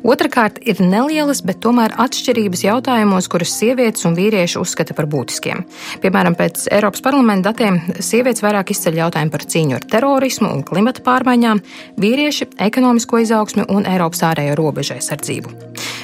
Otrakārt, 0.02 0.60
ir 0.64 0.80
nelielas, 0.82 1.42
bet 1.46 1.60
tomēr 1.64 1.94
atšķirības 2.00 2.64
jautājumos, 2.64 3.28
kurus 3.30 3.54
sievietes 3.58 4.06
un 4.08 4.16
vīrieši 4.18 4.60
uzskata 4.60 4.96
par 4.96 5.08
būtiskiem. 5.10 5.64
Piemēram, 6.02 6.36
pēc 6.38 6.66
Eiropas 6.72 7.04
parlamenta 7.04 7.50
datiem 7.50 7.80
sievietes 8.00 8.44
vairāk 8.44 8.72
izceļ 8.74 9.00
jautājumu 9.04 9.34
par 9.34 9.46
cīņu 9.54 9.78
ar 9.78 9.88
terorismu 9.94 10.52
un 10.54 10.62
klimata 10.66 11.04
pārmaiņām, 11.06 11.62
vīrieši- 12.00 12.50
ekonomisko 12.68 13.22
izaugsmi 13.24 13.66
un 13.68 13.86
Eiropas 13.86 14.22
ārējo 14.30 14.56
robežu 14.56 14.94
aizsardzību. 14.98 15.52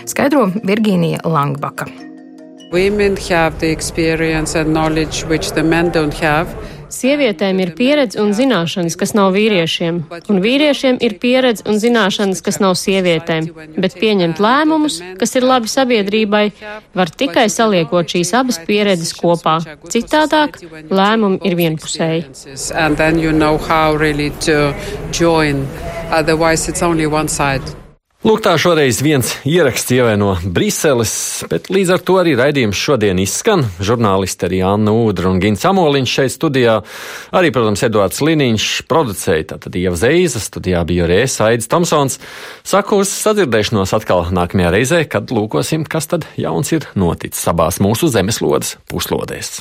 Skaidro 0.07 0.47
Virgīnija 0.62 1.25
Langbaka. 1.25 1.87
Women 2.73 3.17
have 3.31 3.59
the 3.61 3.71
experience 3.71 4.59
and 4.59 4.73
knowledge 4.73 5.25
which 5.29 5.53
the 5.53 5.62
men 5.62 5.91
don't 5.91 6.14
have. 6.14 6.49
Sievietēm 6.93 7.61
ir 7.62 7.72
pieredze 7.78 8.20
un 8.22 8.32
zināšanas, 8.37 8.97
kas 8.99 9.14
nav 9.16 9.32
vīriešiem, 9.37 10.03
un 10.30 10.43
vīriešiem 10.45 10.99
ir 11.05 11.16
pieredze 11.22 11.64
un 11.68 11.80
zināšanas, 11.82 12.43
kas 12.45 12.61
nav 12.62 12.76
sievietēm, 12.80 13.49
bet 13.76 13.97
pieņemt 14.01 14.43
lēmumus, 14.43 15.01
kas 15.20 15.34
ir 15.39 15.47
labi 15.47 15.70
sabiedrībai, 15.70 16.45
var 16.97 17.12
tikai 17.22 17.49
saliekot 17.53 18.14
šīs 18.16 18.34
abas 18.39 18.61
pieredzes 18.66 19.14
kopā. 19.16 19.59
Citādāk 19.93 20.61
lēmumi 20.91 21.43
ir 21.47 21.59
vienpusēji. 21.59 22.22
Lūk, 28.27 28.41
tā 28.43 28.57
šoreiz 28.59 28.99
viens 29.07 29.29
ieraksts 29.47 29.93
ievē 29.95 30.16
no 30.18 30.33
Briseles, 30.43 31.12
bet 31.47 31.68
līdz 31.70 31.93
ar 31.95 32.01
to 32.03 32.16
arī 32.18 32.33
raidījums 32.35 32.81
šodien 32.81 33.20
izskan. 33.22 33.61
Žurnālisti 33.79 34.49
arī 34.49 34.59
Anna 34.66 34.91
Udra 34.91 35.31
un 35.31 35.39
Gins 35.39 35.62
Amoliņš 35.68 36.14
šeit 36.16 36.35
studijā. 36.35 36.74
Arī, 37.31 37.53
protams, 37.55 37.85
Eduards 37.87 38.18
Liniņš 38.27 38.66
producēja, 38.91 39.53
tātad 39.53 39.79
Ieva 39.79 39.95
Zeiza, 40.01 40.43
studijā 40.43 40.83
bija 40.89 41.07
arī 41.07 41.20
es, 41.29 41.39
Aidis 41.39 41.70
Tomsons. 41.70 42.18
Saku 42.66 42.99
uz 43.05 43.14
sadzirdēšanos 43.14 43.95
atkal 43.95 44.27
nākamajā 44.35 44.74
reizē, 44.74 45.01
kad 45.07 45.31
lūkosim, 45.31 45.87
kas 45.87 46.11
tad 46.11 46.27
jauns 46.35 46.74
ir 46.74 46.91
noticis 46.99 47.47
abās 47.55 47.79
mūsu 47.79 48.11
zemeslodes 48.11 48.74
puslodēs. 48.91 49.61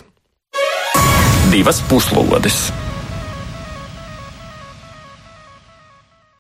Divas 1.54 1.86
puslodes! 1.86 2.64